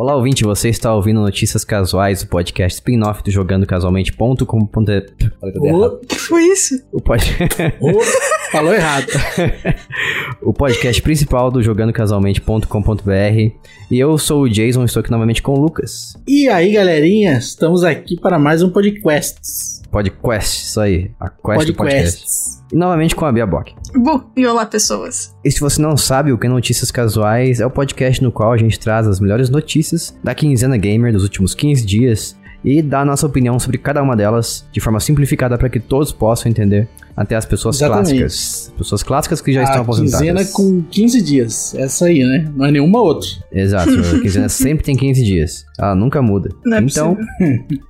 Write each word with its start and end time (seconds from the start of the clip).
Olá, 0.00 0.16
ouvinte, 0.16 0.44
você 0.44 0.70
está 0.70 0.94
ouvindo 0.94 1.20
Notícias 1.20 1.62
Casuais, 1.62 2.22
o 2.22 2.28
podcast 2.28 2.76
spin-off 2.76 3.22
do 3.22 3.30
Jogando 3.30 3.66
Casualmente.com.br. 3.66 4.46
O 5.42 5.98
que 6.06 6.18
foi 6.18 6.42
isso? 6.44 6.82
O, 6.90 7.02
pod... 7.02 7.22
Ô, 7.78 8.00
falou 8.50 8.72
errado. 8.72 9.08
o 10.40 10.54
podcast 10.54 11.02
principal 11.02 11.50
do 11.50 11.62
Jogando 11.62 11.92
Casualmente.com.br. 11.92 13.10
E 13.90 13.98
eu 13.98 14.16
sou 14.16 14.44
o 14.44 14.48
Jason, 14.48 14.86
estou 14.86 15.00
aqui 15.00 15.10
novamente 15.10 15.42
com 15.42 15.52
o 15.52 15.60
Lucas. 15.60 16.16
E 16.26 16.48
aí, 16.48 16.72
galerinha, 16.72 17.34
estamos 17.36 17.84
aqui 17.84 18.18
para 18.18 18.38
mais 18.38 18.62
um 18.62 18.70
podcast. 18.70 19.79
Podcast, 19.90 20.64
isso 20.64 20.80
aí. 20.80 21.10
A 21.18 21.28
quest 21.28 21.66
do 21.66 21.74
podcast. 21.74 22.60
E 22.72 22.76
novamente 22.76 23.16
com 23.16 23.24
a 23.24 23.32
Bia 23.32 23.46
Bock. 23.46 23.74
Bom, 23.94 24.22
e 24.36 24.46
olá, 24.46 24.64
pessoas. 24.64 25.34
E 25.44 25.50
se 25.50 25.58
você 25.58 25.82
não 25.82 25.96
sabe, 25.96 26.32
o 26.32 26.38
que 26.38 26.46
é 26.46 26.50
Notícias 26.50 26.90
Casuais 26.92 27.60
é 27.60 27.66
o 27.66 27.70
podcast 27.70 28.22
no 28.22 28.30
qual 28.30 28.52
a 28.52 28.56
gente 28.56 28.78
traz 28.78 29.08
as 29.08 29.18
melhores 29.18 29.50
notícias 29.50 30.16
da 30.22 30.34
quinzena 30.34 30.76
gamer 30.76 31.12
dos 31.12 31.24
últimos 31.24 31.54
15 31.54 31.84
dias 31.84 32.38
e 32.64 32.80
dá 32.82 33.00
a 33.00 33.04
nossa 33.04 33.26
opinião 33.26 33.58
sobre 33.58 33.78
cada 33.78 34.02
uma 34.02 34.14
delas 34.16 34.66
de 34.70 34.80
forma 34.80 35.00
simplificada 35.00 35.58
para 35.58 35.68
que 35.68 35.80
todos 35.80 36.12
possam 36.12 36.50
entender, 36.50 36.88
até 37.20 37.36
as 37.36 37.44
pessoas 37.44 37.76
Exatamente. 37.76 38.18
clássicas. 38.18 38.72
Pessoas 38.78 39.02
clássicas 39.02 39.40
que 39.42 39.52
já 39.52 39.62
estão 39.62 39.80
a 39.80 39.82
aposentadas. 39.82 40.18
quinzena 40.26 40.44
com 40.54 40.82
15 40.90 41.20
dias. 41.22 41.74
Essa 41.74 42.06
aí, 42.06 42.24
né? 42.24 42.50
Não 42.56 42.64
é 42.64 42.70
nenhuma 42.70 43.00
outra. 43.02 43.28
Exato, 43.52 43.90
a 43.90 43.92
quinzena 44.20 44.48
sempre 44.48 44.82
tem 44.84 44.96
15 44.96 45.22
dias. 45.22 45.66
Ela 45.78 45.94
nunca 45.94 46.22
muda. 46.22 46.48
Não 46.64 46.78
é 46.78 46.80
então, 46.80 47.16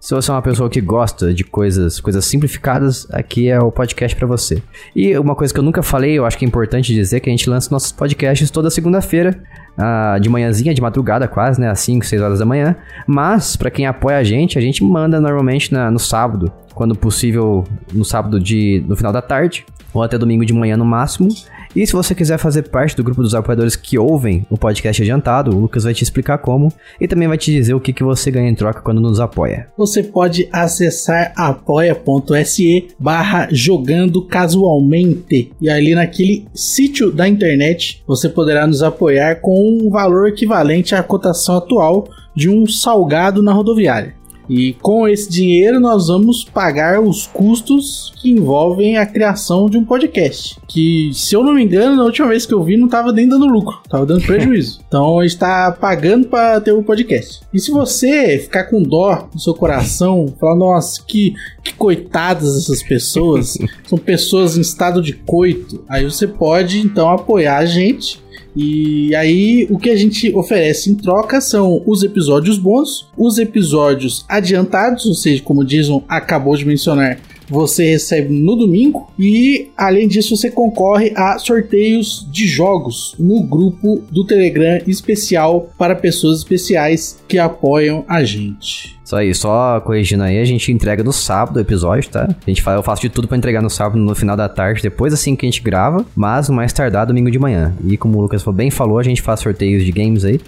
se 0.00 0.12
você 0.14 0.30
é 0.30 0.34
uma 0.34 0.42
pessoa 0.42 0.68
que 0.68 0.80
gosta 0.80 1.32
de 1.32 1.44
coisas, 1.44 2.00
coisas 2.00 2.24
simplificadas, 2.24 3.06
aqui 3.12 3.48
é 3.48 3.58
o 3.60 3.70
podcast 3.70 4.16
pra 4.16 4.26
você. 4.26 4.60
E 4.96 5.16
uma 5.18 5.34
coisa 5.36 5.52
que 5.54 5.60
eu 5.60 5.64
nunca 5.64 5.82
falei, 5.82 6.18
eu 6.18 6.26
acho 6.26 6.36
que 6.36 6.44
é 6.44 6.48
importante 6.48 6.92
dizer 6.92 7.20
que 7.20 7.28
a 7.28 7.32
gente 7.32 7.48
lança 7.48 7.68
nossos 7.70 7.92
podcasts 7.92 8.50
toda 8.50 8.68
segunda-feira, 8.70 9.40
ah, 9.78 10.18
de 10.20 10.28
manhãzinha, 10.28 10.74
de 10.74 10.80
madrugada 10.80 11.26
quase, 11.28 11.60
né, 11.60 11.68
às 11.70 11.80
5, 11.80 12.04
6 12.04 12.20
horas 12.20 12.38
da 12.40 12.44
manhã. 12.44 12.74
Mas 13.06 13.54
pra 13.56 13.70
quem 13.70 13.86
apoia 13.86 14.18
a 14.18 14.24
gente, 14.24 14.58
a 14.58 14.60
gente 14.60 14.82
manda 14.84 15.20
normalmente 15.20 15.72
na- 15.72 15.90
no 15.90 15.98
sábado, 15.98 16.52
quando 16.80 16.96
possível, 16.96 17.62
no 17.92 18.06
sábado 18.06 18.40
de 18.40 18.82
no 18.88 18.96
final 18.96 19.12
da 19.12 19.20
tarde 19.20 19.66
ou 19.92 20.02
até 20.02 20.16
domingo 20.16 20.46
de 20.46 20.54
manhã 20.54 20.78
no 20.78 20.84
máximo. 20.86 21.28
E 21.76 21.86
se 21.86 21.92
você 21.92 22.14
quiser 22.14 22.38
fazer 22.38 22.70
parte 22.70 22.96
do 22.96 23.04
grupo 23.04 23.22
dos 23.22 23.34
apoiadores 23.34 23.76
que 23.76 23.98
ouvem 23.98 24.46
o 24.48 24.56
podcast 24.56 25.02
adiantado, 25.02 25.54
o 25.54 25.60
Lucas 25.60 25.84
vai 25.84 25.92
te 25.92 26.02
explicar 26.02 26.38
como 26.38 26.72
e 26.98 27.06
também 27.06 27.28
vai 27.28 27.36
te 27.36 27.52
dizer 27.52 27.74
o 27.74 27.80
que, 27.80 27.92
que 27.92 28.02
você 28.02 28.30
ganha 28.30 28.48
em 28.48 28.54
troca 28.54 28.80
quando 28.80 28.98
nos 28.98 29.20
apoia. 29.20 29.68
Você 29.76 30.02
pode 30.02 30.48
acessar 30.50 31.34
apoia.se 31.36 32.88
barra 32.98 33.46
jogando 33.52 34.26
casualmente. 34.26 35.52
E 35.60 35.68
ali 35.68 35.94
naquele 35.94 36.48
sítio 36.54 37.12
da 37.12 37.28
internet 37.28 38.02
você 38.06 38.26
poderá 38.26 38.66
nos 38.66 38.82
apoiar 38.82 39.36
com 39.42 39.54
um 39.68 39.90
valor 39.90 40.28
equivalente 40.28 40.94
à 40.94 41.02
cotação 41.02 41.58
atual 41.58 42.08
de 42.34 42.48
um 42.48 42.66
salgado 42.66 43.42
na 43.42 43.52
rodoviária. 43.52 44.14
E 44.50 44.72
com 44.82 45.06
esse 45.06 45.30
dinheiro 45.30 45.78
nós 45.78 46.08
vamos 46.08 46.42
pagar 46.42 47.00
os 47.00 47.24
custos 47.24 48.12
que 48.20 48.32
envolvem 48.32 48.96
a 48.96 49.06
criação 49.06 49.70
de 49.70 49.78
um 49.78 49.84
podcast. 49.84 50.58
Que, 50.66 51.12
se 51.14 51.36
eu 51.36 51.44
não 51.44 51.54
me 51.54 51.62
engano, 51.62 51.94
na 51.94 52.02
última 52.02 52.26
vez 52.26 52.44
que 52.44 52.52
eu 52.52 52.64
vi, 52.64 52.76
não 52.76 52.86
estava 52.86 53.12
nem 53.12 53.28
dando 53.28 53.46
lucro, 53.46 53.78
estava 53.84 54.04
dando 54.04 54.26
prejuízo. 54.26 54.80
então 54.88 55.22
está 55.22 55.70
pagando 55.70 56.26
para 56.26 56.60
ter 56.60 56.72
o 56.72 56.82
podcast. 56.82 57.42
E 57.54 57.60
se 57.60 57.70
você 57.70 58.38
ficar 58.38 58.64
com 58.64 58.82
dó 58.82 59.28
no 59.32 59.38
seu 59.38 59.54
coração, 59.54 60.34
falar, 60.40 60.56
nossa, 60.56 61.00
que, 61.06 61.32
que 61.62 61.72
coitadas 61.74 62.56
essas 62.56 62.82
pessoas, 62.82 63.56
são 63.86 63.98
pessoas 63.98 64.58
em 64.58 64.62
estado 64.62 65.00
de 65.00 65.12
coito, 65.12 65.84
aí 65.88 66.02
você 66.02 66.26
pode 66.26 66.80
então 66.80 67.08
apoiar 67.08 67.58
a 67.58 67.66
gente. 67.66 68.20
E 68.56 69.14
aí, 69.14 69.66
o 69.70 69.78
que 69.78 69.90
a 69.90 69.96
gente 69.96 70.34
oferece 70.34 70.90
em 70.90 70.94
troca 70.94 71.40
são 71.40 71.82
os 71.86 72.02
episódios 72.02 72.58
bons, 72.58 73.08
os 73.16 73.38
episódios 73.38 74.24
adiantados, 74.28 75.06
ou 75.06 75.14
seja, 75.14 75.42
como 75.42 75.64
Jason 75.64 76.02
acabou 76.08 76.56
de 76.56 76.64
mencionar, 76.64 77.18
você 77.48 77.90
recebe 77.90 78.32
no 78.32 78.54
domingo. 78.54 79.12
E 79.18 79.70
além 79.76 80.06
disso, 80.06 80.36
você 80.36 80.50
concorre 80.50 81.12
a 81.16 81.36
sorteios 81.38 82.26
de 82.30 82.46
jogos 82.46 83.14
no 83.18 83.42
grupo 83.42 84.02
do 84.10 84.24
Telegram 84.24 84.80
especial 84.86 85.68
para 85.76 85.96
pessoas 85.96 86.38
especiais 86.38 87.20
que 87.26 87.38
apoiam 87.38 88.04
a 88.08 88.22
gente. 88.22 88.99
Isso 89.10 89.16
aí, 89.16 89.34
só 89.34 89.80
corrigindo 89.80 90.22
aí, 90.22 90.38
a 90.38 90.44
gente 90.44 90.70
entrega 90.70 91.02
no 91.02 91.12
sábado 91.12 91.56
o 91.56 91.60
episódio, 91.60 92.08
tá? 92.08 92.28
A 92.46 92.48
gente 92.48 92.62
fala, 92.62 92.78
eu 92.78 92.82
faço 92.84 93.02
de 93.02 93.08
tudo 93.08 93.26
pra 93.26 93.36
entregar 93.36 93.60
no 93.60 93.68
sábado, 93.68 93.98
no 93.98 94.14
final 94.14 94.36
da 94.36 94.48
tarde, 94.48 94.80
depois 94.80 95.12
assim 95.12 95.34
que 95.34 95.44
a 95.44 95.50
gente 95.50 95.60
grava, 95.60 96.06
mas 96.14 96.48
no 96.48 96.54
mais 96.54 96.72
tardar 96.72 97.06
domingo 97.06 97.28
de 97.28 97.36
manhã. 97.36 97.74
E 97.84 97.96
como 97.96 98.16
o 98.16 98.22
Lucas 98.22 98.44
bem 98.54 98.70
falou, 98.70 99.00
a 99.00 99.02
gente 99.02 99.20
faz 99.20 99.40
sorteios 99.40 99.84
de 99.84 99.90
games 99.90 100.24
aí. 100.24 100.40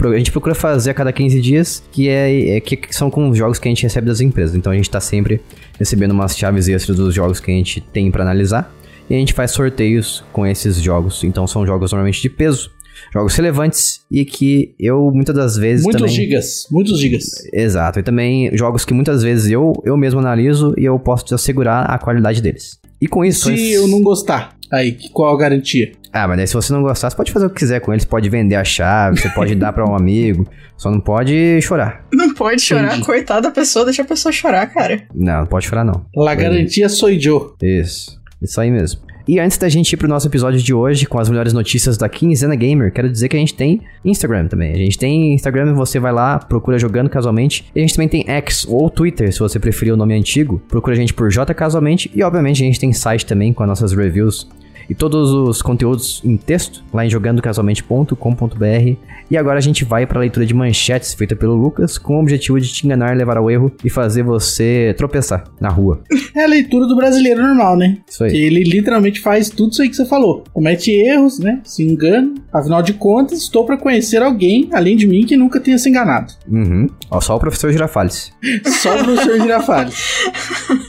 A 0.00 0.16
gente 0.16 0.30
procura 0.30 0.54
fazer 0.54 0.90
a 0.90 0.94
cada 0.94 1.12
15 1.12 1.40
dias, 1.40 1.82
que 1.90 2.08
é, 2.08 2.58
é 2.58 2.60
que 2.60 2.94
são 2.94 3.10
com 3.10 3.28
os 3.28 3.36
jogos 3.36 3.58
que 3.58 3.66
a 3.66 3.72
gente 3.72 3.82
recebe 3.82 4.06
das 4.06 4.20
empresas. 4.20 4.54
Então 4.54 4.70
a 4.70 4.76
gente 4.76 4.88
tá 4.88 5.00
sempre 5.00 5.40
recebendo 5.76 6.12
umas 6.12 6.38
chaves 6.38 6.68
extras 6.68 6.96
dos 6.96 7.12
jogos 7.12 7.40
que 7.40 7.50
a 7.50 7.54
gente 7.54 7.80
tem 7.80 8.12
pra 8.12 8.22
analisar. 8.22 8.72
E 9.10 9.14
a 9.16 9.18
gente 9.18 9.32
faz 9.32 9.50
sorteios 9.50 10.22
com 10.32 10.46
esses 10.46 10.76
jogos. 10.76 11.24
Então 11.24 11.48
são 11.48 11.66
jogos 11.66 11.90
normalmente 11.90 12.22
de 12.22 12.30
peso, 12.30 12.70
jogos 13.12 13.34
relevantes 13.36 14.00
e 14.10 14.24
que 14.24 14.74
eu 14.78 15.10
muitas 15.12 15.34
das 15.34 15.56
vezes 15.56 15.84
Muitos 15.84 16.00
também... 16.02 16.14
gigas, 16.14 16.66
muitos 16.70 16.98
gigas. 17.00 17.24
Exato, 17.52 17.98
e 17.98 18.02
também 18.02 18.50
jogos 18.56 18.84
que 18.84 18.94
muitas 18.94 19.22
vezes 19.22 19.50
eu, 19.50 19.72
eu 19.84 19.96
mesmo 19.96 20.20
analiso 20.20 20.74
e 20.78 20.84
eu 20.84 20.98
posso 20.98 21.24
te 21.24 21.34
assegurar 21.34 21.90
a 21.90 21.98
qualidade 21.98 22.40
deles. 22.42 22.78
E 23.00 23.06
com 23.08 23.24
isso... 23.24 23.54
Se 23.54 23.72
eu 23.72 23.86
não 23.88 24.00
gostar, 24.02 24.56
aí, 24.72 24.92
que- 24.92 25.10
qual 25.10 25.34
a 25.34 25.38
garantia? 25.38 25.92
Ah, 26.12 26.28
mas 26.28 26.36
daí 26.36 26.46
se 26.46 26.54
você 26.54 26.72
não 26.72 26.82
gostar, 26.82 27.10
você 27.10 27.16
pode 27.16 27.32
fazer 27.32 27.46
o 27.46 27.50
que 27.50 27.56
quiser 27.56 27.80
com 27.80 27.92
eles, 27.92 28.04
pode 28.04 28.28
vender 28.28 28.54
a 28.54 28.62
chave, 28.64 29.20
você 29.20 29.28
pode 29.30 29.54
dar 29.56 29.72
pra 29.72 29.84
um 29.84 29.94
amigo, 29.96 30.46
só 30.76 30.90
não 30.90 31.00
pode 31.00 31.60
chorar. 31.60 32.06
Não 32.12 32.32
pode 32.34 32.62
chorar, 32.62 32.86
Entendi. 32.92 33.04
coitada 33.04 33.42
da 33.42 33.50
pessoa, 33.50 33.84
deixa 33.84 34.02
a 34.02 34.04
pessoa 34.04 34.32
chorar, 34.32 34.66
cara. 34.72 35.02
Não, 35.14 35.40
não 35.40 35.46
pode 35.46 35.66
chorar 35.66 35.84
não. 35.84 36.06
La 36.16 36.34
garantia 36.34 36.88
sou 36.88 37.10
eu. 37.10 37.54
Isso, 37.60 38.18
isso 38.40 38.60
aí 38.60 38.70
mesmo. 38.70 39.00
E 39.26 39.40
antes 39.40 39.56
da 39.56 39.70
gente 39.70 39.90
ir 39.90 39.96
pro 39.96 40.06
nosso 40.06 40.28
episódio 40.28 40.60
de 40.60 40.74
hoje 40.74 41.06
com 41.06 41.18
as 41.18 41.30
melhores 41.30 41.54
notícias 41.54 41.96
da 41.96 42.10
Quinzena 42.10 42.54
Gamer, 42.54 42.92
quero 42.92 43.10
dizer 43.10 43.30
que 43.30 43.36
a 43.36 43.38
gente 43.38 43.54
tem 43.54 43.80
Instagram 44.04 44.48
também. 44.48 44.72
A 44.72 44.76
gente 44.76 44.98
tem 44.98 45.32
Instagram, 45.32 45.72
você 45.72 45.98
vai 45.98 46.12
lá, 46.12 46.38
procura 46.38 46.78
jogando 46.78 47.08
casualmente. 47.08 47.64
E 47.74 47.78
a 47.78 47.82
gente 47.82 47.94
também 47.94 48.08
tem 48.08 48.24
X 48.28 48.66
ou 48.68 48.90
Twitter, 48.90 49.32
se 49.32 49.38
você 49.38 49.58
preferir 49.58 49.94
o 49.94 49.96
nome 49.96 50.12
antigo. 50.12 50.60
Procura 50.68 50.94
a 50.94 50.98
gente 50.98 51.14
por 51.14 51.30
J 51.30 51.54
Casualmente. 51.54 52.10
E 52.14 52.22
obviamente 52.22 52.62
a 52.62 52.66
gente 52.66 52.78
tem 52.78 52.92
site 52.92 53.24
também 53.24 53.54
com 53.54 53.62
as 53.62 53.68
nossas 53.70 53.92
reviews 53.92 54.46
e 54.88 54.94
todos 54.94 55.30
os 55.32 55.62
conteúdos 55.62 56.20
em 56.24 56.36
texto 56.36 56.82
lá 56.92 57.04
em 57.06 57.10
jogandocasualmente.com.br. 57.10 58.96
E 59.30 59.36
agora 59.36 59.58
a 59.58 59.62
gente 59.62 59.84
vai 59.84 60.06
para 60.06 60.18
a 60.18 60.20
leitura 60.20 60.44
de 60.44 60.52
manchetes 60.54 61.14
feita 61.14 61.34
pelo 61.34 61.54
Lucas 61.54 61.96
com 61.98 62.16
o 62.18 62.20
objetivo 62.20 62.60
de 62.60 62.72
te 62.72 62.84
enganar, 62.86 63.16
levar 63.16 63.36
ao 63.38 63.50
erro 63.50 63.72
e 63.84 63.88
fazer 63.90 64.22
você 64.22 64.94
tropeçar 64.96 65.44
na 65.60 65.68
rua. 65.68 66.02
É 66.36 66.42
a 66.42 66.48
leitura 66.48 66.84
do 66.88 66.96
brasileiro 66.96 67.40
normal, 67.40 67.76
né? 67.76 67.98
Isso 68.10 68.24
aí. 68.24 68.30
Que 68.32 68.36
ele 68.44 68.64
literalmente 68.64 69.20
faz 69.20 69.48
tudo 69.48 69.70
isso 69.70 69.82
aí 69.82 69.88
que 69.88 69.94
você 69.94 70.04
falou. 70.04 70.42
Comete 70.52 70.90
erros, 70.90 71.38
né? 71.38 71.60
Se 71.62 71.84
engana. 71.84 72.34
Afinal 72.52 72.82
de 72.82 72.92
contas, 72.94 73.38
estou 73.38 73.64
para 73.64 73.76
conhecer 73.76 74.20
alguém, 74.20 74.68
além 74.72 74.96
de 74.96 75.06
mim, 75.06 75.24
que 75.24 75.36
nunca 75.36 75.60
tenha 75.60 75.78
se 75.78 75.88
enganado. 75.88 76.32
Uhum. 76.48 76.88
Ó, 77.08 77.20
só 77.20 77.36
o 77.36 77.38
professor 77.38 77.70
Girafales. 77.70 78.32
Só 78.82 78.96
o 79.00 79.04
professor 79.04 79.40
Girafales. 79.40 79.94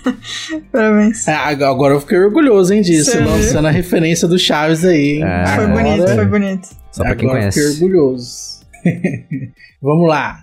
Parabéns. 0.72 1.27
É, 1.27 1.33
ag- 1.35 1.63
agora 1.63 1.94
eu 1.94 2.01
fiquei 2.01 2.17
orgulhoso, 2.17 2.73
hein, 2.73 2.81
disso. 2.81 3.17
Lançando 3.19 3.67
a 3.67 3.72
referência 3.85 4.28
do 4.28 4.38
Chaves 4.38 4.84
aí, 4.84 5.18
hein? 5.18 5.23
É. 5.23 5.46
Foi 5.47 5.63
Agora- 5.66 5.84
bonito, 5.84 6.07
foi 6.16 6.25
bonito. 6.25 6.68
Só 6.91 7.03
pra 7.03 7.16
quem 7.16 7.28
agora 7.29 7.41
conhece. 7.41 7.59
Fiquei 7.62 7.88
orgulhoso. 7.88 8.35
Vamos 9.81 10.09
lá. 10.09 10.40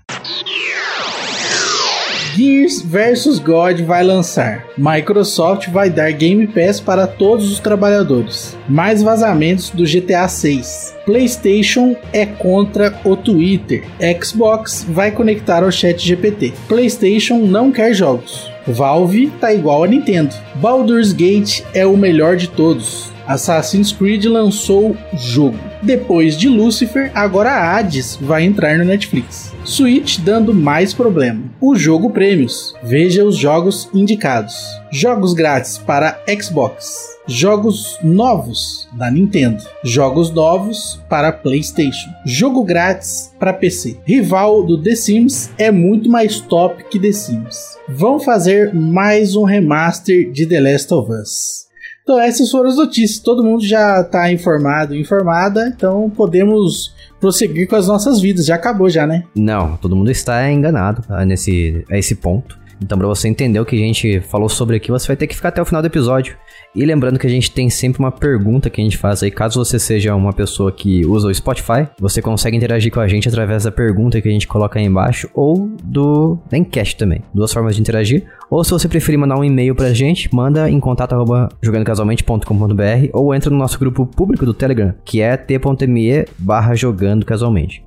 Gears 2.34 2.80
vs 2.80 3.38
God 3.40 3.80
vai 3.82 4.02
lançar. 4.02 4.64
Microsoft 4.78 5.68
vai 5.68 5.90
dar 5.90 6.10
Game 6.12 6.46
Pass 6.46 6.80
para 6.80 7.06
todos 7.06 7.52
os 7.52 7.58
trabalhadores. 7.60 8.56
Mais 8.68 9.02
vazamentos 9.02 9.68
do 9.68 9.84
GTA 9.84 10.26
6. 10.26 10.94
PlayStation 11.04 11.94
é 12.10 12.24
contra 12.24 12.98
o 13.04 13.16
Twitter. 13.16 13.84
Xbox 14.22 14.86
vai 14.88 15.10
conectar 15.10 15.62
ao 15.62 15.70
Chat 15.70 15.98
GPT. 16.02 16.54
PlayStation 16.66 17.36
não 17.38 17.70
quer 17.70 17.92
jogos. 17.92 18.50
Valve 18.66 19.30
tá 19.38 19.52
igual 19.52 19.84
a 19.84 19.88
Nintendo. 19.88 20.34
Baldur's 20.54 21.12
Gate 21.12 21.62
é 21.74 21.84
o 21.84 21.96
melhor 21.98 22.36
de 22.36 22.48
todos. 22.48 23.11
Assassin's 23.26 23.92
Creed 23.92 24.24
lançou 24.24 24.96
jogo. 25.14 25.58
Depois 25.82 26.36
de 26.36 26.48
Lucifer, 26.48 27.10
agora 27.14 27.50
Hades 27.50 28.16
vai 28.20 28.44
entrar 28.44 28.78
no 28.78 28.84
Netflix. 28.84 29.52
Switch 29.64 30.18
dando 30.18 30.54
mais 30.54 30.92
problema. 30.92 31.42
O 31.60 31.74
jogo 31.74 32.10
prêmios. 32.10 32.74
Veja 32.82 33.24
os 33.24 33.36
jogos 33.36 33.88
indicados. 33.94 34.54
Jogos 34.90 35.34
grátis 35.34 35.78
para 35.78 36.18
Xbox. 36.40 37.12
Jogos 37.26 37.98
novos 38.02 38.88
da 38.94 39.10
Nintendo. 39.10 39.62
Jogos 39.84 40.30
novos 40.32 41.00
para 41.08 41.30
PlayStation. 41.30 42.10
Jogo 42.26 42.64
grátis 42.64 43.32
para 43.38 43.52
PC. 43.52 43.98
Rival 44.04 44.64
do 44.64 44.82
The 44.82 44.96
Sims 44.96 45.50
é 45.56 45.70
muito 45.70 46.10
mais 46.10 46.40
top 46.40 46.84
que 46.84 46.98
The 46.98 47.12
Sims. 47.12 47.78
Vão 47.88 48.18
fazer 48.18 48.74
mais 48.74 49.36
um 49.36 49.44
remaster 49.44 50.32
de 50.32 50.46
The 50.46 50.60
Last 50.60 50.92
of 50.92 51.12
Us. 51.12 51.61
Então 52.02 52.20
essas 52.20 52.50
foram 52.50 52.68
as 52.68 52.76
notícias. 52.76 53.20
Todo 53.20 53.44
mundo 53.44 53.64
já 53.64 54.02
tá 54.04 54.32
informado, 54.32 54.94
informada, 54.94 55.68
então 55.68 56.10
podemos 56.10 56.92
prosseguir 57.20 57.68
com 57.68 57.76
as 57.76 57.86
nossas 57.86 58.20
vidas. 58.20 58.46
Já 58.46 58.56
acabou 58.56 58.90
já, 58.90 59.06
né? 59.06 59.24
Não, 59.34 59.76
todo 59.76 59.94
mundo 59.94 60.10
está 60.10 60.50
enganado 60.50 61.04
a, 61.08 61.24
nesse, 61.24 61.84
a 61.90 61.96
esse 61.96 62.16
ponto. 62.16 62.58
Então, 62.82 62.98
pra 62.98 63.06
você 63.06 63.28
entender 63.28 63.60
o 63.60 63.64
que 63.64 63.76
a 63.76 63.86
gente 63.86 64.20
falou 64.20 64.48
sobre 64.48 64.76
aqui, 64.76 64.90
você 64.90 65.06
vai 65.06 65.16
ter 65.16 65.26
que 65.26 65.36
ficar 65.36 65.50
até 65.50 65.62
o 65.62 65.64
final 65.64 65.80
do 65.80 65.86
episódio. 65.86 66.36
E 66.74 66.84
lembrando 66.84 67.18
que 67.18 67.26
a 67.26 67.30
gente 67.30 67.50
tem 67.50 67.68
sempre 67.68 68.00
uma 68.00 68.10
pergunta 68.10 68.70
que 68.70 68.80
a 68.80 68.84
gente 68.84 68.96
faz 68.96 69.22
aí. 69.22 69.30
Caso 69.30 69.62
você 69.62 69.78
seja 69.78 70.14
uma 70.14 70.32
pessoa 70.32 70.72
que 70.72 71.04
usa 71.06 71.28
o 71.28 71.34
Spotify, 71.34 71.86
você 72.00 72.22
consegue 72.22 72.56
interagir 72.56 72.90
com 72.90 73.00
a 73.00 73.06
gente 73.06 73.28
através 73.28 73.64
da 73.64 73.70
pergunta 73.70 74.20
que 74.20 74.28
a 74.28 74.32
gente 74.32 74.48
coloca 74.48 74.78
aí 74.78 74.84
embaixo 74.84 75.28
ou 75.34 75.70
do 75.82 76.38
da 76.50 76.56
enquete 76.58 76.96
também. 76.96 77.22
Duas 77.32 77.52
formas 77.52 77.76
de 77.76 77.82
interagir. 77.82 78.24
Ou 78.50 78.62
se 78.64 78.70
você 78.70 78.88
preferir 78.88 79.18
mandar 79.18 79.38
um 79.38 79.44
e-mail 79.44 79.74
pra 79.74 79.94
gente, 79.94 80.34
manda 80.34 80.68
em 80.68 80.78
contato 80.78 81.14
arroba 81.14 81.48
jogandocasualmente.com.br 81.62 83.08
ou 83.12 83.34
entra 83.34 83.50
no 83.50 83.56
nosso 83.56 83.78
grupo 83.78 84.04
público 84.04 84.44
do 84.44 84.52
Telegram, 84.52 84.94
que 85.04 85.20
é 85.20 85.36
t.me 85.36 86.26
barra. 86.38 86.72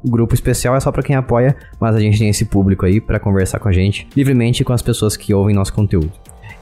O 0.03 0.09
grupo 0.09 0.33
especial 0.33 0.75
é 0.75 0.79
só 0.79 0.91
pra 0.91 1.03
quem 1.03 1.15
apoia, 1.15 1.55
mas 1.79 1.95
a 1.95 1.99
gente 1.99 2.17
tem 2.17 2.29
esse 2.29 2.45
público 2.45 2.85
aí 2.85 3.01
pra 3.01 3.19
conversar 3.19 3.59
com 3.59 3.67
a 3.67 3.71
gente 3.71 4.07
livremente 4.15 4.63
com 4.63 4.73
as 4.73 4.81
pessoas 4.85 5.17
que 5.17 5.33
ouvem 5.33 5.55
nosso 5.55 5.73
conteúdo. 5.73 6.11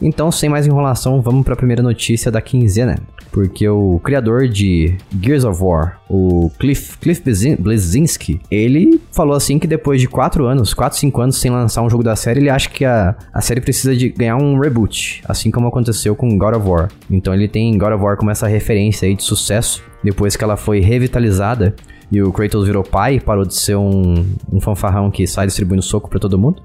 Então, 0.02 0.32
sem 0.32 0.50
mais 0.50 0.68
enrolação, 0.68 1.22
vamos 1.22 1.46
para 1.46 1.54
a 1.54 1.58
primeira 1.58 1.82
notícia 1.82 2.32
da 2.32 2.42
quinzena. 2.42 3.00
Porque 3.32 3.68
o 3.68 4.00
criador 4.04 4.48
de 4.48 4.96
Gears 5.20 5.44
of 5.44 5.64
War, 5.64 6.00
o 6.08 6.52
Cliff, 6.60 6.98
Cliff 7.00 7.24
Blazinski, 7.58 8.40
ele 8.52 9.02
falou 9.12 9.36
assim 9.36 9.58
que 9.58 9.66
depois 9.66 10.00
de 10.00 10.08
4 10.08 10.46
anos, 10.46 10.74
4, 10.74 11.00
5 11.00 11.22
anos 11.22 11.38
sem 11.38 11.50
lançar 11.50 11.82
um 11.82 11.90
jogo 11.90 12.04
da 12.04 12.16
série, 12.16 12.42
ele 12.42 12.50
acha 12.50 12.70
que 12.70 12.86
a, 12.86 13.16
a 13.34 13.42
série 13.42 13.60
precisa 13.60 13.96
de 13.96 14.10
ganhar 14.10 14.36
um 14.36 14.60
reboot, 14.60 15.24
assim 15.28 15.50
como 15.50 15.68
aconteceu 15.68 16.16
com 16.16 16.38
God 16.38 16.56
of 16.56 16.68
War. 16.68 16.90
Então 17.10 17.34
ele 17.34 17.48
tem 17.48 17.76
God 17.76 17.94
of 17.94 18.04
War 18.04 18.18
como 18.18 18.30
essa 18.30 18.48
referência 18.48 19.08
aí 19.08 19.16
de 19.16 19.24
sucesso, 19.24 19.84
depois 20.04 20.36
que 20.36 20.44
ela 20.44 20.56
foi 20.56 20.80
revitalizada 20.80 21.76
e 22.12 22.22
o 22.22 22.32
Kratos 22.32 22.68
virou 22.68 22.84
pai, 22.84 23.20
parou 23.20 23.46
de 23.46 23.56
ser 23.56 23.76
um, 23.76 24.24
um 24.52 24.62
fanfarrão 24.62 25.10
que 25.10 25.26
sai 25.26 25.48
distribuindo 25.48 25.82
soco 25.82 26.08
pra 26.08 26.20
todo 26.20 26.38
mundo. 26.38 26.62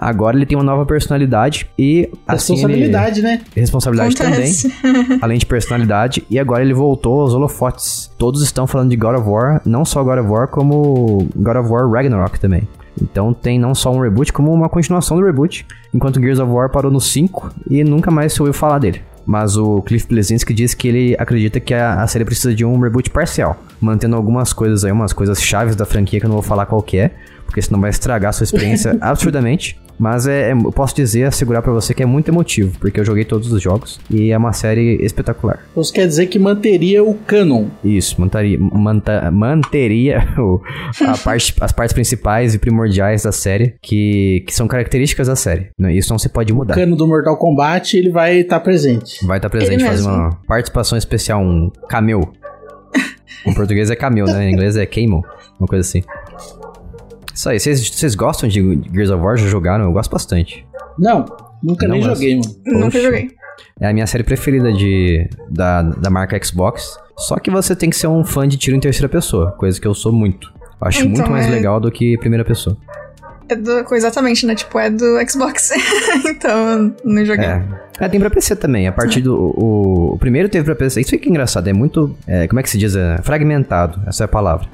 Agora 0.00 0.34
ele 0.34 0.46
tem 0.46 0.56
uma 0.56 0.64
nova 0.64 0.86
personalidade 0.86 1.68
e 1.78 2.08
assim 2.26 2.54
ele- 2.54 2.62
Responsabilidade, 2.62 3.20
né? 3.22 3.40
responsabilidade 3.54 4.16
Acontece. 4.22 4.70
também, 4.80 5.18
além 5.20 5.38
de 5.38 5.44
personalidade, 5.44 6.24
e 6.30 6.38
agora 6.38 6.62
ele 6.62 6.72
voltou 6.72 7.20
aos 7.20 7.34
holofotes. 7.34 8.10
Todos 8.16 8.42
estão 8.42 8.66
falando 8.66 8.88
de 8.88 8.96
God 8.96 9.18
of 9.18 9.28
War, 9.28 9.60
não 9.66 9.84
só 9.84 10.02
God 10.02 10.20
of 10.20 10.28
War, 10.28 10.48
como 10.48 11.28
God 11.36 11.56
of 11.56 11.68
War 11.68 11.90
Ragnarok 11.90 12.40
também. 12.40 12.66
Então 13.00 13.32
tem 13.34 13.58
não 13.58 13.74
só 13.74 13.92
um 13.92 14.00
reboot, 14.00 14.32
como 14.32 14.52
uma 14.52 14.68
continuação 14.68 15.18
do 15.18 15.24
reboot, 15.24 15.66
enquanto 15.92 16.20
Gears 16.20 16.38
of 16.38 16.50
War 16.50 16.70
parou 16.70 16.90
no 16.90 17.00
5 17.00 17.52
e 17.68 17.84
nunca 17.84 18.10
mais 18.10 18.32
se 18.32 18.40
ouviu 18.40 18.54
falar 18.54 18.78
dele. 18.78 19.02
Mas 19.26 19.56
o 19.56 19.82
Cliff 19.82 20.08
Bleszinski 20.08 20.52
diz 20.54 20.72
que 20.74 20.88
ele 20.88 21.16
acredita 21.18 21.60
que 21.60 21.74
a, 21.74 22.02
a 22.02 22.06
série 22.06 22.24
precisa 22.24 22.54
de 22.54 22.64
um 22.64 22.80
reboot 22.80 23.10
parcial, 23.10 23.56
mantendo 23.80 24.16
algumas 24.16 24.52
coisas 24.52 24.84
aí, 24.84 24.90
umas 24.90 25.12
coisas 25.12 25.40
chaves 25.42 25.76
da 25.76 25.84
franquia 25.84 26.18
que 26.18 26.26
eu 26.26 26.28
não 26.28 26.36
vou 26.36 26.42
falar 26.42 26.66
qual 26.66 26.82
que 26.82 26.96
é, 26.98 27.10
porque 27.44 27.60
senão 27.62 27.80
vai 27.80 27.90
estragar 27.90 28.30
a 28.30 28.32
sua 28.32 28.44
experiência 28.44 28.96
absurdamente. 29.00 29.78
Mas 30.00 30.26
é, 30.26 30.50
é- 30.50 30.52
eu 30.52 30.72
posso 30.72 30.94
dizer, 30.96 31.24
assegurar 31.24 31.60
pra 31.62 31.72
você 31.72 31.92
que 31.92 32.02
é 32.02 32.06
muito 32.06 32.28
emotivo, 32.30 32.78
porque 32.80 32.98
eu 32.98 33.04
joguei 33.04 33.24
todos 33.24 33.52
os 33.52 33.60
jogos 33.62 34.00
e 34.10 34.30
é 34.32 34.38
uma 34.38 34.52
série 34.54 34.96
espetacular. 35.04 35.60
Então 35.70 35.82
isso 35.82 35.92
quer 35.92 36.06
dizer 36.08 36.26
que 36.26 36.38
manteria 36.38 37.04
o 37.04 37.12
canon. 37.14 37.66
Isso, 37.84 38.18
mantaria, 38.18 38.58
manta- 38.58 39.30
manteria 39.30 40.26
o- 40.40 40.60
a 41.06 41.16
parte, 41.18 41.54
as 41.60 41.70
partes 41.72 41.92
principais 41.92 42.54
e 42.54 42.58
primordiais 42.58 43.24
da 43.24 43.32
série, 43.32 43.74
que, 43.82 44.42
que 44.46 44.54
são 44.54 44.66
características 44.66 45.26
da 45.28 45.36
série. 45.36 45.68
né? 45.78 45.92
Isso 45.94 46.10
não 46.10 46.18
se 46.18 46.28
pode 46.30 46.50
O 46.52 46.56
mudar. 46.56 46.74
cano 46.74 46.96
do 46.96 47.06
Mortal 47.06 47.36
Kombat, 47.36 47.96
ele 47.98 48.10
vai 48.10 48.38
estar 48.38 48.60
presente. 48.60 49.24
Vai 49.26 49.36
estar 49.38 49.50
presente 49.50 49.74
Ele 49.74 49.84
fazer 49.84 50.06
mesmo. 50.08 50.12
uma 50.14 50.30
participação 50.48 50.96
especial, 50.96 51.42
um 51.42 51.70
cameo. 51.88 52.22
Em 53.46 53.54
português 53.54 53.90
é 53.90 53.96
cameo, 53.96 54.24
né? 54.26 54.48
Em 54.48 54.52
inglês 54.52 54.76
é 54.76 54.84
cameo, 54.86 55.22
uma 55.58 55.66
coisa 55.68 55.86
assim. 55.86 56.02
Isso 57.34 57.48
aí, 57.48 57.58
vocês 57.58 58.14
gostam 58.14 58.48
de 58.48 58.60
Gears 58.92 59.10
of 59.10 59.22
War? 59.22 59.36
Já 59.36 59.46
jogaram? 59.46 59.84
Eu 59.84 59.92
gosto 59.92 60.10
bastante. 60.10 60.66
Não, 60.98 61.24
nunca 61.62 61.86
Não, 61.86 61.94
nem 61.96 62.04
mas- 62.04 62.18
joguei, 62.18 62.34
mano. 62.36 62.54
Nunca 62.66 62.84
Poxa. 62.86 63.00
joguei. 63.02 63.30
É 63.80 63.88
a 63.88 63.92
minha 63.92 64.06
série 64.06 64.24
preferida 64.24 64.72
de, 64.72 65.28
da, 65.50 65.82
da 65.82 66.10
marca 66.10 66.38
Xbox. 66.44 66.98
Só 67.16 67.36
que 67.38 67.50
você 67.50 67.74
tem 67.76 67.88
que 67.90 67.96
ser 67.96 68.06
um 68.08 68.24
fã 68.24 68.46
de 68.48 68.56
tiro 68.56 68.76
em 68.76 68.80
terceira 68.80 69.08
pessoa, 69.08 69.52
coisa 69.52 69.80
que 69.80 69.86
eu 69.86 69.94
sou 69.94 70.12
muito. 70.12 70.52
Eu 70.80 70.88
acho 70.88 71.00
Então, 71.00 71.10
muito 71.12 71.30
mais 71.30 71.46
é- 71.46 71.50
legal 71.50 71.78
do 71.80 71.90
que 71.90 72.16
primeira 72.18 72.44
pessoa. 72.44 72.76
É 73.48 73.56
do, 73.56 73.84
exatamente, 73.94 74.46
né? 74.46 74.54
Tipo, 74.54 74.78
é 74.78 74.88
do 74.88 75.04
Xbox. 75.28 75.72
então, 76.24 76.94
não 77.04 77.24
joguei. 77.24 77.44
É. 77.46 77.62
É, 77.98 78.08
tem 78.08 78.20
pra 78.20 78.30
PC 78.30 78.54
também. 78.56 78.86
A 78.86 78.92
partir 78.92 79.20
do. 79.20 79.34
O, 79.36 80.14
o 80.14 80.18
primeiro 80.18 80.48
teve 80.48 80.64
pra 80.64 80.74
PC. 80.76 81.00
Isso 81.00 81.14
aí 81.14 81.20
que 81.20 81.28
é 81.28 81.30
engraçado. 81.30 81.66
É 81.68 81.72
muito. 81.72 82.16
é, 82.26 82.46
como 82.46 82.60
é 82.60 82.62
que 82.62 82.70
se 82.70 82.78
diz? 82.78 82.94
É, 82.94 83.18
fragmentado. 83.22 84.00
Essa 84.06 84.24
é 84.24 84.26
a 84.26 84.28
palavra. 84.28 84.68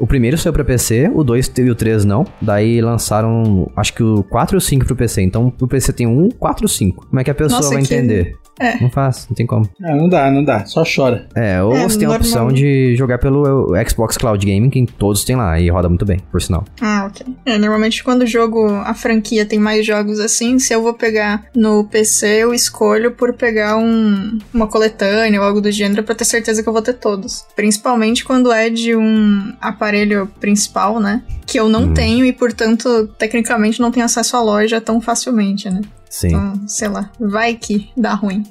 O 0.00 0.06
primeiro 0.06 0.38
saiu 0.38 0.52
pra 0.52 0.64
PC, 0.64 1.10
o 1.14 1.22
2 1.22 1.52
e 1.58 1.70
o 1.70 1.74
3 1.74 2.06
não. 2.06 2.24
Daí 2.40 2.80
lançaram, 2.80 3.70
acho 3.76 3.92
que 3.92 4.02
o 4.02 4.22
4 4.24 4.56
e 4.56 4.58
o 4.58 4.60
5 4.60 4.86
pro 4.86 4.96
PC. 4.96 5.20
Então, 5.20 5.50
pro 5.50 5.68
PC 5.68 5.92
tem 5.92 6.06
um, 6.06 6.30
4 6.30 6.64
e 6.64 6.68
5. 6.68 7.06
Como 7.06 7.20
é 7.20 7.24
que 7.24 7.30
a 7.30 7.34
pessoa 7.34 7.60
Nossa, 7.60 7.74
vai 7.74 7.82
que- 7.84 7.94
entender? 7.94 8.34
É. 8.60 8.78
Não 8.80 8.90
faz, 8.90 9.26
não 9.28 9.34
tem 9.34 9.46
como. 9.46 9.66
Ah, 9.82 9.96
não 9.96 10.06
dá, 10.08 10.30
não 10.30 10.44
dá. 10.44 10.66
Só 10.66 10.84
chora. 10.84 11.26
É, 11.34 11.62
ou 11.62 11.74
É, 11.74 11.82
você 11.82 11.98
tem 11.98 12.06
a 12.06 12.10
opção 12.12 12.52
de 12.52 12.94
jogar 12.94 13.16
pelo 13.18 13.72
Xbox 13.88 14.18
Cloud 14.18 14.44
Gaming, 14.44 14.68
que 14.68 14.86
todos 14.86 15.24
têm 15.24 15.34
lá, 15.34 15.58
e 15.58 15.70
roda 15.70 15.88
muito 15.88 16.04
bem, 16.04 16.18
por 16.30 16.42
sinal. 16.42 16.64
Ah, 16.80 17.06
ok. 17.10 17.26
É, 17.46 17.56
normalmente 17.56 18.04
quando 18.04 18.22
o 18.22 18.26
jogo, 18.26 18.66
a 18.84 18.92
franquia 18.92 19.46
tem 19.46 19.58
mais 19.58 19.86
jogos 19.86 20.20
assim, 20.20 20.58
se 20.58 20.72
eu 20.74 20.82
vou 20.82 20.92
pegar 20.92 21.44
no 21.56 21.84
PC, 21.84 22.26
eu 22.42 22.52
escolho 22.52 23.12
por 23.12 23.32
pegar 23.32 23.78
um, 23.78 24.38
uma 24.52 24.66
coletânea 24.66 25.40
ou 25.40 25.46
algo 25.46 25.60
do 25.62 25.70
gênero 25.70 26.02
pra 26.02 26.14
ter 26.14 26.24
certeza 26.26 26.62
que 26.62 26.68
eu 26.68 26.72
vou 26.72 26.82
ter 26.82 26.94
todos. 26.94 27.44
Principalmente 27.56 28.24
quando 28.24 28.52
é 28.52 28.68
de 28.68 28.94
um 28.94 29.52
aparelho 29.60 30.28
principal, 30.38 31.00
né? 31.00 31.22
Que 31.46 31.58
eu 31.58 31.68
não 31.68 31.84
Hum. 31.84 31.94
tenho 31.94 32.24
e, 32.26 32.32
portanto, 32.32 33.08
tecnicamente 33.18 33.80
não 33.80 33.90
tenho 33.90 34.04
acesso 34.04 34.36
à 34.36 34.42
loja 34.42 34.80
tão 34.80 35.00
facilmente, 35.00 35.68
né? 35.70 35.80
Sim. 36.10 36.26
Então, 36.28 36.54
sei 36.66 36.88
lá, 36.88 37.08
vai 37.20 37.54
que 37.54 37.88
dá 37.96 38.14
ruim. 38.14 38.42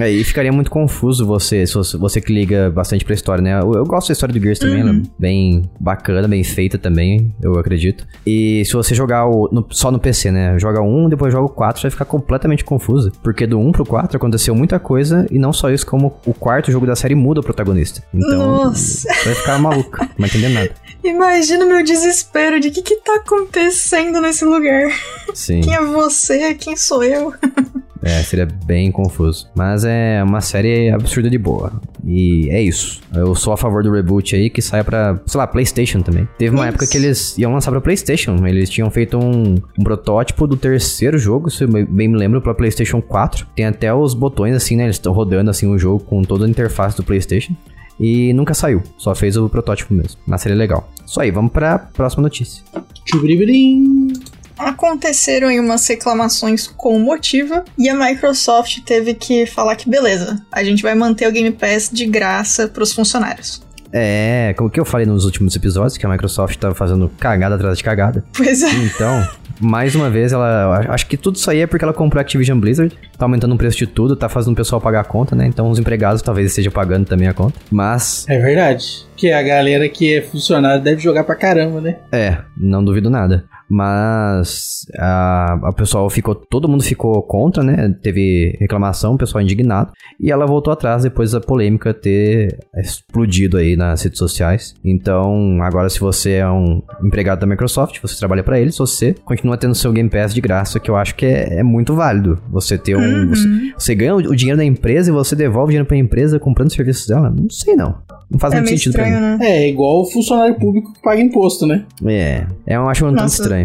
É, 0.00 0.10
e 0.10 0.24
ficaria 0.24 0.50
muito 0.52 0.68
confuso 0.68 1.24
você, 1.24 1.64
se 1.64 1.72
você, 1.74 1.96
você 1.96 2.20
que 2.20 2.32
liga 2.32 2.70
bastante 2.70 3.04
pra 3.04 3.14
história, 3.14 3.40
né? 3.40 3.52
Eu, 3.60 3.72
eu 3.74 3.84
gosto 3.86 4.08
da 4.08 4.12
história 4.12 4.32
do 4.32 4.40
Gears 4.40 4.58
também, 4.58 4.82
Uhum. 4.82 4.88
ela 4.88 4.98
é 4.98 5.02
bem 5.16 5.70
bacana, 5.78 6.26
bem 6.26 6.42
feita 6.42 6.76
também, 6.76 7.32
eu 7.40 7.56
acredito. 7.56 8.04
E 8.26 8.64
se 8.64 8.72
você 8.72 8.96
jogar 8.96 9.26
o, 9.28 9.48
no- 9.52 9.64
só 9.70 9.92
no 9.92 9.98
PC, 10.00 10.32
né? 10.32 10.58
Joga 10.58 10.82
um, 10.82 11.08
depois 11.08 11.32
joga 11.32 11.46
o 11.46 11.48
4, 11.48 11.80
vai 11.82 11.90
ficar 11.90 12.04
completamente 12.04 12.64
confuso. 12.64 13.12
Porque 13.22 13.46
do 13.46 13.60
1 13.60 13.70
pro 13.70 13.86
4 13.86 14.16
aconteceu 14.16 14.52
muita 14.54 14.80
coisa, 14.80 15.24
e 15.30 15.38
não 15.38 15.52
só 15.52 15.70
isso, 15.70 15.86
como 15.86 16.16
o 16.26 16.34
quarto 16.34 16.72
jogo 16.72 16.84
da 16.84 16.96
série 16.96 17.14
muda 17.14 17.38
o 17.38 17.44
protagonista. 17.44 18.02
Então, 18.12 18.64
Nossa. 18.64 19.06
vai 19.24 19.34
ficar 19.36 19.58
maluco, 19.58 19.98
não 20.00 20.08
vai 20.18 20.28
entender 20.28 20.48
nada. 20.48 20.70
Imagina 21.02 21.64
o 21.64 21.68
meu 21.68 21.84
desespero 21.84 22.58
de 22.60 22.68
o 22.68 22.72
que 22.72 22.82
que 22.82 22.96
tá 22.96 23.14
acontecendo 23.16 24.20
nesse 24.20 24.44
lugar. 24.44 24.90
Sim. 25.34 25.60
Quem 25.60 25.74
é 25.74 25.80
você? 25.80 26.54
Quem 26.54 26.76
sou 26.76 27.02
eu? 27.02 27.32
É, 28.00 28.22
seria 28.22 28.46
bem 28.46 28.90
confuso. 28.92 29.50
Mas 29.54 29.84
é 29.84 30.22
uma 30.22 30.40
série 30.40 30.90
absurda 30.90 31.28
de 31.28 31.36
boa. 31.36 31.72
E 32.04 32.48
é 32.50 32.62
isso. 32.62 33.00
Eu 33.12 33.34
sou 33.34 33.52
a 33.52 33.56
favor 33.56 33.82
do 33.82 33.90
reboot 33.92 34.34
aí 34.36 34.48
que 34.48 34.62
saia 34.62 34.84
pra, 34.84 35.20
sei 35.26 35.38
lá, 35.38 35.46
PlayStation 35.46 36.00
também. 36.00 36.26
Teve 36.38 36.54
uma 36.54 36.64
Isso. 36.64 36.68
época 36.70 36.86
que 36.86 36.96
eles 36.96 37.36
iam 37.36 37.52
lançar 37.52 37.70
pra 37.70 37.80
PlayStation. 37.80 38.46
Eles 38.46 38.70
tinham 38.70 38.90
feito 38.90 39.18
um, 39.18 39.56
um 39.78 39.84
protótipo 39.84 40.46
do 40.46 40.56
terceiro 40.56 41.18
jogo, 41.18 41.50
se 41.50 41.64
eu 41.64 41.68
bem 41.68 42.08
me 42.08 42.16
lembro, 42.16 42.40
pra 42.40 42.54
PlayStation 42.54 43.02
4. 43.02 43.46
Tem 43.54 43.66
até 43.66 43.92
os 43.92 44.14
botões 44.14 44.54
assim, 44.54 44.76
né? 44.76 44.84
Eles 44.84 44.96
estão 44.96 45.12
rodando 45.12 45.50
assim 45.50 45.66
o 45.66 45.78
jogo 45.78 46.02
com 46.04 46.22
toda 46.22 46.46
a 46.46 46.48
interface 46.48 46.96
do 46.96 47.02
PlayStation. 47.02 47.54
E 47.98 48.32
nunca 48.32 48.54
saiu, 48.54 48.82
só 48.96 49.14
fez 49.14 49.36
o 49.36 49.48
protótipo 49.48 49.92
mesmo. 49.92 50.20
Mas 50.26 50.42
seria 50.42 50.56
legal. 50.56 50.88
Isso 51.04 51.20
aí, 51.20 51.30
vamos 51.30 51.52
pra 51.52 51.78
próxima 51.78 52.22
notícia. 52.22 52.62
Tchubiribirim. 53.04 54.12
Aconteceram 54.58 55.48
aí 55.48 55.60
umas 55.60 55.86
reclamações 55.86 56.66
com 56.66 56.98
motivo 56.98 57.62
e 57.78 57.88
a 57.88 57.94
Microsoft 57.94 58.80
teve 58.84 59.14
que 59.14 59.46
falar 59.46 59.76
que 59.76 59.88
beleza, 59.88 60.44
a 60.50 60.64
gente 60.64 60.82
vai 60.82 60.96
manter 60.96 61.28
o 61.28 61.32
Game 61.32 61.52
Pass 61.52 61.88
de 61.92 62.06
graça 62.06 62.66
pros 62.66 62.92
funcionários. 62.92 63.62
É, 63.92 64.54
como 64.58 64.68
que 64.68 64.78
eu 64.78 64.84
falei 64.84 65.06
nos 65.06 65.24
últimos 65.24 65.54
episódios, 65.56 65.96
que 65.96 66.04
a 66.04 66.08
Microsoft 66.08 66.56
tava 66.56 66.74
fazendo 66.74 67.10
cagada 67.18 67.54
atrás 67.54 67.78
de 67.78 67.84
cagada. 67.84 68.24
Pois 68.36 68.62
é. 68.62 68.70
Então, 68.70 69.26
mais 69.60 69.94
uma 69.94 70.08
vez, 70.10 70.32
ela. 70.32 70.86
Acho 70.88 71.06
que 71.06 71.16
tudo 71.16 71.36
isso 71.36 71.50
aí 71.50 71.60
é 71.60 71.66
porque 71.66 71.84
ela 71.84 71.94
comprou 71.94 72.18
a 72.18 72.22
Activision 72.22 72.58
Blizzard. 72.58 72.94
Tá 73.16 73.24
aumentando 73.24 73.54
o 73.54 73.58
preço 73.58 73.78
de 73.78 73.86
tudo, 73.86 74.16
tá 74.16 74.28
fazendo 74.28 74.52
o 74.52 74.56
pessoal 74.56 74.80
pagar 74.80 75.00
a 75.00 75.04
conta, 75.04 75.34
né? 75.34 75.46
Então 75.46 75.68
os 75.70 75.78
empregados 75.78 76.22
talvez 76.22 76.48
estejam 76.48 76.72
pagando 76.72 77.06
também 77.06 77.28
a 77.28 77.34
conta. 77.34 77.58
Mas, 77.70 78.26
É 78.28 78.38
verdade. 78.38 79.06
Que 79.16 79.32
a 79.32 79.42
galera 79.42 79.88
que 79.88 80.14
é 80.16 80.22
funcionário 80.22 80.82
deve 80.82 81.00
jogar 81.00 81.24
pra 81.24 81.34
caramba, 81.34 81.80
né? 81.80 81.98
é, 82.12 82.38
não 82.56 82.84
duvido 82.84 83.10
nada. 83.10 83.44
Mas 83.68 84.86
a, 84.98 85.58
a 85.64 85.72
pessoal 85.72 86.08
ficou, 86.08 86.34
todo 86.34 86.68
mundo 86.68 86.82
ficou 86.82 87.22
contra, 87.22 87.62
né? 87.62 87.94
Teve 88.02 88.56
reclamação, 88.60 89.14
o 89.14 89.18
pessoal 89.18 89.42
indignado. 89.42 89.92
E 90.20 90.30
ela 90.30 90.46
voltou 90.46 90.72
atrás 90.72 91.02
depois 91.02 91.32
da 91.32 91.40
polêmica 91.40 91.92
ter 91.92 92.58
explodido 92.76 93.56
aí 93.56 93.76
nas 93.76 94.02
redes 94.02 94.18
sociais. 94.18 94.74
Então, 94.84 95.58
agora 95.62 95.88
se 95.88 96.00
você 96.00 96.34
é 96.34 96.48
um 96.48 96.82
empregado 97.04 97.40
da 97.40 97.46
Microsoft, 97.46 98.00
você 98.00 98.18
trabalha 98.18 98.42
para 98.42 98.58
eles, 98.58 98.76
você 98.76 99.14
continua 99.24 99.56
tendo 99.56 99.74
seu 99.74 99.92
Game 99.92 100.08
Pass 100.08 100.34
de 100.34 100.40
graça, 100.40 100.80
que 100.80 100.90
eu 100.90 100.96
acho 100.96 101.14
que 101.14 101.26
é, 101.26 101.58
é 101.58 101.62
muito 101.62 101.94
válido. 101.94 102.38
Você 102.50 102.78
ter 102.78 102.96
um. 102.96 103.00
Uhum. 103.00 103.28
Você, 103.28 103.48
você 103.76 103.94
ganha 103.94 104.14
o 104.14 104.34
dinheiro 104.34 104.58
da 104.58 104.64
empresa 104.64 105.10
e 105.10 105.12
você 105.12 105.36
devolve 105.36 105.68
o 105.68 105.70
dinheiro 105.70 105.86
pra 105.86 105.96
empresa 105.96 106.38
comprando 106.38 106.72
serviços 106.72 107.06
dela? 107.06 107.30
Não 107.30 107.48
sei 107.50 107.74
não. 107.76 107.96
Não 108.30 108.38
faz 108.38 108.52
É 108.52 108.56
muito 108.56 108.66
meio 108.66 108.78
sentido 108.78 108.90
estranho, 108.92 109.18
pra 109.18 109.30
mim. 109.32 109.38
né? 109.38 109.46
É, 109.46 109.68
igual 109.68 110.02
o 110.02 110.04
funcionário 110.04 110.54
público 110.56 110.92
que 110.92 111.00
paga 111.00 111.20
imposto, 111.20 111.66
né? 111.66 111.84
É, 112.04 112.46
é, 112.66 112.76
eu 112.76 112.86
acho 112.88 113.06
um 113.06 113.14
tanto 113.14 113.28
estranho. 113.28 113.57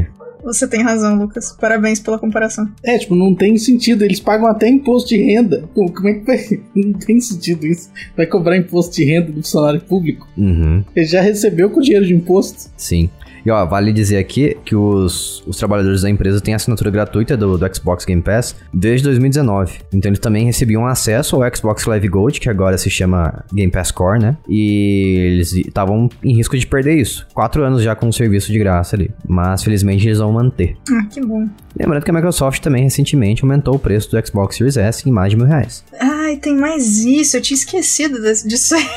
Você 0.44 0.68
tem 0.68 0.82
razão, 0.82 1.16
Lucas. 1.16 1.56
Parabéns 1.60 2.00
pela 2.00 2.20
comparação. 2.20 2.70
É, 2.84 2.98
tipo, 2.98 3.16
não 3.16 3.34
tem 3.34 3.58
sentido. 3.58 4.04
Eles 4.04 4.20
pagam 4.20 4.48
até 4.48 4.68
imposto 4.68 5.10
de 5.10 5.18
renda. 5.18 5.68
Como, 5.74 6.08
é 6.08 6.14
que 6.14 6.26
vai. 6.26 6.44
Não 6.76 6.94
tem 6.94 7.20
sentido 7.22 7.66
isso. 7.66 7.90
Vai 8.16 8.26
cobrar 8.26 8.58
imposto 8.58 8.96
de 8.96 9.06
renda 9.06 9.28
do 9.28 9.36
funcionário 9.36 9.82
público. 9.82 10.28
Uhum. 10.38 10.84
Ele 10.96 11.06
já 11.06 11.22
recebeu 11.22 11.70
com 11.70 11.82
dinheiro 11.82 12.06
de 12.06 12.14
imposto. 12.14 12.72
Sim. 12.76 13.10
E 13.46 13.52
ó, 13.52 13.66
vale 13.66 13.92
dizer 13.92 14.18
aqui 14.18 14.58
que 14.64 14.76
os, 14.76 15.44
os 15.46 15.58
trabalhadores 15.58 16.02
da 16.02 16.10
empresa 16.10 16.40
têm 16.40 16.54
assinatura 16.54 16.90
gratuita 16.90 17.36
do, 17.36 17.58
do 17.58 17.76
Xbox 17.76 18.06
Game 18.06 18.22
Pass 18.22 18.56
desde 18.74 19.04
2019. 19.06 19.80
Então 19.94 20.10
eles 20.10 20.20
também 20.20 20.46
recebiam 20.46 20.86
acesso 20.86 21.36
ao 21.42 21.56
Xbox 21.56 21.86
Live 21.86 22.08
Gold, 22.08 22.40
que 22.40 22.50
agora 22.50 22.78
se 22.78 22.90
chama 22.90 23.44
Game 23.54 23.72
Pass 23.72 23.92
Core, 23.92 24.20
né? 24.20 24.38
E 24.48 25.18
eles 25.34 25.54
estavam 25.54 26.10
em 26.24 26.36
risco 26.36 26.58
de 26.58 26.66
perder 26.66 26.96
isso. 26.96 27.28
Quatro 27.34 27.64
anos 27.64 27.82
já 27.82 27.96
com 27.96 28.08
o 28.08 28.14
serviço 28.14 28.52
de 28.52 28.60
graça 28.60 28.96
ali. 28.96 29.12
Mas 29.28 29.64
felizmente 29.64 30.08
eles 30.08 30.20
vão 30.20 30.32
manter. 30.32 30.78
Ah, 30.90 31.06
que 31.10 31.22
bom. 31.22 31.48
Lembrando 31.78 32.04
que 32.04 32.12
a 32.12 32.14
Microsoft 32.14 32.62
também 32.62 32.84
recentemente 32.84 33.44
aumentou 33.44 33.76
o 33.76 33.80
preço 33.80 34.10
do 34.12 34.26
Xbox 34.26 34.56
Series 34.58 34.78
S 34.78 35.08
em 35.08 35.12
mais 35.12 35.32
de 35.32 35.38
mil 35.38 35.46
reais. 35.46 35.84
Ai, 36.00 36.38
tem 36.38 36.56
mais 36.56 37.00
isso. 37.04 37.38
Eu 37.38 37.42
tinha 37.42 37.56
esquecido 37.56 38.20
disso 38.48 38.76
aí. 38.76 38.88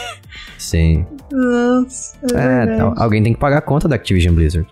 Sim. 0.59 1.07
Nossa, 1.31 2.17
é, 2.35 2.77
É, 2.77 2.81
alguém 2.97 3.23
tem 3.23 3.33
que 3.33 3.39
pagar 3.41 3.59
a 3.59 3.63
conta 3.63 3.89
da 3.89 3.97
Activision 3.97 4.35
Blizzard. 4.37 4.69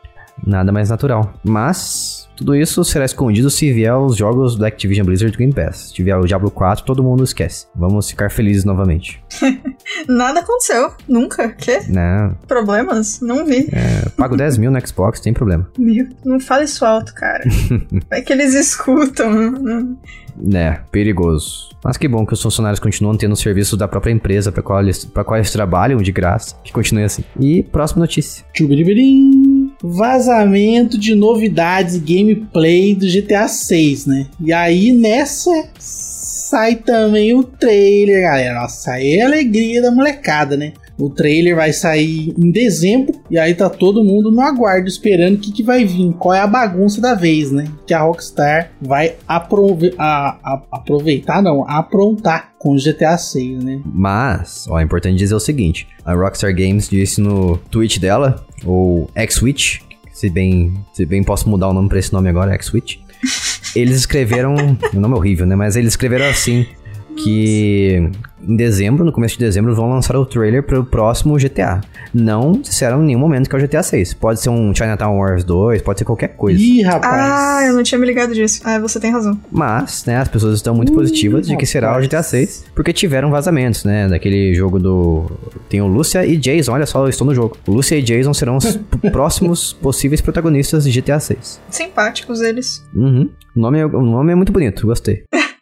Nada 0.47 0.73
mais 0.73 0.91
natural. 0.91 1.33
Mas, 1.45 2.29
tudo 2.37 2.57
isso 2.57 2.85
será 2.85 3.05
escondido 3.05 3.49
se 3.51 3.73
vier 3.73 3.97
os 3.97 4.17
jogos 4.17 4.57
da 4.57 4.67
Activision 4.67 5.07
Blizzard 5.07 5.37
Game 5.37 5.53
Pass. 5.53 5.89
Se 5.89 5.95
tiver 5.95 6.17
o 6.17 6.27
Diablo 6.27 6.51
4, 6.51 6.85
todo 6.85 7.03
mundo 7.03 7.23
esquece. 7.23 7.67
Vamos 7.75 8.11
ficar 8.11 8.31
felizes 8.31 8.65
novamente. 8.65 9.23
Nada 10.09 10.41
aconteceu. 10.41 10.93
Nunca. 11.09 11.51
Quê? 11.51 11.81
Né? 11.89 12.35
Problemas? 12.49 13.21
Não 13.21 13.47
vi. 13.47 13.69
Eu 14.05 14.11
pago 14.11 14.37
10 14.37 14.59
mil 14.59 14.71
no 14.71 14.87
Xbox, 14.87 15.21
tem 15.21 15.33
problema. 15.33 15.69
Meu, 15.79 16.09
não 16.25 16.41
fala 16.41 16.65
isso 16.65 16.85
alto, 16.85 17.15
cara. 17.15 17.45
é 18.11 18.21
que 18.21 18.33
eles 18.33 18.55
escutam. 18.55 19.97
Né, 20.37 20.81
perigoso. 20.91 21.71
Mas 21.85 21.97
que 21.97 22.09
bom 22.09 22.25
que 22.27 22.33
os 22.33 22.43
funcionários 22.43 22.81
continuam 22.81 23.17
tendo 23.17 23.37
serviço 23.37 23.77
da 23.77 23.87
própria 23.87 24.11
empresa 24.13 24.51
para 24.51 24.63
qual, 24.63 24.81
eles- 24.83 25.05
pra 25.05 25.23
qual 25.23 25.37
eles 25.37 25.51
trabalham 25.53 26.01
de 26.03 26.11
graça. 26.11 26.57
Que 26.65 26.73
continue 26.73 27.05
assim. 27.05 27.23
E 27.39 27.63
próxima 27.63 28.01
notícia. 28.01 28.45
Tchubiribirim. 28.53 29.73
Vazamento 29.83 30.99
de 30.99 31.15
novidades 31.15 31.99
gameplay 31.99 32.95
do 32.95 33.07
GTA 33.07 33.47
6, 33.49 34.07
né? 34.07 34.27
E 34.41 34.53
aí 34.53 34.93
nessa 34.93 35.51
sai 35.79 36.77
também 36.77 37.35
o 37.35 37.43
trailer, 37.43 38.23
galera. 38.23 38.61
Nossa, 38.61 38.93
aí 38.93 39.15
é 39.19 39.23
a 39.23 39.27
alegria 39.27 39.83
da 39.83 39.91
molecada, 39.91 40.57
né? 40.57 40.73
O 40.99 41.11
trailer 41.11 41.57
vai 41.57 41.73
sair 41.73 42.33
em 42.39 42.51
dezembro 42.53 43.15
e 43.29 43.37
aí 43.37 43.53
tá 43.55 43.69
todo 43.69 44.05
mundo 44.05 44.31
no 44.31 44.41
aguardo 44.41 44.87
esperando 44.87 45.35
o 45.35 45.39
que, 45.39 45.51
que 45.53 45.63
vai 45.63 45.85
vir, 45.85 46.13
qual 46.19 46.33
é 46.35 46.41
a 46.41 46.47
bagunça 46.47 47.01
da 47.01 47.15
vez, 47.15 47.51
né? 47.51 47.67
Que 47.87 47.93
a 47.93 48.03
Rockstar 48.03 48.71
vai 48.81 49.15
aprove 49.27 49.93
a- 49.99 50.39
a- 50.45 50.63
aproveitar, 50.71 51.43
não, 51.43 51.69
aprontar 51.69 52.53
com 52.59 52.75
o 52.75 52.79
GTA 52.79 53.19
6, 53.19 53.63
né? 53.65 53.81
Mas, 53.85 54.67
ó, 54.69 54.79
é 54.79 54.85
importante 54.85 55.19
dizer 55.19 55.35
o 55.35 55.41
seguinte: 55.41 55.87
a 56.05 56.15
Rockstar 56.15 56.55
Games 56.55 56.89
disse 56.89 57.21
no 57.21 57.57
tweet 57.71 57.99
dela, 57.99 58.45
ou 58.65 59.11
X-Switch, 59.17 59.81
se 60.13 60.31
bem, 60.31 60.75
se 60.93 61.05
bem 61.05 61.25
posso 61.25 61.49
mudar 61.49 61.69
o 61.69 61.73
nome 61.73 61.89
pra 61.89 61.99
esse 61.99 62.13
nome 62.13 62.29
agora, 62.29 62.53
X-Switch. 62.55 62.99
Eles 63.75 63.97
escreveram. 63.97 64.55
o 64.95 65.01
nome 65.01 65.15
é 65.15 65.19
horrível, 65.19 65.45
né? 65.45 65.57
Mas 65.57 65.75
eles 65.75 65.93
escreveram 65.95 66.27
assim: 66.27 66.65
que 67.15 68.11
em 68.47 68.57
dezembro, 68.57 69.05
no 69.05 69.13
começo 69.13 69.39
de 69.39 69.45
dezembro, 69.45 69.75
vão 69.75 69.89
lançar 69.89 70.17
o 70.17 70.27
trailer 70.27 70.63
pro 70.63 70.85
próximo 70.85 71.37
GTA. 71.37 71.81
Não 72.13 72.53
disseram 72.53 73.03
em 73.03 73.07
nenhum 73.07 73.19
momento 73.19 73.49
que 73.49 73.57
é 73.57 73.59
o 73.59 73.63
GTA 73.63 73.83
6. 73.83 74.15
Pode 74.15 74.41
ser 74.41 74.51
um 74.51 74.75
Chinatown 74.75 75.19
Wars 75.19 75.45
2, 75.45 75.83
pode 75.83 75.99
ser 75.99 76.05
qualquer 76.05 76.29
coisa. 76.29 76.61
Ih, 76.61 76.83
rapaz. 76.83 77.15
Ah, 77.15 77.67
eu 77.67 77.75
não 77.75 77.83
tinha 77.83 77.99
me 77.99 78.07
ligado 78.07 78.35
disso. 78.35 78.61
Ah, 78.65 78.79
você 78.79 79.01
tem 79.01 79.11
razão. 79.11 79.39
Mas, 79.51 80.05
né, 80.05 80.19
as 80.19 80.29
pessoas 80.29 80.57
estão 80.57 80.75
muito 80.75 80.93
positivas 80.93 81.47
de 81.47 81.57
que 81.57 81.67
será 81.67 81.89
o 81.89 81.91
rapaz. 81.93 82.07
GTA 82.07 82.23
6, 82.23 82.65
porque 82.75 82.93
tiveram 82.93 83.31
vazamentos, 83.31 83.85
né, 83.85 84.09
daquele 84.09 84.55
jogo 84.55 84.79
do... 84.79 85.31
Tem 85.69 85.81
o 85.81 85.87
Lúcia 85.87 86.25
e 86.27 86.37
Jason, 86.37 86.73
olha 86.73 86.87
só, 86.87 87.03
eu 87.05 87.09
estou 87.09 87.27
no 87.27 87.35
jogo. 87.35 87.57
O 87.67 87.73
Lúcia 87.73 87.97
e 87.97 88.03
Jason 88.03 88.35
serão 88.35 88.57
os 88.57 88.79
próximos 89.11 89.73
possíveis 89.73 90.21
protagonistas 90.21 90.85
de 90.85 91.01
GTA 91.01 91.19
6. 91.19 91.61
Simpáticos 91.71 92.41
eles. 92.41 92.85
Uhum. 92.95 93.31
O, 93.57 93.61
nome 93.61 93.79
é, 93.79 93.87
o 93.87 94.03
nome 94.03 94.33
é 94.33 94.35
muito 94.35 94.53
bonito, 94.53 94.87
gostei. 94.87 95.25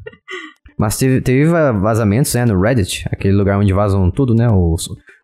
Mas 0.78 0.96
teve, 0.98 1.20
teve 1.20 1.44
va- 1.46 1.72
vazamentos, 1.72 2.34
né, 2.34 2.44
no 2.44 2.60
Reddit, 2.60 3.06
aquele 3.10 3.34
lugar 3.34 3.58
onde 3.58 3.72
vazam 3.72 4.10
tudo, 4.10 4.34
né, 4.34 4.48
o, 4.48 4.74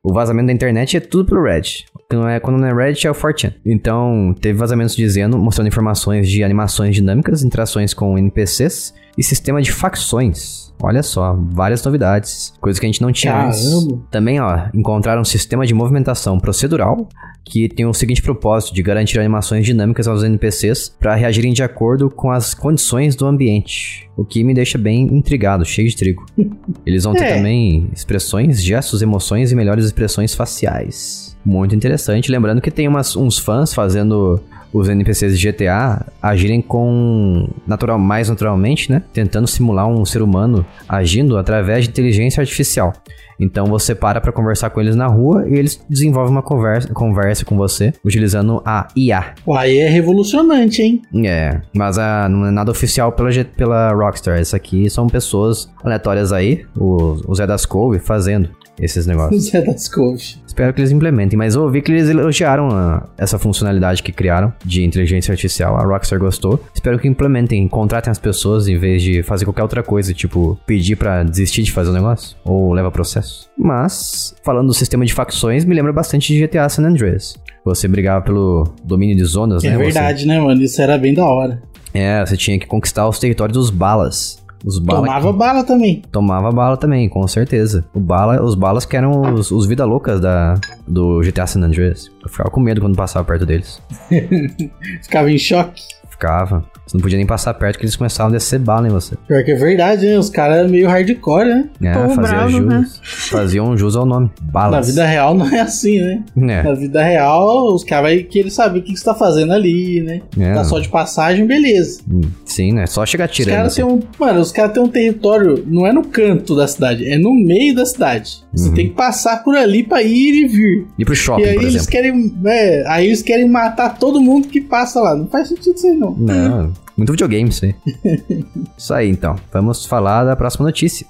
o 0.04 0.12
vazamento 0.12 0.46
da 0.48 0.52
internet 0.52 0.96
é 0.96 1.00
tudo 1.00 1.26
pelo 1.28 1.42
Reddit. 1.44 1.86
Quando 2.10 2.22
não 2.22 2.28
é, 2.30 2.40
quando 2.40 2.56
não 2.58 2.66
é 2.66 2.72
Reddit, 2.72 3.06
é 3.06 3.10
o 3.10 3.14
4chan. 3.14 3.52
Então, 3.66 4.34
teve 4.40 4.58
vazamentos 4.58 4.96
dizendo, 4.96 5.36
mostrando 5.36 5.68
informações 5.68 6.26
de 6.26 6.42
animações 6.42 6.94
dinâmicas, 6.94 7.42
interações 7.42 7.92
com 7.92 8.16
NPCs 8.16 8.94
e 9.18 9.22
sistema 9.22 9.60
de 9.60 9.70
facções. 9.70 10.72
Olha 10.82 11.02
só, 11.02 11.38
várias 11.50 11.84
novidades, 11.84 12.54
coisas 12.62 12.80
que 12.80 12.86
a 12.86 12.88
gente 12.88 13.02
não 13.02 13.12
tinha 13.12 13.48
antes. 13.48 13.62
Caramba. 13.62 14.00
Também, 14.10 14.40
ó, 14.40 14.68
encontraram 14.72 15.20
um 15.20 15.24
sistema 15.24 15.66
de 15.66 15.74
movimentação 15.74 16.38
procedural 16.40 17.06
que 17.44 17.68
tem 17.68 17.84
o 17.84 17.92
seguinte 17.92 18.22
propósito 18.22 18.74
de 18.74 18.82
garantir 18.82 19.18
animações 19.18 19.66
dinâmicas 19.66 20.08
aos 20.08 20.22
NPCs 20.24 20.88
para 20.98 21.14
reagirem 21.14 21.52
de 21.52 21.62
acordo 21.62 22.08
com 22.08 22.30
as 22.30 22.54
condições 22.54 23.16
do 23.16 23.26
ambiente, 23.26 24.08
o 24.16 24.24
que 24.24 24.42
me 24.42 24.54
deixa 24.54 24.78
bem 24.78 25.02
intrigado, 25.14 25.62
cheio 25.64 25.88
de 25.88 25.96
trigo. 25.96 26.24
Eles 26.86 27.04
vão 27.04 27.12
ter 27.12 27.24
É. 27.24 27.36
também 27.36 27.90
expressões, 27.92 28.62
gestos, 28.62 29.02
emoções 29.02 29.52
e 29.52 29.54
melhores 29.54 29.84
expressões 29.84 30.34
faciais. 30.34 31.27
Muito 31.48 31.74
interessante, 31.74 32.30
lembrando 32.30 32.60
que 32.60 32.70
tem 32.70 32.86
umas, 32.86 33.16
uns 33.16 33.38
fãs 33.38 33.72
fazendo 33.72 34.38
os 34.70 34.86
NPCs 34.86 35.38
de 35.38 35.50
GTA 35.50 36.04
agirem 36.22 36.60
com 36.60 37.48
natural, 37.66 37.98
mais 37.98 38.28
naturalmente, 38.28 38.92
né? 38.92 39.02
Tentando 39.14 39.46
simular 39.46 39.88
um 39.88 40.04
ser 40.04 40.20
humano 40.20 40.66
agindo 40.86 41.38
através 41.38 41.84
de 41.84 41.90
inteligência 41.90 42.42
artificial. 42.42 42.92
Então 43.40 43.64
você 43.64 43.94
para 43.94 44.20
pra 44.20 44.30
conversar 44.30 44.68
com 44.68 44.78
eles 44.78 44.94
na 44.94 45.06
rua 45.06 45.48
e 45.48 45.54
eles 45.54 45.82
desenvolvem 45.88 46.32
uma 46.32 46.42
conversa, 46.42 46.92
conversa 46.92 47.46
com 47.46 47.56
você 47.56 47.94
utilizando 48.04 48.60
a 48.62 48.88
IA. 48.94 49.32
Uai, 49.46 49.78
é 49.78 49.88
revolucionante, 49.88 50.82
hein? 50.82 51.00
É, 51.24 51.62
mas 51.74 51.96
a, 51.96 52.28
não 52.28 52.44
é 52.44 52.50
nada 52.50 52.70
oficial 52.70 53.10
pela, 53.12 53.30
pela 53.56 53.92
Rockstar. 53.94 54.38
Isso 54.38 54.54
aqui 54.54 54.90
são 54.90 55.06
pessoas 55.06 55.72
aleatórias 55.82 56.30
aí, 56.30 56.66
o, 56.76 57.16
o 57.26 57.34
Zé 57.34 57.46
das 57.46 57.64
Couve, 57.64 58.00
fazendo 58.00 58.50
esses 58.80 59.06
negócios. 59.06 59.50
Zé 59.50 59.60
das 59.62 59.88
Couve. 59.88 60.36
Espero 60.46 60.72
que 60.74 60.80
eles 60.80 60.90
implementem, 60.90 61.36
mas 61.38 61.54
eu 61.54 61.62
ouvi 61.62 61.80
que 61.80 61.92
eles 61.92 62.08
elogiaram 62.08 62.68
a- 62.70 63.06
essa 63.16 63.38
funcionalidade 63.38 64.02
que 64.02 64.10
criaram 64.10 64.52
de 64.64 64.84
inteligência 64.84 65.30
artificial. 65.32 65.76
A 65.76 65.84
Rockstar 65.84 66.18
gostou. 66.18 66.60
Espero 66.74 66.98
que 66.98 67.06
implementem, 67.06 67.66
contratem 67.68 68.10
as 68.10 68.18
pessoas 68.18 68.66
em 68.66 68.76
vez 68.76 69.00
de 69.02 69.22
fazer 69.22 69.44
qualquer 69.44 69.62
outra 69.62 69.82
coisa, 69.82 70.12
tipo 70.12 70.58
pedir 70.66 70.96
pra 70.96 71.22
desistir 71.22 71.62
de 71.62 71.70
fazer 71.72 71.90
o 71.90 71.92
negócio 71.92 72.36
ou 72.44 72.72
leva 72.72 72.90
processo. 72.90 73.48
Mas, 73.56 74.34
falando 74.42 74.66
do 74.68 74.74
sistema 74.74 75.04
de 75.04 75.12
facções, 75.14 75.64
me 75.64 75.74
lembra 75.74 75.92
bastante 75.92 76.32
de 76.32 76.40
GTA 76.40 76.68
San 76.68 76.82
Andreas. 76.84 77.36
Você 77.64 77.86
brigava 77.86 78.24
pelo 78.24 78.74
domínio 78.84 79.14
de 79.16 79.24
zonas, 79.24 79.62
É 79.62 79.68
né? 79.70 79.76
Você- 79.76 79.84
verdade, 79.84 80.26
né, 80.26 80.40
mano? 80.40 80.60
Isso 80.62 80.80
era 80.82 80.96
bem 80.98 81.14
da 81.14 81.24
hora. 81.26 81.62
é, 81.94 82.24
você 82.24 82.36
tinha 82.36 82.58
que 82.58 82.66
conquistar 82.66 83.08
os 83.08 83.18
territórios 83.18 83.56
dos 83.56 83.70
balas. 83.70 84.42
Os 84.64 84.78
bala 84.78 85.00
Tomava 85.00 85.32
bala 85.32 85.64
também. 85.64 86.02
Tomava 86.10 86.50
bala 86.50 86.76
também, 86.76 87.08
com 87.08 87.26
certeza. 87.28 87.84
O 87.94 88.00
bala, 88.00 88.42
os 88.42 88.54
balas 88.54 88.84
que 88.84 88.96
eram 88.96 89.34
os, 89.34 89.50
os 89.50 89.66
vida 89.66 89.84
loucas 89.84 90.20
da, 90.20 90.54
do 90.86 91.20
GTA 91.20 91.46
San 91.46 91.60
Andreas. 91.60 92.10
Eu 92.22 92.28
ficava 92.28 92.50
com 92.50 92.60
medo 92.60 92.80
quando 92.80 92.96
passava 92.96 93.24
perto 93.24 93.46
deles. 93.46 93.80
Ficava 95.02 95.30
em 95.30 95.38
choque. 95.38 95.82
Ficava. 96.22 96.64
Você 96.84 96.96
não 96.96 97.02
podia 97.02 97.16
nem 97.18 97.26
passar 97.26 97.54
perto 97.54 97.78
que 97.78 97.84
eles 97.84 97.94
começavam 97.94 98.30
a 98.32 98.36
descer 98.36 98.58
bala 98.58 98.88
em 98.88 98.90
você. 98.90 99.14
Pior 99.28 99.44
que 99.44 99.52
é 99.52 99.54
verdade, 99.54 100.06
né? 100.06 100.18
Os 100.18 100.28
caras 100.30 100.58
eram 100.58 100.68
meio 100.70 100.88
hardcore, 100.88 101.44
né? 101.44 101.68
É, 101.82 101.92
Pô, 101.92 102.08
fazia 102.10 102.48
jus. 102.48 102.64
né? 102.66 102.86
Faziam 103.02 103.76
jus 103.76 103.94
ao 103.94 104.04
nome. 104.06 104.30
Na 104.42 104.50
Balas. 104.50 104.86
vida 104.88 105.04
real 105.06 105.34
não 105.34 105.46
é 105.48 105.60
assim, 105.60 106.00
né? 106.00 106.22
É, 106.36 106.62
Na 106.62 106.74
vida 106.74 107.04
real, 107.04 107.72
os 107.72 107.84
caras 107.84 108.14
vão 108.14 108.24
querer 108.24 108.50
saber 108.50 108.78
o 108.80 108.82
que 108.82 108.92
que 108.94 108.98
você 108.98 109.04
tá 109.04 109.14
fazendo 109.14 109.52
ali, 109.52 110.00
né? 110.00 110.22
é. 110.40 110.54
Tá 110.54 110.64
só 110.64 110.78
de 110.80 110.88
passagem, 110.88 111.46
beleza. 111.46 112.00
Hum, 112.10 112.22
Sim, 112.44 112.72
né? 112.72 112.86
Só 112.86 113.04
chegar 113.06 113.28
Os 113.28 113.36
tirando. 113.36 113.54
caras 113.56 113.72
assim. 113.74 113.82
têm 113.86 113.94
um. 113.94 114.00
Mano, 114.18 114.40
os 114.40 114.50
caras 114.50 114.72
têm 114.72 114.82
um 114.82 114.88
território, 114.88 115.62
não 115.68 115.86
é 115.86 115.92
no 115.92 116.02
canto 116.04 116.56
da 116.56 116.66
cidade, 116.66 117.06
é 117.08 117.16
no 117.18 117.32
meio 117.34 117.74
da 117.76 117.84
cidade. 117.86 118.38
Você 118.52 118.70
Uhum. 118.70 118.74
tem 118.74 118.88
que 118.88 118.94
passar 118.94 119.44
por 119.44 119.54
ali 119.54 119.84
pra 119.84 120.02
ir 120.02 120.44
e 120.44 120.48
vir. 120.48 120.86
Ir 120.98 121.04
pro 121.04 121.14
shopping, 121.14 121.42
e 121.42 121.48
aí 121.48 121.54
por 121.54 121.62
eles 121.62 121.74
exemplo. 121.74 121.90
querem. 121.92 122.34
É, 122.46 122.84
aí 122.88 123.06
eles 123.06 123.22
querem 123.22 123.46
matar 123.48 123.98
todo 123.98 124.20
mundo 124.20 124.48
que 124.48 124.60
passa 124.60 125.00
lá. 125.00 125.14
Não 125.14 125.26
faz 125.28 125.48
sentido 125.48 125.74
isso 125.76 125.86
aí, 125.86 125.94
não. 125.94 126.07
Não, 126.16 126.72
muito 126.96 127.12
videogame 127.12 127.48
isso 127.48 127.64
aí. 127.64 127.74
isso 128.76 128.92
aí, 128.92 129.08
então. 129.08 129.36
Vamos 129.52 129.86
falar 129.86 130.24
da 130.24 130.34
próxima 130.34 130.66
notícia. 130.66 131.06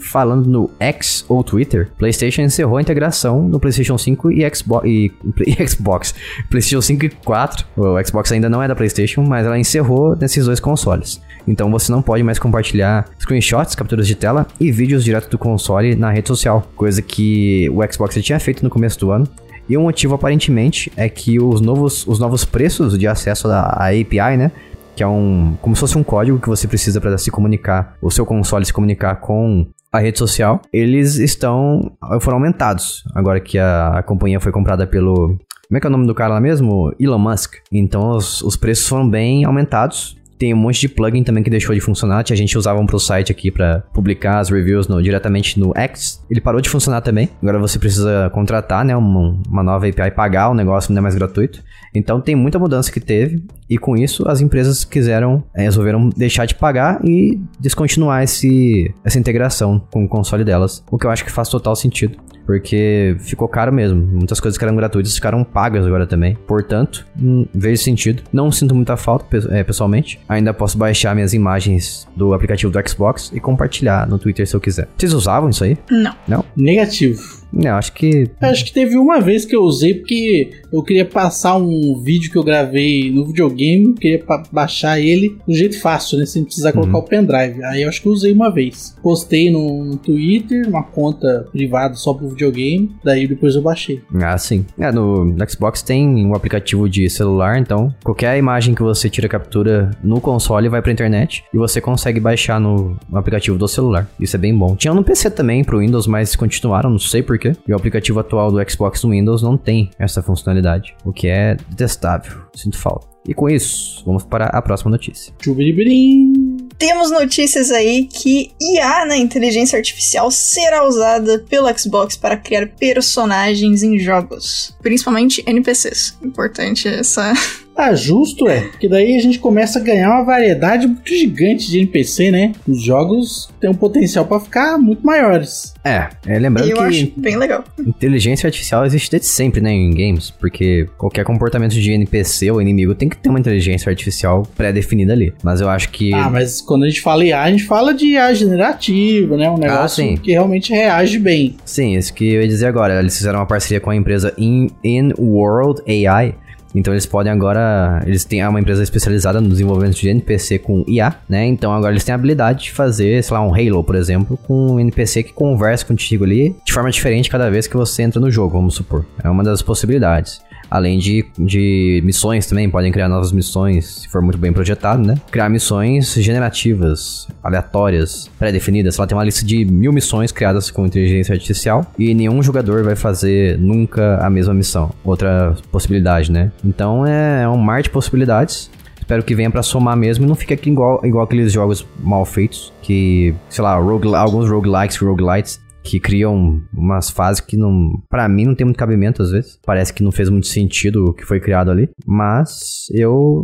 Falando 0.00 0.48
no 0.48 0.70
X 0.80 1.24
ou 1.28 1.44
Twitter, 1.44 1.90
PlayStation 1.98 2.42
encerrou 2.42 2.78
a 2.78 2.82
integração 2.82 3.46
no 3.48 3.60
PlayStation 3.60 3.98
5 3.98 4.32
e 4.32 4.54
Xbox. 4.54 4.88
E, 4.88 5.12
e 5.46 5.68
Xbox. 5.68 6.14
PlayStation 6.48 6.80
5 6.80 7.04
e 7.04 7.10
4. 7.10 7.66
O 7.76 8.04
Xbox 8.04 8.32
ainda 8.32 8.48
não 8.48 8.62
é 8.62 8.68
da 8.68 8.74
PlayStation, 8.74 9.22
mas 9.22 9.46
ela 9.46 9.58
encerrou 9.58 10.16
nesses 10.16 10.46
dois 10.46 10.58
consoles. 10.58 11.20
Então 11.46 11.70
você 11.70 11.90
não 11.90 12.00
pode 12.00 12.22
mais 12.22 12.38
compartilhar 12.38 13.08
screenshots, 13.18 13.74
capturas 13.74 14.06
de 14.06 14.14
tela 14.14 14.46
e 14.58 14.70
vídeos 14.70 15.04
direto 15.04 15.28
do 15.28 15.38
console 15.38 15.94
na 15.94 16.10
rede 16.10 16.28
social, 16.28 16.66
coisa 16.76 17.02
que 17.02 17.68
o 17.70 17.80
Xbox 17.92 18.14
já 18.14 18.22
tinha 18.22 18.40
feito 18.40 18.62
no 18.62 18.70
começo 18.70 18.98
do 18.98 19.10
ano. 19.10 19.28
E 19.68 19.76
o 19.76 19.82
motivo 19.82 20.14
aparentemente 20.14 20.92
é 20.96 21.08
que 21.08 21.40
os 21.40 21.60
novos, 21.60 22.06
os 22.06 22.18
novos 22.18 22.44
preços 22.44 22.98
de 22.98 23.06
acesso 23.06 23.48
à 23.48 23.88
API, 23.88 24.36
né? 24.36 24.52
que 24.94 25.02
é 25.02 25.06
um 25.06 25.56
como 25.60 25.74
se 25.74 25.80
fosse 25.80 25.96
um 25.96 26.02
código 26.02 26.38
que 26.38 26.48
você 26.48 26.68
precisa 26.68 27.00
para 27.00 27.16
se 27.16 27.30
comunicar, 27.30 27.96
o 28.00 28.10
seu 28.10 28.26
console 28.26 28.64
se 28.64 28.72
comunicar 28.72 29.16
com 29.16 29.66
a 29.90 29.98
rede 29.98 30.18
social, 30.18 30.60
eles 30.72 31.16
estão 31.16 31.92
foram 32.20 32.38
aumentados 32.38 33.02
agora 33.14 33.40
que 33.40 33.58
a, 33.58 33.98
a 33.98 34.02
companhia 34.02 34.40
foi 34.40 34.52
comprada 34.52 34.86
pelo 34.86 35.38
como 35.68 35.78
é 35.78 35.80
que 35.80 35.86
é 35.86 35.88
o 35.88 35.92
nome 35.92 36.06
do 36.06 36.14
cara 36.14 36.34
lá 36.34 36.40
mesmo? 36.40 36.92
Elon 37.00 37.18
Musk. 37.18 37.54
Então 37.72 38.10
os, 38.10 38.42
os 38.42 38.56
preços 38.56 38.86
foram 38.86 39.08
bem 39.08 39.46
aumentados. 39.46 40.18
Tem 40.42 40.52
um 40.52 40.56
monte 40.56 40.80
de 40.80 40.88
plugin 40.88 41.22
também 41.22 41.40
que 41.44 41.48
deixou 41.48 41.72
de 41.72 41.80
funcionar. 41.80 42.24
A 42.28 42.34
gente 42.34 42.58
usava 42.58 42.80
um 42.80 42.84
pro 42.84 42.98
site 42.98 43.30
aqui 43.30 43.48
para 43.48 43.78
publicar 43.94 44.40
as 44.40 44.50
reviews 44.50 44.88
no- 44.88 45.00
diretamente 45.00 45.56
no 45.60 45.72
X. 45.76 46.20
Ele 46.28 46.40
parou 46.40 46.60
de 46.60 46.68
funcionar 46.68 47.00
também. 47.00 47.28
Agora 47.40 47.60
você 47.60 47.78
precisa 47.78 48.28
contratar, 48.34 48.84
né, 48.84 48.96
uma, 48.96 49.38
uma 49.48 49.62
nova 49.62 49.86
API, 49.86 50.10
pagar 50.10 50.50
o 50.50 50.54
negócio 50.54 50.92
não 50.92 50.98
é 50.98 51.00
mais 51.00 51.14
gratuito. 51.14 51.62
Então 51.94 52.20
tem 52.20 52.34
muita 52.34 52.58
mudança 52.58 52.90
que 52.90 52.98
teve. 52.98 53.40
E 53.68 53.78
com 53.78 53.96
isso 53.96 54.28
as 54.28 54.40
empresas 54.40 54.84
quiseram, 54.84 55.42
eh, 55.54 55.62
resolveram 55.62 56.08
deixar 56.10 56.46
de 56.46 56.54
pagar 56.54 57.00
e 57.04 57.40
descontinuar 57.58 58.22
esse, 58.22 58.92
essa 59.04 59.18
integração 59.18 59.82
com 59.90 60.04
o 60.04 60.08
console 60.08 60.44
delas. 60.44 60.84
O 60.90 60.98
que 60.98 61.06
eu 61.06 61.10
acho 61.10 61.24
que 61.24 61.32
faz 61.32 61.48
total 61.48 61.74
sentido. 61.74 62.16
Porque 62.44 63.16
ficou 63.20 63.46
caro 63.46 63.72
mesmo. 63.72 64.00
Muitas 64.00 64.40
coisas 64.40 64.58
que 64.58 64.64
eram 64.64 64.74
gratuitas 64.74 65.14
ficaram 65.14 65.44
pagas 65.44 65.86
agora 65.86 66.06
também. 66.06 66.36
Portanto, 66.46 67.06
hum, 67.20 67.46
vejo 67.54 67.82
sentido. 67.82 68.24
Não 68.32 68.50
sinto 68.50 68.74
muita 68.74 68.96
falta, 68.96 69.24
eh, 69.50 69.62
pessoalmente. 69.62 70.18
Ainda 70.28 70.52
posso 70.52 70.76
baixar 70.76 71.14
minhas 71.14 71.32
imagens 71.32 72.08
do 72.16 72.34
aplicativo 72.34 72.72
do 72.72 72.88
Xbox 72.88 73.30
e 73.32 73.40
compartilhar 73.40 74.08
no 74.08 74.18
Twitter 74.18 74.46
se 74.46 74.56
eu 74.56 74.60
quiser. 74.60 74.88
Vocês 74.96 75.12
usavam 75.12 75.50
isso 75.50 75.62
aí? 75.62 75.78
Não. 76.26 76.44
Negativo. 76.56 77.41
Não, 77.52 77.72
acho 77.72 77.92
que. 77.92 78.30
Acho 78.40 78.64
que 78.64 78.72
teve 78.72 78.96
uma 78.96 79.20
vez 79.20 79.44
que 79.44 79.54
eu 79.54 79.62
usei 79.62 79.94
porque 79.94 80.50
eu 80.72 80.82
queria 80.82 81.04
passar 81.04 81.56
um 81.56 82.00
vídeo 82.02 82.30
que 82.30 82.38
eu 82.38 82.42
gravei 82.42 83.10
no 83.10 83.26
videogame, 83.26 83.94
queria 83.94 84.24
baixar 84.50 84.98
ele 84.98 85.36
do 85.46 85.54
jeito 85.54 85.78
fácil, 85.80 86.18
né? 86.18 86.24
Sem 86.24 86.44
precisar 86.44 86.72
colocar 86.72 86.98
o 86.98 87.02
pendrive. 87.02 87.62
Aí 87.64 87.82
eu 87.82 87.88
acho 87.88 88.00
que 88.00 88.08
eu 88.08 88.12
usei 88.12 88.32
uma 88.32 88.50
vez. 88.50 88.96
Postei 89.02 89.50
no, 89.50 89.84
no 89.84 89.96
Twitter, 89.96 90.66
uma 90.66 90.82
conta 90.82 91.46
privada 91.52 91.94
só 91.94 92.14
pro 92.14 92.28
videogame, 92.28 92.90
daí 93.04 93.26
depois 93.26 93.54
eu 93.54 93.62
baixei. 93.62 94.00
Ah, 94.14 94.38
sim. 94.38 94.64
É, 94.78 94.90
no, 94.90 95.24
no 95.24 95.50
Xbox 95.50 95.82
tem 95.82 96.24
um 96.24 96.34
aplicativo 96.34 96.88
de 96.88 97.08
celular, 97.10 97.58
então 97.58 97.94
qualquer 98.02 98.38
imagem 98.38 98.74
que 98.74 98.82
você 98.82 99.10
tira 99.10 99.28
captura 99.28 99.90
no 100.02 100.20
console 100.20 100.68
vai 100.68 100.80
pra 100.80 100.92
internet 100.92 101.44
e 101.52 101.58
você 101.58 101.80
consegue 101.80 102.18
baixar 102.18 102.60
no, 102.60 102.96
no 103.08 103.18
aplicativo 103.18 103.58
do 103.58 103.68
celular. 103.68 104.08
Isso 104.18 104.36
é 104.36 104.38
bem 104.38 104.56
bom. 104.56 104.74
Tinha 104.74 104.94
no 104.94 105.04
PC 105.04 105.30
também 105.30 105.62
pro 105.62 105.80
Windows, 105.80 106.06
mas 106.06 106.34
continuaram, 106.34 106.90
não 106.90 106.98
sei 106.98 107.22
porquê. 107.22 107.41
E 107.66 107.72
o 107.72 107.76
aplicativo 107.76 108.20
atual 108.20 108.50
do 108.50 108.70
Xbox 108.70 109.02
no 109.02 109.10
Windows 109.10 109.42
não 109.42 109.56
tem 109.56 109.90
essa 109.98 110.22
funcionalidade, 110.22 110.94
o 111.04 111.12
que 111.12 111.28
é 111.28 111.56
detestável. 111.70 112.42
Sinto 112.54 112.78
falta. 112.78 113.12
E 113.26 113.32
com 113.32 113.48
isso, 113.48 114.02
vamos 114.04 114.24
para 114.24 114.46
a 114.46 114.60
próxima 114.60 114.90
notícia. 114.90 115.32
Tchubiribirim. 115.38 116.68
Temos 116.76 117.12
notícias 117.12 117.70
aí 117.70 118.06
que 118.06 118.50
IA 118.60 119.06
na 119.06 119.16
inteligência 119.16 119.76
artificial 119.76 120.30
será 120.30 120.84
usada 120.84 121.38
pelo 121.48 121.68
Xbox 121.78 122.16
para 122.16 122.36
criar 122.36 122.66
personagens 122.66 123.84
em 123.84 123.98
jogos, 123.98 124.76
principalmente 124.82 125.42
NPCs. 125.46 126.18
Importante 126.22 126.88
essa. 126.88 127.32
Tá 127.74 127.94
justo, 127.94 128.48
é. 128.48 128.60
Porque 128.62 128.88
daí 128.88 129.16
a 129.16 129.20
gente 129.20 129.38
começa 129.38 129.78
a 129.78 129.82
ganhar 129.82 130.10
uma 130.10 130.24
variedade 130.24 130.86
muito 130.86 131.08
gigante 131.08 131.70
de 131.70 131.78
NPC, 131.78 132.30
né? 132.30 132.52
Os 132.68 132.82
jogos 132.82 133.48
têm 133.60 133.70
um 133.70 133.74
potencial 133.74 134.26
pra 134.26 134.38
ficar 134.38 134.78
muito 134.78 135.04
maiores. 135.04 135.74
É, 135.84 136.08
é 136.26 136.38
lembrando 136.38 136.68
Eu 136.68 136.76
que 136.76 136.82
acho 136.82 137.12
bem 137.16 137.36
legal. 137.36 137.64
inteligência 137.78 138.46
artificial 138.46 138.84
existe 138.84 139.10
desde 139.10 139.28
sempre, 139.28 139.60
né, 139.60 139.72
em 139.72 139.90
games, 139.90 140.30
porque 140.30 140.88
qualquer 140.96 141.24
comportamento 141.24 141.72
de 141.72 141.90
NPC 141.90 142.50
ou 142.50 142.60
inimigo 142.60 142.94
tem 142.94 143.08
que 143.08 143.16
ter 143.16 143.28
uma 143.28 143.40
inteligência 143.40 143.90
artificial 143.90 144.46
pré-definida 144.56 145.12
ali. 145.12 145.32
Mas 145.42 145.60
eu 145.60 145.68
acho 145.68 145.88
que 145.90 146.12
Ah, 146.14 146.30
mas 146.30 146.60
quando 146.60 146.84
a 146.84 146.88
gente 146.88 147.00
fala 147.00 147.24
IA, 147.24 147.42
a 147.42 147.50
gente 147.50 147.64
fala 147.64 147.94
de 147.94 148.06
IA 148.12 148.34
generativa, 148.34 149.36
né? 149.36 149.50
Um 149.50 149.58
negócio 149.58 150.04
sim. 150.04 150.16
que 150.16 150.32
realmente 150.32 150.72
reage 150.72 151.18
bem. 151.18 151.56
Sim, 151.64 151.96
isso 151.96 152.12
que 152.12 152.32
eu 152.32 152.42
ia 152.42 152.48
dizer 152.48 152.66
agora. 152.66 153.00
Eles 153.00 153.16
fizeram 153.16 153.40
uma 153.40 153.46
parceria 153.46 153.80
com 153.80 153.90
a 153.90 153.96
empresa 153.96 154.32
In, 154.38 154.68
In 154.84 155.12
World 155.18 155.82
AI. 155.86 156.34
Então 156.74 156.92
eles 156.92 157.06
podem 157.06 157.32
agora. 157.32 158.02
Eles 158.06 158.24
têm 158.24 158.46
uma 158.46 158.60
empresa 158.60 158.82
especializada 158.82 159.40
no 159.40 159.48
desenvolvimento 159.48 159.96
de 159.96 160.08
NPC 160.08 160.58
com 160.58 160.84
IA, 160.86 161.14
né? 161.28 161.46
Então 161.46 161.72
agora 161.72 161.92
eles 161.92 162.04
têm 162.04 162.12
a 162.12 162.16
habilidade 162.16 162.64
de 162.64 162.72
fazer, 162.72 163.22
sei 163.22 163.34
lá, 163.34 163.42
um 163.42 163.54
Halo, 163.54 163.84
por 163.84 163.94
exemplo, 163.94 164.36
com 164.36 164.72
um 164.72 164.80
NPC 164.80 165.22
que 165.22 165.32
conversa 165.32 165.84
contigo 165.84 166.24
ali 166.24 166.54
de 166.64 166.72
forma 166.72 166.90
diferente 166.90 167.30
cada 167.30 167.50
vez 167.50 167.66
que 167.66 167.76
você 167.76 168.02
entra 168.02 168.20
no 168.20 168.30
jogo, 168.30 168.56
vamos 168.56 168.74
supor. 168.74 169.04
É 169.22 169.28
uma 169.28 169.42
das 169.42 169.62
possibilidades. 169.62 170.40
Além 170.72 170.98
de, 170.98 171.26
de 171.38 172.00
missões 172.02 172.46
também, 172.46 172.70
podem 172.70 172.90
criar 172.90 173.06
novas 173.06 173.30
missões, 173.30 174.00
se 174.00 174.08
for 174.08 174.22
muito 174.22 174.38
bem 174.38 174.54
projetado, 174.54 175.06
né? 175.06 175.16
Criar 175.30 175.50
missões 175.50 176.14
generativas, 176.14 177.28
aleatórias, 177.42 178.30
pré-definidas. 178.38 178.98
Ela 178.98 179.06
tem 179.06 179.14
uma 179.14 179.22
lista 179.22 179.44
de 179.44 179.66
mil 179.66 179.92
missões 179.92 180.32
criadas 180.32 180.70
com 180.70 180.86
inteligência 180.86 181.34
artificial 181.34 181.84
e 181.98 182.14
nenhum 182.14 182.42
jogador 182.42 182.82
vai 182.82 182.96
fazer 182.96 183.58
nunca 183.58 184.16
a 184.24 184.30
mesma 184.30 184.54
missão. 184.54 184.90
Outra 185.04 185.54
possibilidade, 185.70 186.32
né? 186.32 186.50
Então 186.64 187.04
é 187.04 187.46
um 187.46 187.58
mar 187.58 187.82
de 187.82 187.90
possibilidades. 187.90 188.70
Espero 188.98 189.22
que 189.22 189.34
venha 189.34 189.50
pra 189.50 189.62
somar 189.62 189.94
mesmo 189.94 190.24
e 190.24 190.28
não 190.28 190.34
fique 190.34 190.54
aqui 190.54 190.70
igual, 190.70 191.04
igual 191.04 191.24
aqueles 191.24 191.52
jogos 191.52 191.86
mal 192.02 192.24
feitos 192.24 192.72
que, 192.80 193.34
sei 193.50 193.62
lá, 193.62 193.76
rogue, 193.76 194.14
alguns 194.14 194.48
roguelikes, 194.48 194.96
roguelites 194.96 195.60
que 195.82 195.98
criam 196.00 196.60
umas 196.72 197.10
fases 197.10 197.40
que 197.40 197.56
não, 197.56 197.92
Pra 198.08 198.28
mim 198.28 198.44
não 198.46 198.54
tem 198.54 198.64
muito 198.64 198.76
cabimento 198.76 199.22
às 199.22 199.30
vezes. 199.30 199.58
Parece 199.64 199.92
que 199.92 200.02
não 200.02 200.12
fez 200.12 200.28
muito 200.28 200.46
sentido 200.46 201.06
o 201.06 201.12
que 201.12 201.24
foi 201.24 201.40
criado 201.40 201.70
ali, 201.70 201.88
mas 202.06 202.86
eu 202.94 203.42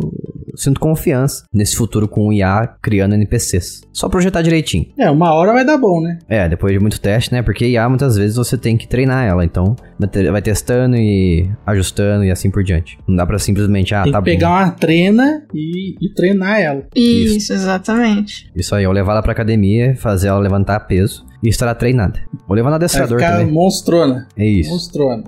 sinto 0.55 0.79
confiança 0.79 1.43
nesse 1.53 1.75
futuro 1.75 2.07
com 2.07 2.27
o 2.27 2.33
IA 2.33 2.67
criando 2.81 3.13
NPCs. 3.15 3.81
Só 3.93 4.09
projetar 4.09 4.41
direitinho. 4.41 4.87
É, 4.97 5.09
uma 5.09 5.33
hora 5.33 5.53
vai 5.53 5.65
dar 5.65 5.77
bom, 5.77 6.01
né? 6.01 6.19
É, 6.27 6.47
depois 6.49 6.73
de 6.73 6.79
muito 6.79 6.99
teste, 6.99 7.31
né? 7.33 7.41
Porque 7.41 7.65
IA 7.67 7.87
muitas 7.89 8.15
vezes 8.15 8.35
você 8.37 8.57
tem 8.57 8.77
que 8.77 8.87
treinar 8.87 9.25
ela, 9.25 9.43
então 9.45 9.75
vai 9.99 10.09
te- 10.09 10.31
vai 10.31 10.41
testando 10.41 10.95
e 10.95 11.49
ajustando 11.65 12.23
e 12.23 12.31
assim 12.31 12.49
por 12.49 12.63
diante. 12.63 12.97
Não 13.07 13.15
dá 13.15 13.25
pra 13.25 13.39
simplesmente, 13.39 13.93
ah, 13.93 14.03
Tem 14.03 14.11
tá 14.11 14.19
que 14.19 14.25
pegar 14.25 14.47
bom. 14.49 14.53
uma 14.55 14.71
trena 14.71 15.43
e, 15.53 15.95
e 16.01 16.13
treinar 16.13 16.59
ela. 16.59 16.83
Isso. 16.95 17.37
Isso, 17.37 17.53
exatamente. 17.53 18.49
Isso 18.55 18.73
aí, 18.75 18.85
ou 18.85 18.93
levar 18.93 19.13
ela 19.13 19.21
pra 19.21 19.31
academia, 19.31 19.95
fazer 19.95 20.27
ela 20.27 20.39
levantar 20.39 20.79
peso 20.81 21.25
e 21.43 21.49
estará 21.49 21.73
treinada. 21.75 22.19
Ou 22.47 22.55
levar 22.55 22.69
no 22.69 22.71
Vai 22.71 22.85
adestrador 22.85 23.19
ficar 23.19 23.37
também. 23.37 23.53
monstrona. 23.53 24.27
É 24.37 24.45
isso. 24.45 24.69
Monstrona. 24.69 25.23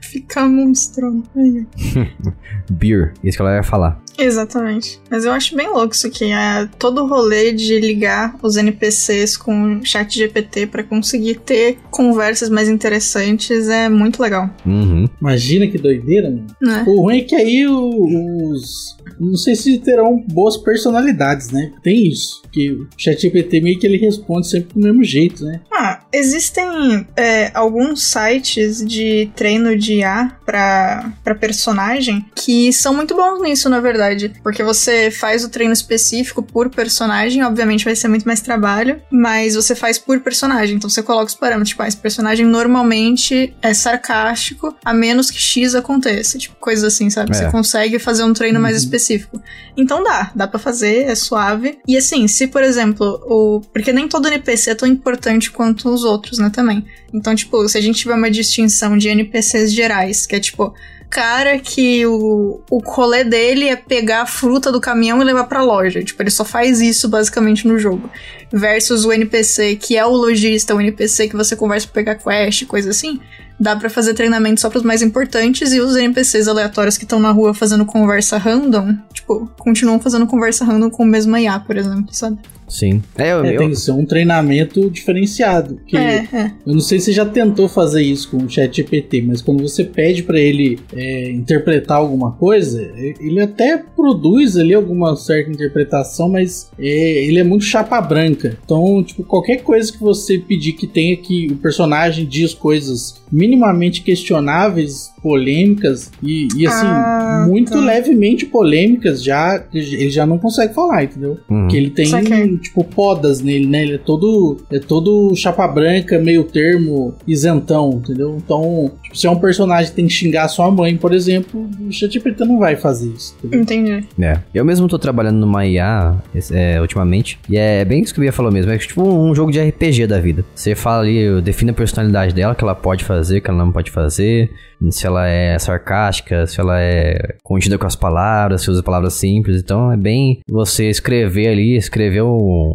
Ficar 0.00 0.48
monstro. 0.48 1.22
Ai, 1.36 1.66
ai. 1.96 2.12
Beer, 2.70 3.12
isso 3.22 3.36
que 3.36 3.42
ela 3.42 3.54
ia 3.56 3.62
falar. 3.62 4.00
Exatamente. 4.18 5.00
Mas 5.10 5.24
eu 5.24 5.32
acho 5.32 5.54
bem 5.56 5.68
louco 5.68 5.94
isso 5.94 6.06
aqui. 6.08 6.32
É 6.32 6.68
todo 6.78 7.02
o 7.04 7.06
rolê 7.06 7.52
de 7.52 7.78
ligar 7.78 8.34
os 8.42 8.56
NPCs 8.56 9.36
com 9.36 9.76
o 9.78 9.84
chat 9.86 10.18
GPT 10.18 10.66
pra 10.66 10.82
conseguir 10.82 11.36
ter 11.36 11.78
conversas 11.90 12.48
mais 12.50 12.68
interessantes 12.68 13.68
é 13.68 13.88
muito 13.88 14.20
legal, 14.22 14.50
Uhum. 14.66 15.08
Imagina 15.20 15.66
que 15.66 15.78
doideira, 15.78 16.30
mano. 16.30 16.46
né? 16.60 16.84
O 16.86 17.02
ruim 17.02 17.18
é 17.18 17.22
que 17.22 17.34
aí 17.34 17.66
os. 17.66 18.96
Não 19.18 19.36
sei 19.36 19.54
se 19.56 19.78
terão 19.78 20.22
boas 20.32 20.56
personalidades, 20.56 21.50
né? 21.50 21.72
Tem 21.82 22.06
isso. 22.08 22.42
Que 22.52 22.70
o 22.70 22.86
ChatGPT 22.96 23.60
meio 23.60 23.78
que 23.78 23.86
ele 23.86 23.96
responde 23.98 24.48
sempre 24.48 24.74
do 24.74 24.80
mesmo 24.80 25.02
jeito, 25.02 25.44
né? 25.44 25.60
Ah, 25.72 26.00
Existem 26.12 27.06
é, 27.16 27.50
alguns 27.52 28.04
sites 28.04 28.84
de 28.86 29.28
treino 29.34 29.76
de 29.76 29.94
IA 29.96 30.36
pra, 30.46 31.12
pra 31.24 31.34
personagem 31.34 32.24
que 32.34 32.72
são 32.72 32.94
muito 32.94 33.14
bons 33.14 33.42
nisso, 33.42 33.68
na 33.68 33.80
verdade. 33.80 34.07
Porque 34.42 34.62
você 34.62 35.10
faz 35.10 35.44
o 35.44 35.48
treino 35.48 35.72
específico 35.72 36.42
por 36.42 36.68
personagem, 36.70 37.42
obviamente 37.44 37.84
vai 37.84 37.96
ser 37.96 38.08
muito 38.08 38.24
mais 38.24 38.40
trabalho, 38.40 39.00
mas 39.10 39.54
você 39.54 39.74
faz 39.74 39.98
por 39.98 40.20
personagem. 40.20 40.76
Então 40.76 40.90
você 40.90 41.02
coloca 41.02 41.26
os 41.26 41.34
parâmetros, 41.34 41.70
tipo, 41.70 41.82
ah, 41.82 41.88
esse 41.88 41.96
personagem 41.96 42.44
normalmente 42.44 43.54
é 43.62 43.72
sarcástico, 43.72 44.76
a 44.84 44.92
menos 44.92 45.30
que 45.30 45.40
X 45.40 45.74
aconteça. 45.74 46.38
Tipo, 46.38 46.56
coisas 46.56 46.84
assim, 46.84 47.08
sabe? 47.10 47.30
É. 47.30 47.34
Você 47.34 47.50
consegue 47.50 47.98
fazer 47.98 48.24
um 48.24 48.32
treino 48.32 48.60
mais 48.60 48.76
específico. 48.76 49.40
Então 49.76 50.02
dá, 50.02 50.32
dá 50.34 50.46
pra 50.46 50.58
fazer, 50.58 51.04
é 51.04 51.14
suave. 51.14 51.78
E 51.86 51.96
assim, 51.96 52.26
se 52.28 52.46
por 52.46 52.62
exemplo, 52.62 53.20
o. 53.26 53.60
Porque 53.72 53.92
nem 53.92 54.08
todo 54.08 54.28
NPC 54.28 54.70
é 54.70 54.74
tão 54.74 54.88
importante 54.88 55.50
quanto 55.50 55.88
os 55.88 56.04
outros, 56.04 56.38
né, 56.38 56.50
também. 56.50 56.84
Então, 57.12 57.34
tipo, 57.34 57.68
se 57.68 57.78
a 57.78 57.80
gente 57.80 58.00
tiver 58.00 58.14
uma 58.14 58.30
distinção 58.30 58.96
de 58.96 59.08
NPCs 59.08 59.72
gerais, 59.72 60.26
que 60.26 60.36
é 60.36 60.40
tipo, 60.40 60.74
cara 61.10 61.58
que 61.58 62.04
o, 62.06 62.60
o 62.70 62.78
rolê 62.78 63.24
dele 63.24 63.68
é 63.68 63.76
pegar 63.76 64.22
a 64.22 64.26
fruta 64.26 64.70
do 64.70 64.80
caminhão 64.80 65.20
e 65.20 65.24
levar 65.24 65.44
pra 65.44 65.62
loja. 65.62 66.02
Tipo, 66.02 66.22
ele 66.22 66.30
só 66.30 66.44
faz 66.44 66.80
isso 66.80 67.08
basicamente 67.08 67.66
no 67.66 67.78
jogo. 67.78 68.10
Versus 68.52 69.04
o 69.04 69.12
NPC 69.12 69.76
que 69.76 69.96
é 69.96 70.04
o 70.04 70.10
lojista, 70.10 70.74
o 70.74 70.80
NPC 70.80 71.28
que 71.28 71.36
você 71.36 71.56
conversa 71.56 71.86
pra 71.86 71.94
pegar 71.94 72.14
quest, 72.16 72.66
coisa 72.66 72.90
assim. 72.90 73.20
Dá 73.58 73.74
pra 73.74 73.90
fazer 73.90 74.14
treinamento 74.14 74.60
só 74.60 74.70
pros 74.70 74.84
mais 74.84 75.02
importantes 75.02 75.72
e 75.72 75.80
os 75.80 75.96
NPCs 75.96 76.46
aleatórios 76.46 76.96
que 76.96 77.04
estão 77.04 77.18
na 77.18 77.32
rua 77.32 77.52
fazendo 77.52 77.84
conversa 77.84 78.38
random, 78.38 78.96
tipo, 79.12 79.50
continuam 79.58 79.98
fazendo 79.98 80.28
conversa 80.28 80.64
random 80.64 80.90
com 80.90 81.02
o 81.02 81.06
mesmo 81.06 81.36
IA, 81.36 81.58
por 81.58 81.76
exemplo, 81.76 82.14
sabe? 82.14 82.38
Sim. 82.68 83.02
É, 83.16 83.32
eu, 83.32 83.44
É, 83.44 83.54
eu- 83.54 83.58
tem 83.58 83.70
que 83.70 83.76
ser 83.76 83.92
um 83.92 84.04
treinamento 84.04 84.90
diferenciado. 84.90 85.80
Que 85.86 85.96
É, 85.96 86.28
é. 86.32 86.52
Eu 86.66 86.74
não 86.74 86.80
sei 86.80 86.98
se 86.98 87.06
você 87.06 87.12
já 87.12 87.24
tentou 87.24 87.68
fazer 87.68 88.02
isso 88.02 88.30
com 88.30 88.36
o 88.38 88.48
chat 88.50 88.76
GPT, 88.76 89.22
mas 89.22 89.40
quando 89.40 89.62
você 89.62 89.84
pede 89.84 90.22
pra 90.22 90.38
ele 90.38 90.78
é, 90.94 91.30
interpretar 91.30 91.96
alguma 91.98 92.32
coisa, 92.32 92.80
ele 93.20 93.40
até 93.40 93.78
produz 93.78 94.56
ali 94.56 94.74
alguma 94.74 95.16
certa 95.16 95.50
interpretação, 95.50 96.28
mas 96.28 96.70
é, 96.78 97.24
ele 97.24 97.38
é 97.38 97.44
muito 97.44 97.64
chapa 97.64 98.00
branca. 98.00 98.58
Então, 98.64 99.02
tipo, 99.02 99.24
qualquer 99.24 99.62
coisa 99.62 99.90
que 99.92 99.98
você 99.98 100.38
pedir 100.38 100.72
que 100.72 100.86
tenha 100.86 101.16
que 101.16 101.48
o 101.50 101.56
personagem 101.56 102.26
diz 102.26 102.52
coisas 102.54 103.22
minimamente 103.32 104.02
questionáveis, 104.02 105.10
polêmicas 105.20 106.10
e, 106.22 106.48
e, 106.56 106.66
assim, 106.66 106.86
Ah, 106.86 107.44
muito 107.48 107.72
tá. 107.72 107.78
levemente 107.78 108.46
polêmicas, 108.46 109.22
já 109.22 109.62
ele 109.72 110.10
já 110.10 110.26
não 110.26 110.38
consegue 110.38 110.74
falar, 110.74 111.04
entendeu? 111.04 111.38
Uhum. 111.48 111.68
Que 111.68 111.76
ele 111.76 111.90
tem, 111.90 112.06
Saquei. 112.06 112.56
tipo, 112.58 112.82
podas 112.84 113.40
nele, 113.40 113.66
né? 113.66 113.82
Ele 113.82 113.94
é 113.94 113.98
todo, 113.98 114.58
é 114.70 114.78
todo 114.78 115.34
chapa 115.36 115.66
branca, 115.68 116.18
meio 116.18 116.44
termo, 116.44 117.14
isentão, 117.26 118.00
entendeu? 118.02 118.36
Então, 118.36 118.90
tipo, 119.08 119.16
se 119.16 119.26
é 119.26 119.30
um 119.30 119.36
personagem 119.36 119.90
que 119.90 119.96
tem 119.96 120.06
que 120.06 120.12
xingar 120.12 120.48
sua 120.48 120.70
mãe, 120.70 120.96
por 120.96 121.12
exemplo, 121.12 121.68
o 121.80 121.92
ChatGPT 121.92 122.44
não 122.44 122.58
vai 122.58 122.76
fazer 122.76 123.08
isso, 123.08 123.36
entendeu? 123.38 123.62
Entendi. 123.62 124.06
É. 124.20 124.38
Eu 124.54 124.64
mesmo 124.64 124.88
tô 124.88 124.98
trabalhando 124.98 125.38
numa 125.38 125.66
IA 125.66 126.16
é, 126.52 126.80
ultimamente. 126.80 127.38
E 127.48 127.56
é 127.56 127.84
bem 127.84 128.02
isso 128.02 128.12
que 128.12 128.20
o 128.20 128.22
Bia 128.22 128.32
falou 128.32 128.52
mesmo. 128.52 128.70
É 128.70 128.78
tipo 128.78 129.02
um 129.02 129.34
jogo 129.34 129.50
de 129.50 129.60
RPG 129.60 130.06
da 130.06 130.20
vida. 130.20 130.44
Você 130.54 130.74
fala 130.74 131.02
ali, 131.02 131.40
define 131.42 131.70
a 131.70 131.74
personalidade 131.74 132.34
dela, 132.34 132.54
que 132.54 132.62
ela 132.62 132.74
pode 132.74 133.04
fazer, 133.04 133.40
que 133.40 133.50
ela 133.50 133.58
não 133.58 133.72
pode 133.72 133.90
fazer. 133.90 134.50
Se 134.90 135.06
ela 135.06 135.26
é 135.26 135.58
sarcástica, 135.58 136.46
se 136.46 136.60
ela 136.60 136.80
é 136.80 137.34
contida 137.42 137.76
com 137.76 137.86
as 137.86 137.96
palavras, 137.96 138.62
se 138.62 138.70
usa 138.70 138.82
palavras 138.82 139.14
simples. 139.14 139.60
Então 139.60 139.92
é 139.92 139.96
bem 139.96 140.40
você 140.48 140.88
escrever 140.88 141.48
ali, 141.48 141.76
escrever 141.76 142.22
um, 142.22 142.72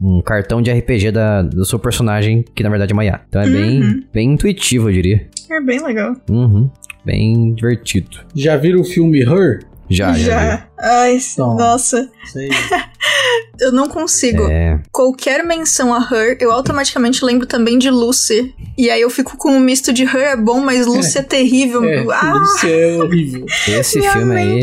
um 0.00 0.22
cartão 0.22 0.62
de 0.62 0.72
RPG 0.72 1.10
da, 1.10 1.42
do 1.42 1.64
seu 1.64 1.78
personagem, 1.78 2.44
que 2.54 2.62
na 2.62 2.70
verdade 2.70 2.92
é 2.92 2.94
uma 2.94 3.04
IA. 3.04 3.20
Então 3.28 3.42
é 3.42 3.48
bem, 3.48 4.04
bem 4.12 4.32
intuitivo, 4.32 4.88
eu 4.88 4.94
diria. 4.94 5.26
É 5.52 5.60
bem 5.60 5.82
legal. 5.82 6.14
Uhum. 6.30 6.70
Bem 7.04 7.52
divertido. 7.54 8.18
Já 8.34 8.56
viram 8.56 8.80
o 8.80 8.84
filme 8.84 9.20
Her? 9.22 9.60
Já, 9.90 10.12
já. 10.14 10.56
vi. 10.56 10.62
Ai, 10.78 11.18
Então. 11.32 11.56
nossa. 11.56 12.08
Sei. 12.32 12.48
Eu 13.60 13.70
não 13.70 13.88
consigo. 13.88 14.44
É. 14.44 14.80
Qualquer 14.90 15.44
menção 15.44 15.92
a 15.94 15.98
Her, 15.98 16.36
eu 16.40 16.50
automaticamente 16.50 17.24
lembro 17.24 17.46
também 17.46 17.78
de 17.78 17.90
Lucy. 17.90 18.52
E 18.76 18.90
aí 18.90 19.00
eu 19.02 19.10
fico 19.10 19.36
com 19.36 19.50
um 19.52 19.60
misto 19.60 19.92
de 19.92 20.02
Her 20.04 20.32
é 20.32 20.36
bom, 20.36 20.60
mas 20.60 20.86
Lucy 20.86 21.18
é, 21.18 21.22
terrível. 21.22 21.84
É, 21.84 22.04
ah, 22.10 22.42
isso 22.42 22.66
é 22.66 22.96
horrível. 22.96 23.46
Esse 23.68 23.98
minha 24.00 24.12
filme 24.12 24.34
aí. 24.36 24.60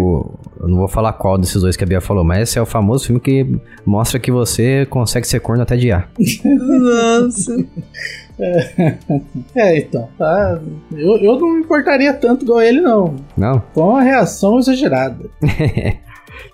O- 0.00 0.34
eu 0.60 0.68
não 0.68 0.78
vou 0.78 0.88
falar 0.88 1.12
qual 1.12 1.38
desses 1.38 1.60
dois 1.60 1.76
que 1.76 1.84
a 1.84 1.86
Bia 1.86 2.00
falou, 2.00 2.24
mas 2.24 2.48
esse 2.48 2.58
é 2.58 2.62
o 2.62 2.66
famoso 2.66 3.06
filme 3.06 3.20
que 3.20 3.46
mostra 3.84 4.18
que 4.18 4.32
você 4.32 4.86
consegue 4.86 5.28
ser 5.28 5.38
corno 5.40 5.62
até 5.62 5.76
de 5.76 5.92
ar. 5.92 6.10
Nossa. 6.44 7.64
É, 9.54 9.78
então, 9.78 10.08
tá. 10.18 10.60
Eu, 10.92 11.16
eu 11.16 11.38
não 11.38 11.54
me 11.54 11.60
importaria 11.60 12.12
tanto 12.12 12.44
igual 12.44 12.60
ele, 12.60 12.80
não. 12.80 13.16
Não? 13.36 13.62
Foi 13.72 13.82
uma 13.82 14.02
reação 14.02 14.58
exagerada. 14.58 15.24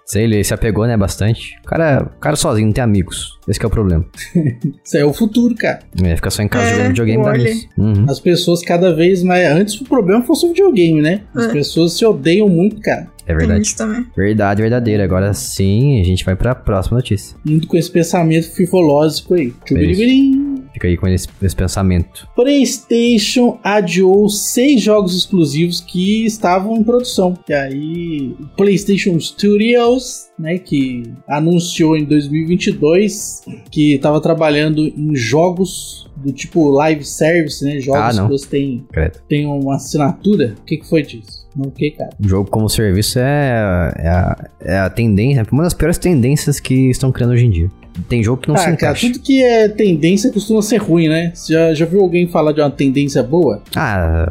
Sei, 0.04 0.24
ele 0.24 0.44
se 0.44 0.52
apegou, 0.52 0.86
né, 0.86 0.96
bastante. 0.96 1.56
O 1.64 1.66
cara, 1.66 2.02
o 2.16 2.20
cara 2.20 2.36
sozinho, 2.36 2.66
não 2.66 2.72
tem 2.72 2.84
amigos. 2.84 3.38
Esse 3.48 3.58
que 3.58 3.64
é 3.64 3.68
o 3.68 3.70
problema. 3.70 4.04
Isso 4.84 4.96
é 4.96 5.04
o 5.04 5.12
futuro, 5.12 5.54
cara. 5.54 5.80
É, 6.04 6.14
fica 6.16 6.30
só 6.30 6.42
em 6.42 6.48
casa 6.48 6.66
É, 6.66 6.70
jogando 6.70 6.88
videogame 6.88 7.38
nisso. 7.44 7.68
Uhum. 7.78 8.06
As 8.08 8.20
pessoas 8.20 8.62
cada 8.62 8.94
vez 8.94 9.22
mais. 9.22 9.46
Antes 9.48 9.80
o 9.80 9.84
problema 9.84 10.22
fosse 10.22 10.44
o 10.44 10.48
videogame, 10.50 11.00
né? 11.00 11.22
As 11.34 11.46
É. 11.46 11.52
pessoas 11.52 11.94
se 11.94 12.04
odeiam 12.04 12.48
muito, 12.48 12.80
cara. 12.80 13.08
É 13.24 13.28
Tem 13.28 13.36
verdade. 13.36 13.62
isso 13.62 13.76
também. 13.76 14.04
Verdade, 14.16 14.60
verdadeira. 14.62 15.04
Agora 15.04 15.32
sim, 15.32 16.00
a 16.00 16.04
gente 16.04 16.24
vai 16.24 16.34
pra 16.36 16.54
próxima 16.54 16.96
notícia. 16.98 17.36
Indo 17.46 17.66
com 17.66 17.76
esse 17.76 17.90
pensamento 17.90 18.50
fifológico 18.52 19.34
aí. 19.34 19.52
Tchubiribirim. 19.64 20.41
Fica 20.82 20.88
aí 20.88 20.96
com 20.96 21.06
esse, 21.06 21.28
esse 21.40 21.54
pensamento. 21.54 22.28
PlayStation 22.34 23.60
adiou 23.62 24.28
seis 24.28 24.82
jogos 24.82 25.16
exclusivos 25.16 25.80
que 25.80 26.26
estavam 26.26 26.76
em 26.76 26.82
produção. 26.82 27.38
E 27.48 27.54
aí, 27.54 28.34
PlayStation 28.56 29.18
Studios, 29.20 30.26
né, 30.36 30.58
que 30.58 31.04
anunciou 31.28 31.96
em 31.96 32.04
2022 32.04 33.42
que 33.70 33.94
estava 33.94 34.20
trabalhando 34.20 34.84
em 34.84 35.14
jogos 35.14 36.10
do 36.16 36.32
tipo 36.32 36.68
live 36.70 37.04
service, 37.04 37.64
né, 37.64 37.78
jogos 37.78 38.18
Ah, 38.18 38.24
que 38.24 38.28
você 38.28 38.48
tem, 38.48 38.84
Credo. 38.92 39.20
tem 39.28 39.46
uma 39.46 39.76
assinatura. 39.76 40.56
O 40.60 40.64
que, 40.64 40.78
que 40.78 40.88
foi 40.88 41.02
disso? 41.02 41.46
Não, 41.54 41.68
o 41.68 41.70
que, 41.70 41.92
cara? 41.92 42.10
O 42.18 42.28
jogo 42.28 42.50
como 42.50 42.68
serviço 42.68 43.20
é, 43.20 43.92
é, 43.98 44.08
a, 44.08 44.50
é 44.60 44.78
a 44.78 44.90
tendência, 44.90 45.46
uma 45.52 45.62
das 45.62 45.74
piores 45.74 45.98
tendências 45.98 46.58
que 46.58 46.90
estão 46.90 47.12
criando 47.12 47.32
hoje 47.32 47.46
em 47.46 47.50
dia. 47.50 47.70
Tem 48.08 48.22
jogo 48.22 48.42
que 48.42 48.48
não 48.48 48.56
se 48.56 48.62
ah, 48.62 48.64
cara, 48.64 48.74
encaixa. 48.74 49.06
tudo 49.06 49.20
que 49.20 49.42
é 49.42 49.68
tendência 49.68 50.32
costuma 50.32 50.62
ser 50.62 50.78
ruim, 50.78 51.08
né? 51.08 51.32
Você 51.34 51.52
já, 51.52 51.74
já 51.74 51.84
viu 51.84 52.00
alguém 52.00 52.26
falar 52.26 52.52
de 52.52 52.60
uma 52.60 52.70
tendência 52.70 53.22
boa? 53.22 53.62
Ah, 53.76 54.30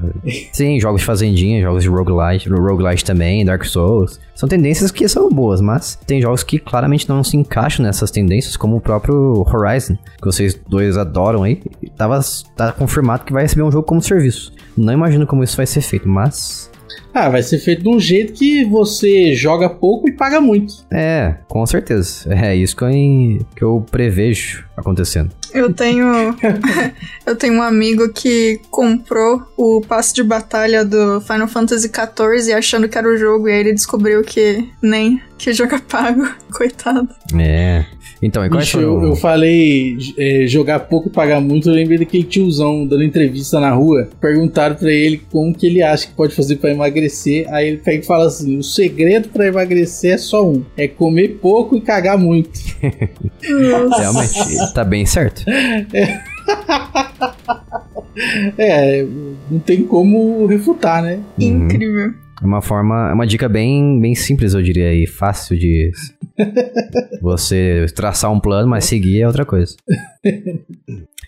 sim, 0.52 0.80
jogos 0.80 1.02
de 1.02 1.06
fazendinha, 1.06 1.62
jogos 1.62 1.84
de 1.84 1.89
roguelite, 1.89 2.50
roguelite 2.50 3.06
também, 3.06 3.45
Dark 3.45 3.63
Souls. 3.65 4.19
São 4.36 4.50
tendências 4.50 4.89
que 4.89 5.08
são 5.08 5.30
boas, 5.30 5.62
mas 5.62 6.00
tem 6.08 6.19
jogos 6.19 6.43
que 6.43 6.58
claramente 6.58 7.08
não 7.08 7.24
se 7.24 7.38
encaixam 7.38 7.86
nessas 7.86 8.10
tendências, 8.10 8.58
como 8.58 8.78
o 8.78 8.82
próprio 8.82 9.45
Horizon, 9.47 9.95
que 10.17 10.26
vocês 10.26 10.60
dois 10.67 10.97
adoram 10.97 11.43
aí. 11.43 11.62
Tava, 11.95 12.19
tá 12.56 12.71
confirmado 12.71 13.24
que 13.24 13.34
vai 13.34 13.43
receber 13.43 13.62
um 13.62 13.71
jogo 13.71 13.86
como 13.86 14.02
serviço. 14.02 14.52
Não 14.76 14.93
imagino 14.93 15.28
como 15.28 15.43
isso 15.43 15.58
vai 15.58 15.67
ser 15.67 15.82
feito, 15.82 16.08
mas. 16.08 16.71
Ah, 17.13 17.30
vai 17.30 17.43
ser 17.43 17.60
feito 17.60 17.84
de 17.84 17.89
um 17.89 18.00
jeito 18.00 18.34
que 18.34 18.63
você 18.63 19.34
joga 19.34 19.69
pouco 19.69 20.08
e 20.08 20.13
paga 20.13 20.39
muito. 20.39 20.74
É, 20.91 21.36
com 21.47 21.65
certeza. 21.65 22.34
É 22.34 22.56
isso 22.56 22.76
que 22.76 22.84
eu, 22.84 23.45
que 23.56 23.63
eu 23.63 23.86
prevejo 23.89 24.65
acontecendo. 24.76 25.32
Eu 25.54 25.74
tenho. 25.74 26.06
eu 27.26 27.36
tenho 27.36 27.56
um 27.56 27.62
amigo 27.62 28.12
que 28.13 28.60
comprou 28.69 29.43
o 29.58 29.82
passe 29.82 30.13
de 30.13 30.24
batalha 30.24 30.86
do 30.86 31.19
Final 31.21 31.47
Fantasy 31.47 31.89
XIV 31.89 32.54
achando 32.54 32.88
que 32.88 32.97
era 32.97 33.08
o 33.08 33.17
jogo, 33.17 33.50
e 33.50 33.52
aí 33.52 33.60
ele 33.60 33.74
descobriu 33.74 34.21
que 34.21 34.69
nem 34.82 35.21
que 35.38 35.54
jogo 35.54 35.76
é 35.76 35.80
pago. 35.80 36.28
Coitado. 36.54 37.10
É. 37.38 37.86
Então, 38.22 38.46
e 38.46 38.50
quais 38.50 38.66
Bicho, 38.66 38.78
foram... 38.78 39.04
eu, 39.04 39.10
eu 39.10 39.16
falei 39.16 39.98
é, 40.18 40.46
jogar 40.46 40.80
pouco 40.82 41.10
e 41.10 41.12
pagar 41.12 41.42
muito. 41.42 41.70
Eu 41.70 41.74
lembrei 41.74 41.98
daquele 41.98 42.24
tiozão 42.24 42.86
dando 42.86 43.04
entrevista 43.04 43.60
na 43.60 43.72
rua. 43.72 44.10
Perguntaram 44.20 44.76
pra 44.76 44.92
ele 44.92 45.22
como 45.32 45.54
que 45.54 45.66
ele 45.66 45.82
acha 45.82 46.08
que 46.08 46.14
pode 46.14 46.36
fazer 46.36 46.58
pra 46.58 46.70
emagrecer. 46.70 47.52
Aí 47.52 47.68
ele 47.68 47.78
pega 47.78 48.04
e 48.04 48.06
fala 48.06 48.28
assim: 48.28 48.58
o 48.58 48.64
segredo 48.64 49.30
pra 49.30 49.48
emagrecer 49.48 50.14
é 50.14 50.18
só 50.18 50.48
um: 50.48 50.64
é 50.78 50.88
comer 50.88 51.40
pouco 51.42 51.76
e 51.76 51.82
cagar 51.82 52.18
muito. 52.18 52.60
Nossa. 53.50 54.02
Realmente, 54.02 54.74
tá 54.74 54.84
bem 54.84 55.06
certo. 55.06 55.44
É, 58.58 59.06
não 59.50 59.60
tem 59.60 59.84
como 59.84 60.46
refutar, 60.46 61.02
né? 61.02 61.20
Uhum. 61.40 61.66
Incrível. 61.66 62.14
É 62.41 62.45
uma 62.45 62.62
forma, 62.62 63.10
é 63.10 63.13
uma 63.13 63.27
dica 63.27 63.47
bem, 63.47 63.99
bem 63.99 64.15
simples, 64.15 64.54
eu 64.54 64.62
diria, 64.63 64.93
e 64.93 65.06
fácil 65.06 65.58
de 65.58 65.91
você 67.21 67.86
traçar 67.95 68.32
um 68.32 68.39
plano, 68.39 68.67
mas 68.69 68.86
seguir 68.86 69.21
é 69.21 69.27
outra 69.27 69.45
coisa. 69.45 69.75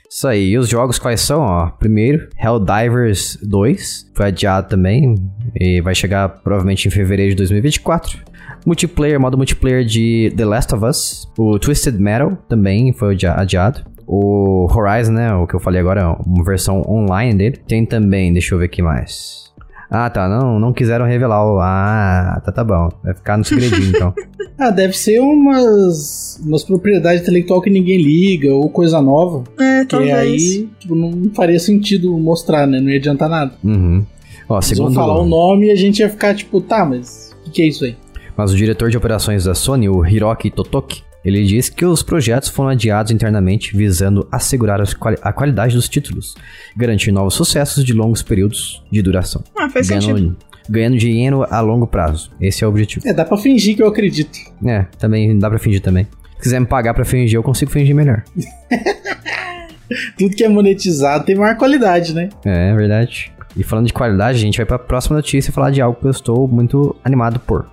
Isso 0.10 0.28
aí, 0.28 0.50
e 0.50 0.58
os 0.58 0.68
jogos 0.70 1.00
quais 1.00 1.22
são? 1.22 1.42
Ó, 1.42 1.70
primeiro, 1.70 2.28
Helldivers 2.40 3.38
2, 3.44 4.12
foi 4.16 4.28
adiado 4.28 4.70
também, 4.70 5.16
e 5.60 5.82
vai 5.82 5.96
chegar 5.96 6.30
provavelmente 6.30 6.88
em 6.88 6.92
fevereiro 6.92 7.32
de 7.32 7.38
2024. 7.38 8.20
Multiplayer, 8.66 9.20
modo 9.20 9.38
multiplayer 9.38 9.84
de 9.84 10.34
The 10.38 10.46
Last 10.46 10.74
of 10.74 10.86
Us. 10.86 11.28
O 11.38 11.60
Twisted 11.60 12.00
Metal 12.00 12.36
também 12.48 12.94
foi 12.94 13.14
adia- 13.14 13.34
adiado. 13.34 13.82
O 14.08 14.68
Horizon, 14.72 15.12
né? 15.14 15.34
O 15.34 15.46
que 15.48 15.54
eu 15.54 15.60
falei 15.60 15.80
agora, 15.82 16.12
uma 16.26 16.44
versão 16.46 16.82
online 16.88 17.34
dele. 17.38 17.58
Tem 17.68 17.86
também, 17.86 18.32
deixa 18.32 18.54
eu 18.56 18.60
ver 18.60 18.66
aqui 18.66 18.82
mais. 18.82 19.52
Ah, 19.96 20.10
tá. 20.10 20.28
Não, 20.28 20.60
não 20.60 20.74
quiseram 20.74 21.06
revelar 21.06 21.46
o. 21.46 21.60
Ah, 21.60 22.42
tá, 22.44 22.52
tá 22.52 22.64
bom. 22.64 22.90
Vai 23.04 23.14
ficar 23.14 23.38
no 23.38 23.46
segredinho, 23.46 23.90
então. 23.90 24.14
Ah, 24.56 24.70
deve 24.70 24.94
ser 24.96 25.20
umas, 25.20 26.40
umas 26.46 26.64
propriedades 26.64 27.24
intelectual 27.24 27.60
que 27.60 27.72
ninguém 27.72 28.00
liga, 28.02 28.54
ou 28.54 28.70
coisa 28.70 29.02
nova. 29.02 29.44
É, 29.60 29.82
Que 29.82 29.88
talvez. 29.88 30.14
aí 30.16 30.70
tipo, 30.80 30.94
não 30.94 31.32
faria 31.34 31.60
sentido 31.60 32.16
mostrar, 32.20 32.68
né? 32.68 32.80
Não 32.80 32.88
ia 32.90 32.98
adiantar 33.00 33.28
nada. 33.28 33.54
Uhum. 33.64 34.06
Ó, 34.48 34.58
Eles 34.60 34.78
vão 34.78 34.88
segundo. 34.90 34.94
falar 34.94 35.20
o 35.20 35.26
nome 35.26 35.68
e 35.68 35.72
a 35.72 35.76
gente 35.76 36.00
ia 36.00 36.10
ficar 36.10 36.36
tipo, 36.36 36.62
tá, 36.62 36.86
mas 36.86 37.36
o 37.42 37.46
que, 37.46 37.50
que 37.50 37.62
é 37.64 37.68
isso 37.68 37.84
aí? 37.84 37.96
Mas 38.38 38.54
o 38.54 38.56
diretor 38.56 38.92
de 38.92 38.96
operações 38.98 39.44
da 39.46 39.56
Sony, 39.56 39.90
o 39.90 40.06
Hiroki 40.06 40.52
Totoki, 40.52 41.02
ele 41.24 41.44
diz 41.46 41.70
que 41.70 41.86
os 41.86 42.04
projetos 42.04 42.50
foram 42.50 42.70
adiados 42.70 43.12
internamente 43.12 43.76
visando 43.76 44.28
assegurar 44.32 44.80
a 45.22 45.34
qualidade 45.34 45.76
dos 45.76 45.88
títulos, 45.90 46.36
garantir 46.76 47.12
novos 47.12 47.34
sucessos 47.34 47.84
de 47.86 47.94
longos 47.94 48.22
períodos 48.22 48.84
de 48.92 49.02
duração, 49.02 49.44
Ah, 49.58 49.70
faz 49.70 49.88
sentido. 49.88 50.14
ganhando, 50.14 50.38
ganhando 50.70 50.98
dinheiro 50.98 51.44
a 51.50 51.60
longo 51.62 51.88
prazo. 51.88 52.32
Esse 52.40 52.64
é 52.64 52.68
o 52.68 52.70
objetivo. 52.70 53.08
É, 53.08 53.14
dá 53.14 53.24
pra 53.26 53.38
fingir 53.38 53.76
que 53.76 53.84
eu 53.84 53.88
acredito. 53.88 54.38
É, 54.66 54.84
também 55.00 55.38
dá 55.38 55.50
pra 55.50 55.60
fingir 55.60 55.82
também. 55.82 56.06
Se 56.38 56.44
quiser 56.44 56.60
me 56.60 56.66
pagar 56.68 56.94
pra 56.94 57.06
fingir, 57.06 57.36
eu 57.38 57.44
consigo 57.44 57.72
fingir 57.72 57.96
melhor. 57.96 58.24
Tudo 60.18 60.36
que 60.36 60.44
é 60.44 60.50
monetizado 60.50 61.26
tem 61.26 61.36
maior 61.36 61.56
qualidade, 61.56 62.14
né? 62.16 62.30
É, 62.46 62.70
é 62.72 62.76
verdade. 62.76 63.32
E 63.56 63.64
falando 63.64 63.88
de 63.88 63.94
qualidade, 63.94 64.38
a 64.38 64.42
gente 64.42 64.58
vai 64.58 64.66
pra 64.66 64.80
próxima 64.80 65.16
notícia 65.16 65.54
falar 65.54 65.72
de 65.72 65.82
algo 65.82 66.00
que 66.00 66.06
eu 66.06 66.12
estou 66.12 66.48
muito 66.48 66.96
animado 67.04 67.40
por. 67.40 67.68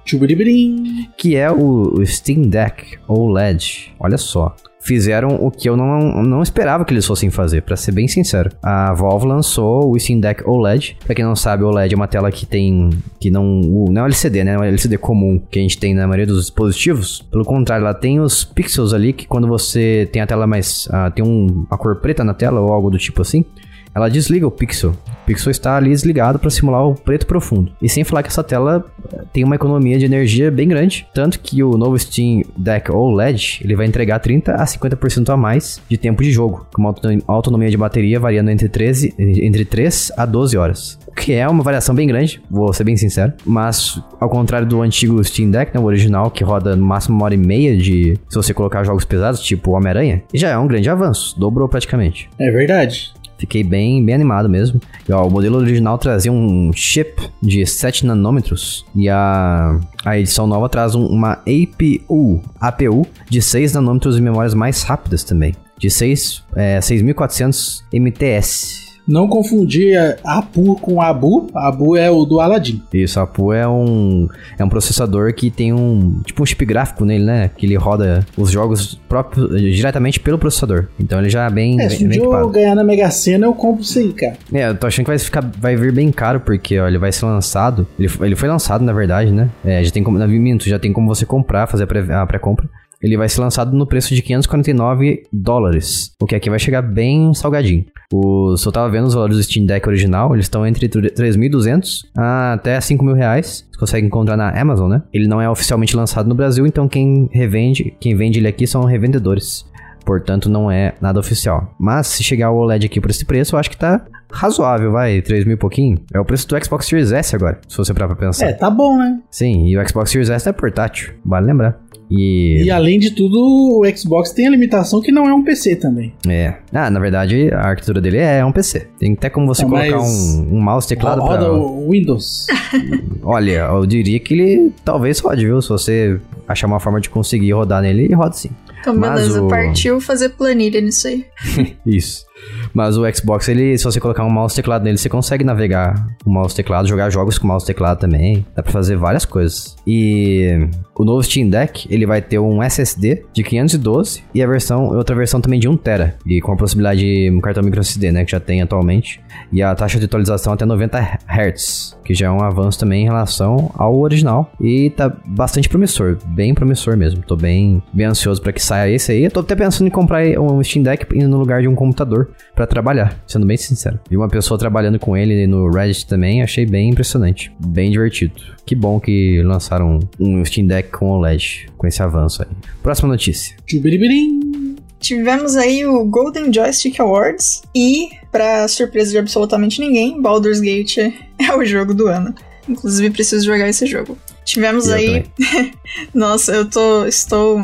Que 1.16 1.36
é 1.36 1.50
o 1.50 2.04
Steam 2.04 2.42
Deck 2.42 2.98
OLED. 3.08 3.94
Olha 3.98 4.18
só. 4.18 4.54
Fizeram 4.82 5.34
o 5.34 5.50
que 5.50 5.68
eu 5.68 5.76
não, 5.76 6.22
não 6.22 6.42
esperava 6.42 6.86
que 6.86 6.92
eles 6.94 7.04
fossem 7.04 7.28
fazer, 7.28 7.60
pra 7.62 7.76
ser 7.76 7.92
bem 7.92 8.08
sincero. 8.08 8.50
A 8.62 8.94
Valve 8.94 9.26
lançou 9.26 9.90
o 9.90 9.98
Steam 9.98 10.20
Deck 10.20 10.42
OLED. 10.48 10.96
Pra 11.04 11.14
quem 11.14 11.24
não 11.24 11.36
sabe, 11.36 11.62
o 11.62 11.66
OLED 11.66 11.92
é 11.92 11.96
uma 11.96 12.08
tela 12.08 12.32
que 12.32 12.46
tem. 12.46 12.88
que 13.20 13.30
não. 13.30 13.60
não 13.90 14.02
é 14.02 14.04
LCD, 14.06 14.42
né? 14.42 14.54
É 14.54 14.58
o 14.58 14.64
LCD 14.64 14.96
comum 14.96 15.38
que 15.50 15.58
a 15.58 15.62
gente 15.62 15.78
tem 15.78 15.94
na 15.94 16.06
maioria 16.06 16.26
dos 16.26 16.46
dispositivos. 16.46 17.20
Pelo 17.30 17.44
contrário, 17.44 17.84
ela 17.84 17.94
tem 17.94 18.20
os 18.20 18.42
pixels 18.42 18.94
ali 18.94 19.12
que 19.12 19.26
quando 19.26 19.46
você 19.46 20.08
tem 20.10 20.22
a 20.22 20.26
tela 20.26 20.46
mais. 20.46 20.88
ah, 20.90 21.10
tem 21.10 21.22
um, 21.24 21.66
uma 21.68 21.76
cor 21.76 21.96
preta 21.96 22.24
na 22.24 22.32
tela 22.32 22.60
ou 22.60 22.72
algo 22.72 22.90
do 22.90 22.96
tipo 22.96 23.20
assim. 23.20 23.44
Ela 23.94 24.08
desliga 24.08 24.46
o 24.46 24.50
pixel. 24.50 24.90
O 24.90 25.26
pixel 25.26 25.50
está 25.50 25.76
ali 25.76 25.90
desligado 25.90 26.38
para 26.38 26.50
simular 26.50 26.86
o 26.86 26.94
preto 26.94 27.26
profundo. 27.26 27.72
E 27.80 27.88
sem 27.88 28.04
falar 28.04 28.22
que 28.22 28.28
essa 28.28 28.42
tela 28.42 28.84
eh, 29.12 29.22
tem 29.32 29.44
uma 29.44 29.54
economia 29.54 29.98
de 29.98 30.04
energia 30.04 30.50
bem 30.50 30.68
grande, 30.68 31.06
tanto 31.14 31.38
que 31.40 31.62
o 31.62 31.76
novo 31.76 31.98
Steam 31.98 32.42
Deck 32.56 32.90
OLED, 32.90 33.60
ele 33.62 33.76
vai 33.76 33.86
entregar 33.86 34.18
30 34.18 34.54
a 34.54 34.64
50% 34.64 35.28
a 35.32 35.36
mais 35.36 35.80
de 35.88 35.96
tempo 35.96 36.22
de 36.22 36.30
jogo, 36.30 36.66
com 36.72 36.82
uma 36.82 36.90
autonom- 36.90 37.20
autonomia 37.26 37.70
de 37.70 37.76
bateria 37.76 38.18
variando 38.18 38.50
entre 38.50 38.68
13 38.68 39.14
entre 39.18 39.64
3 39.64 40.12
a 40.16 40.24
12 40.26 40.56
horas. 40.56 40.98
O 41.06 41.12
que 41.12 41.32
é 41.32 41.46
uma 41.48 41.62
variação 41.62 41.94
bem 41.94 42.06
grande, 42.06 42.40
vou 42.50 42.72
ser 42.72 42.84
bem 42.84 42.96
sincero, 42.96 43.32
mas 43.44 44.00
ao 44.20 44.28
contrário 44.30 44.66
do 44.66 44.80
antigo 44.82 45.22
Steam 45.22 45.50
Deck, 45.50 45.74
né, 45.74 45.80
o 45.80 45.84
original 45.84 46.30
que 46.30 46.42
roda 46.44 46.74
no 46.76 46.84
máximo 46.84 47.16
uma 47.16 47.24
hora 47.24 47.34
e 47.34 47.38
meia 47.38 47.76
de 47.76 48.16
se 48.28 48.36
você 48.36 48.54
colocar 48.54 48.84
jogos 48.84 49.04
pesados, 49.04 49.40
tipo 49.40 49.72
Homem-Aranha, 49.72 50.22
já 50.32 50.48
é 50.50 50.58
um 50.58 50.66
grande 50.66 50.88
avanço, 50.88 51.38
dobrou 51.38 51.68
praticamente. 51.68 52.28
É 52.38 52.50
verdade. 52.50 53.12
Fiquei 53.40 53.64
bem, 53.64 54.04
bem 54.04 54.14
animado 54.14 54.48
mesmo. 54.48 54.78
E, 55.08 55.12
ó, 55.12 55.26
o 55.26 55.30
modelo 55.30 55.56
original 55.56 55.96
trazia 55.98 56.30
um 56.30 56.70
chip 56.74 57.20
de 57.42 57.64
7 57.66 58.04
nanômetros 58.06 58.84
e 58.94 59.08
a, 59.08 59.80
a 60.04 60.18
edição 60.18 60.46
nova 60.46 60.68
traz 60.68 60.94
um- 60.94 61.06
uma 61.06 61.32
APU, 61.48 62.42
APU 62.60 63.06
de 63.28 63.40
6 63.40 63.72
nanômetros 63.72 64.18
e 64.18 64.20
memórias 64.20 64.52
mais 64.52 64.82
rápidas 64.82 65.24
também. 65.24 65.54
De 65.78 65.88
6, 65.90 66.44
é, 66.54 66.78
6.400 66.80 67.82
MTS. 67.92 68.89
Não 69.06 69.26
confundir 69.28 69.96
a 70.24 70.38
Apu 70.38 70.76
com 70.76 71.00
Abu. 71.00 71.48
Abu 71.54 71.96
é 71.96 72.10
o 72.10 72.24
do 72.24 72.40
Aladdin. 72.40 72.82
Isso, 72.92 73.18
APU 73.18 73.52
é 73.52 73.66
um, 73.66 74.28
é 74.58 74.64
um 74.64 74.68
processador 74.68 75.32
que 75.34 75.50
tem 75.50 75.72
um 75.72 76.20
tipo 76.24 76.42
um 76.42 76.46
chip 76.46 76.64
gráfico 76.64 77.04
nele, 77.04 77.24
né? 77.24 77.50
Que 77.56 77.66
ele 77.66 77.76
roda 77.76 78.24
os 78.36 78.50
jogos 78.50 78.94
próprios 79.08 79.60
diretamente 79.60 80.20
pelo 80.20 80.38
processador. 80.38 80.86
Então 80.98 81.18
ele 81.18 81.30
já 81.30 81.46
é 81.46 81.50
bem, 81.50 81.80
É, 81.80 81.88
bem, 81.88 81.96
se 81.96 82.04
bem 82.04 82.18
dia 82.18 82.22
eu 82.22 82.48
ganhar 82.50 82.74
na 82.74 82.84
Mega 82.84 83.10
Sena, 83.10 83.46
eu 83.46 83.54
compro 83.54 83.82
isso 83.82 83.98
aí, 83.98 84.12
cara. 84.12 84.36
É, 84.52 84.68
eu 84.68 84.76
tô 84.76 84.86
achando 84.86 85.04
que 85.04 85.10
vai, 85.10 85.18
ficar, 85.18 85.50
vai 85.58 85.76
vir 85.76 85.92
bem 85.92 86.10
caro, 86.12 86.40
porque 86.40 86.78
ó, 86.78 86.86
ele 86.86 86.98
vai 86.98 87.12
ser 87.12 87.26
lançado. 87.26 87.86
Ele, 87.98 88.10
ele 88.20 88.36
foi 88.36 88.48
lançado, 88.48 88.84
na 88.84 88.92
verdade, 88.92 89.30
né? 89.30 89.50
É, 89.64 89.82
já 89.82 89.90
tem 89.90 90.02
como. 90.02 90.18
Na 90.18 90.26
minto, 90.26 90.68
já 90.68 90.78
tem 90.78 90.92
como 90.92 91.08
você 91.08 91.26
comprar, 91.26 91.66
fazer 91.66 91.84
a 91.84 92.26
pré-compra. 92.26 92.68
Ele 93.02 93.16
vai 93.16 93.28
ser 93.28 93.40
lançado 93.40 93.76
no 93.76 93.86
preço 93.86 94.14
de 94.14 94.22
549 94.22 95.24
dólares. 95.32 96.12
O 96.20 96.26
que 96.26 96.34
aqui 96.34 96.50
vai 96.50 96.58
chegar 96.58 96.82
bem 96.82 97.32
salgadinho. 97.34 97.84
O, 98.12 98.56
se 98.56 98.66
eu 98.66 98.72
tava 98.72 98.90
vendo 98.90 99.06
os 99.06 99.14
valores 99.14 99.36
do 99.36 99.42
Steam 99.42 99.66
Deck 99.66 99.88
original, 99.88 100.34
eles 100.34 100.46
estão 100.46 100.66
entre 100.66 100.88
3.200 100.88 102.04
até 102.16 102.80
5 102.80 103.04
mil 103.04 103.14
reais. 103.14 103.66
Você 103.70 103.78
consegue 103.78 104.06
encontrar 104.06 104.36
na 104.36 104.50
Amazon, 104.50 104.90
né? 104.90 105.02
Ele 105.12 105.26
não 105.26 105.40
é 105.40 105.48
oficialmente 105.48 105.96
lançado 105.96 106.28
no 106.28 106.34
Brasil, 106.34 106.66
então 106.66 106.88
quem 106.88 107.28
revende, 107.32 107.94
quem 108.00 108.14
vende 108.14 108.38
ele 108.38 108.48
aqui 108.48 108.66
são 108.66 108.84
revendedores. 108.84 109.64
Portanto, 110.04 110.48
não 110.48 110.70
é 110.70 110.94
nada 111.00 111.20
oficial. 111.20 111.74
Mas 111.78 112.08
se 112.08 112.22
chegar 112.22 112.50
o 112.50 112.56
OLED 112.56 112.86
aqui 112.86 113.00
por 113.00 113.10
esse 113.10 113.24
preço, 113.24 113.54
eu 113.54 113.60
acho 113.60 113.70
que 113.70 113.76
tá 113.76 114.04
razoável, 114.32 114.92
vai. 114.92 115.20
3 115.20 115.44
mil 115.44 115.54
e 115.54 115.58
pouquinho. 115.58 115.98
É 116.12 116.18
o 116.18 116.24
preço 116.24 116.48
do 116.48 116.64
Xbox 116.64 116.86
Series 116.86 117.12
S 117.12 117.34
agora, 117.34 117.60
se 117.68 117.76
você 117.76 117.92
parar 117.92 118.08
pra 118.08 118.16
pensar. 118.16 118.46
É, 118.46 118.52
tá 118.52 118.70
bom, 118.70 118.96
né? 118.98 119.20
Sim, 119.30 119.66
e 119.66 119.76
o 119.76 119.88
Xbox 119.88 120.10
Series 120.10 120.30
S 120.30 120.48
é 120.48 120.52
portátil, 120.52 121.14
vale 121.24 121.46
lembrar. 121.46 121.78
E. 122.10 122.62
E 122.64 122.70
além 122.70 122.98
de 122.98 123.12
tudo, 123.12 123.38
o 123.80 123.96
Xbox 123.96 124.32
tem 124.32 124.46
a 124.46 124.50
limitação 124.50 125.00
que 125.00 125.12
não 125.12 125.28
é 125.28 125.32
um 125.34 125.44
PC 125.44 125.76
também. 125.76 126.12
É. 126.28 126.54
Ah, 126.72 126.90
na 126.90 126.98
verdade, 126.98 127.48
a 127.52 127.68
arquitetura 127.68 128.00
dele 128.00 128.18
é 128.18 128.44
um 128.44 128.50
PC. 128.52 128.88
Tem 128.98 129.12
até 129.12 129.30
como 129.30 129.46
você 129.46 129.64
Ah, 129.64 129.68
colocar 129.68 130.00
um, 130.00 130.48
um 130.56 130.60
mouse 130.60 130.88
teclado 130.88 131.20
Roda 131.20 131.38
pra. 131.44 131.52
o 131.52 131.90
Windows. 131.90 132.46
Olha, 133.22 133.68
eu 133.72 133.86
diria 133.86 134.18
que 134.18 134.34
ele 134.34 134.72
talvez 134.84 135.18
rode, 135.20 135.44
viu? 135.46 135.60
Se 135.62 135.68
você 135.68 136.20
achar 136.48 136.66
uma 136.66 136.80
forma 136.80 137.00
de 137.00 137.08
conseguir 137.08 137.52
rodar 137.52 137.82
nele, 137.82 138.04
ele 138.04 138.14
roda 138.14 138.32
sim. 138.32 138.50
Então, 138.80 138.94
Mas 138.96 139.20
beleza, 139.20 139.42
o- 139.42 139.48
partiu 139.48 140.00
fazer 140.00 140.30
planilha 140.30 140.80
nisso 140.80 141.06
aí. 141.06 141.24
Isso. 141.84 142.24
Mas 142.72 142.96
o 142.96 143.02
Xbox, 143.14 143.46
ele, 143.48 143.76
se 143.76 143.84
você 143.84 144.00
colocar 144.00 144.24
um 144.24 144.30
mouse 144.30 144.56
teclado 144.56 144.82
nele, 144.82 144.96
você 144.96 145.10
consegue 145.10 145.44
navegar 145.44 146.06
com 146.24 146.30
o 146.30 146.32
mouse 146.32 146.54
teclado, 146.56 146.88
jogar 146.88 147.10
jogos 147.10 147.36
com 147.38 147.44
o 147.44 147.48
mouse 147.48 147.66
teclado 147.66 147.98
também. 148.00 148.46
Dá 148.56 148.62
pra 148.62 148.72
fazer 148.72 148.96
várias 148.96 149.26
coisas. 149.26 149.76
E 149.86 150.66
o 151.00 151.04
novo 151.04 151.22
Steam 151.22 151.48
Deck, 151.48 151.88
ele 151.90 152.04
vai 152.04 152.20
ter 152.20 152.38
um 152.38 152.62
SSD 152.62 153.24
de 153.32 153.42
512 153.42 154.22
e 154.34 154.42
a 154.42 154.46
versão, 154.46 154.84
outra 154.94 155.16
versão 155.16 155.40
também 155.40 155.58
de 155.58 155.66
1 155.66 155.78
TB. 155.78 156.12
E 156.26 156.42
com 156.42 156.52
a 156.52 156.56
possibilidade 156.56 157.00
de 157.00 157.30
um 157.30 157.40
cartão 157.40 157.62
micro 157.62 157.80
SD, 157.80 158.12
né, 158.12 158.22
que 158.26 158.32
já 158.32 158.38
tem 158.38 158.60
atualmente. 158.60 159.18
E 159.50 159.62
a 159.62 159.74
taxa 159.74 159.98
de 159.98 160.04
atualização 160.04 160.52
até 160.52 160.66
90 160.66 160.98
Hz, 161.26 161.96
que 162.04 162.12
já 162.12 162.26
é 162.26 162.30
um 162.30 162.42
avanço 162.42 162.78
também 162.78 163.02
em 163.02 163.04
relação 163.06 163.70
ao 163.78 163.98
original. 163.98 164.52
E 164.60 164.90
tá 164.90 165.10
bastante 165.24 165.70
promissor, 165.70 166.18
bem 166.26 166.52
promissor 166.52 166.98
mesmo. 166.98 167.22
Tô 167.22 167.34
bem, 167.34 167.82
bem 167.94 168.04
ansioso 168.04 168.42
pra 168.42 168.52
que 168.52 168.62
saia 168.62 168.94
esse 168.94 169.10
aí. 169.10 169.24
Eu 169.24 169.30
tô 169.30 169.40
até 169.40 169.56
pensando 169.56 169.86
em 169.86 169.90
comprar 169.90 170.22
um 170.38 170.62
Steam 170.62 170.82
Deck 170.82 171.06
no 171.16 171.38
lugar 171.38 171.62
de 171.62 171.68
um 171.68 171.74
computador 171.74 172.32
pra 172.54 172.66
trabalhar, 172.66 173.18
sendo 173.26 173.46
bem 173.46 173.56
sincero. 173.56 173.98
Vi 174.10 174.18
uma 174.18 174.28
pessoa 174.28 174.58
trabalhando 174.58 174.98
com 174.98 175.16
ele 175.16 175.46
no 175.46 175.70
Reddit 175.70 176.06
também, 176.06 176.42
achei 176.42 176.66
bem 176.66 176.90
impressionante, 176.90 177.50
bem 177.58 177.90
divertido. 177.90 178.34
Que 178.66 178.74
bom 178.74 179.00
que 179.00 179.42
lançaram 179.42 179.98
um 180.20 180.44
Steam 180.44 180.66
Deck 180.66 180.89
com 180.90 181.10
OLED, 181.10 181.68
com 181.76 181.86
esse 181.86 182.02
avanço 182.02 182.42
aí. 182.42 182.48
Próxima 182.82 183.08
notícia. 183.08 183.56
Tchubiribirim. 183.66 184.76
Tivemos 184.98 185.56
aí 185.56 185.86
o 185.86 186.04
Golden 186.04 186.52
Joystick 186.52 187.00
Awards 187.00 187.62
e, 187.74 188.10
pra 188.30 188.68
surpresa 188.68 189.10
de 189.10 189.18
absolutamente 189.18 189.80
ninguém, 189.80 190.20
Baldur's 190.20 190.60
Gate 190.60 190.98
é 191.38 191.56
o 191.56 191.64
jogo 191.64 191.94
do 191.94 192.06
ano. 192.06 192.34
Inclusive, 192.68 193.10
preciso 193.10 193.46
jogar 193.46 193.68
esse 193.68 193.86
jogo. 193.86 194.16
Tivemos 194.44 194.88
eu 194.88 194.94
aí. 194.94 195.24
Nossa, 196.14 196.52
eu 196.52 196.68
tô. 196.68 197.06
Estou. 197.06 197.60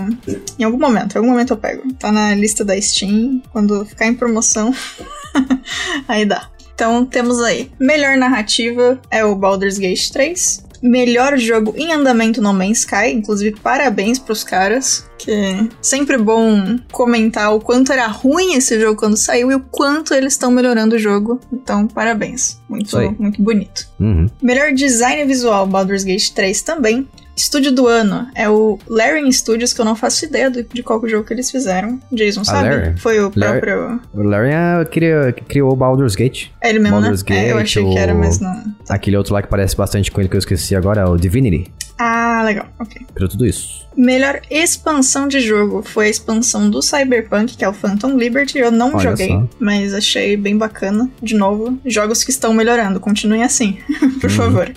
Em 0.59 0.65
algum 0.65 0.79
momento, 0.79 1.15
em 1.15 1.19
algum 1.19 1.31
momento 1.31 1.53
eu 1.53 1.57
pego. 1.57 1.93
Tá 1.95 2.11
na 2.11 2.35
lista 2.35 2.65
da 2.65 2.81
Steam. 2.81 3.43
Quando 3.53 3.85
ficar 3.85 4.07
em 4.07 4.15
promoção, 4.15 4.75
aí 6.09 6.25
dá. 6.25 6.49
Então 6.75 7.05
temos 7.07 7.41
aí. 7.41 7.71
Melhor 7.79 8.17
narrativa 8.17 9.01
é 9.11 9.25
o 9.25 9.35
Baldur's 9.35 9.79
Gate 9.79 10.11
3. 10.11 10.66
Melhor 10.83 11.37
jogo 11.39 11.75
em 11.77 11.93
andamento 11.93 12.41
No 12.41 12.53
Man's 12.53 12.79
Sky. 12.79 13.13
Inclusive, 13.13 13.59
parabéns 13.61 14.19
pros 14.19 14.45
caras. 14.45 15.09
Que 15.19 15.31
é 15.31 15.69
sempre 15.81 16.19
bom 16.19 16.79
comentar 16.93 17.55
o 17.55 17.61
quanto 17.61 17.93
era 17.93 18.07
ruim 18.07 18.55
esse 18.55 18.79
jogo 18.79 18.99
quando 18.99 19.17
saiu 19.17 19.51
e 19.51 19.55
o 19.55 19.61
quanto 19.61 20.15
eles 20.15 20.35
estão 20.35 20.51
melhorando 20.51 20.97
o 20.97 20.99
jogo. 20.99 21.41
Então, 21.53 21.87
parabéns. 21.87 22.61
Muito, 22.69 22.97
muito 23.19 23.43
bonito. 23.43 23.89
Uhum. 23.99 24.29
Melhor 24.43 24.73
design 24.73 25.25
visual, 25.25 25.67
Baldur's 25.67 26.05
Gate 26.05 26.31
3 26.31 26.63
também. 26.63 27.09
Estúdio 27.37 27.71
do 27.71 27.87
ano 27.87 28.27
é 28.35 28.49
o 28.49 28.79
Larian 28.89 29.31
Studios, 29.31 29.73
que 29.75 29.81
eu 29.81 29.85
não 29.85 29.95
faço 29.95 30.25
ideia 30.25 30.51
do- 30.51 30.63
de 30.65 30.83
qual 30.83 31.07
jogo 31.07 31.25
que 31.25 31.35
eles 31.35 31.51
fizeram. 31.51 32.01
Jason 32.11 32.43
sabe? 32.45 32.69
Larian? 32.71 32.97
Foi 32.97 33.21
o 33.21 33.31
Larian- 33.37 33.61
próprio. 33.61 34.01
O 34.15 34.23
Larry 34.23 34.51
é, 34.53 34.85
criou, 34.87 35.33
criou 35.47 35.73
o 35.73 35.77
Baldur's 35.77 36.15
Gate. 36.15 36.47
É 36.63 36.71
ele 36.71 36.79
mesmo, 36.79 36.99
Baldur's 37.01 37.23
né? 37.25 37.37
É, 37.37 37.53
eu 37.53 37.57
Gate, 37.57 37.67
achei 37.67 37.85
que 37.85 37.99
era, 37.99 38.15
o- 38.15 38.19
mas 38.19 38.41
não. 38.41 38.65
Aquele 38.89 39.17
outro 39.19 39.35
lá 39.35 39.43
que 39.43 39.49
parece 39.49 39.77
bastante 39.77 40.11
com 40.11 40.21
ele 40.21 40.29
que 40.31 40.37
eu 40.37 40.39
esqueci 40.39 40.75
agora 40.75 41.03
é 41.03 41.05
o 41.05 41.17
Divinity. 41.17 41.71
Ah, 41.99 42.43
legal, 42.45 42.67
ok. 42.79 43.07
Criou 43.15 43.29
tudo 43.29 43.47
isso. 43.47 43.87
Melhor 43.97 44.41
expansão 44.51 45.27
de 45.29 45.41
jogo 45.41 45.83
foi 45.83 46.07
a 46.07 46.11
expansão 46.11 46.69
do 46.69 46.83
Cyberpunk, 46.83 47.57
que 47.57 47.65
é 47.65 47.69
o 47.69 47.73
Phantom 47.73 48.17
Liberty. 48.19 48.59
Eu 48.59 48.71
não 48.71 48.95
Olha 48.95 49.11
joguei, 49.11 49.29
só. 49.29 49.49
mas 49.59 49.95
achei 49.95 50.37
bem 50.37 50.57
bacana. 50.59 51.09
De 51.23 51.35
novo, 51.35 51.79
jogos 51.87 52.23
que 52.23 52.31
estão 52.31 52.53
melhorando. 52.53 53.01
Continuem 53.01 53.43
assim, 53.45 53.79
por 54.21 54.31
Uhum. 54.31 54.37
favor. 54.37 54.71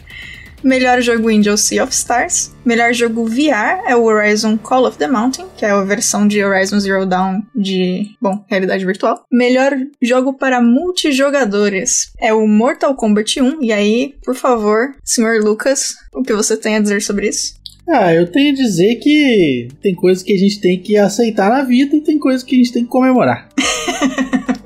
Melhor 0.63 1.01
jogo 1.01 1.29
indie 1.29 1.49
é 1.49 1.53
o 1.53 1.57
Sea 1.57 1.83
of 1.83 1.93
Stars. 1.93 2.53
Melhor 2.65 2.93
jogo 2.93 3.25
VR 3.25 3.87
é 3.87 3.95
o 3.95 4.03
Horizon 4.03 4.57
Call 4.57 4.85
of 4.85 4.97
the 4.97 5.07
Mountain, 5.07 5.47
que 5.57 5.65
é 5.65 5.69
a 5.69 5.81
versão 5.83 6.27
de 6.27 6.43
Horizon 6.43 6.79
Zero 6.79 7.05
Dawn 7.05 7.41
de, 7.55 8.11
bom, 8.21 8.43
realidade 8.47 8.85
virtual. 8.85 9.25
Melhor 9.31 9.73
jogo 10.01 10.33
para 10.33 10.61
multijogadores 10.61 12.11
é 12.19 12.33
o 12.33 12.47
Mortal 12.47 12.95
Kombat 12.95 13.41
1. 13.41 13.63
E 13.63 13.71
aí, 13.71 14.15
por 14.23 14.35
favor, 14.35 14.95
senhor 15.03 15.41
Lucas, 15.43 15.95
o 16.13 16.21
que 16.21 16.33
você 16.33 16.57
tem 16.57 16.75
a 16.75 16.81
dizer 16.81 17.01
sobre 17.01 17.29
isso? 17.29 17.59
Ah, 17.87 18.13
eu 18.13 18.27
tenho 18.27 18.51
a 18.51 18.55
dizer 18.55 18.95
que 18.97 19.67
tem 19.81 19.95
coisas 19.95 20.21
que 20.21 20.33
a 20.33 20.37
gente 20.37 20.61
tem 20.61 20.79
que 20.79 20.95
aceitar 20.95 21.49
na 21.49 21.63
vida 21.63 21.95
e 21.95 22.01
tem 22.01 22.19
coisas 22.19 22.43
que 22.43 22.53
a 22.53 22.57
gente 22.59 22.71
tem 22.71 22.83
que 22.83 22.89
comemorar. 22.89 23.49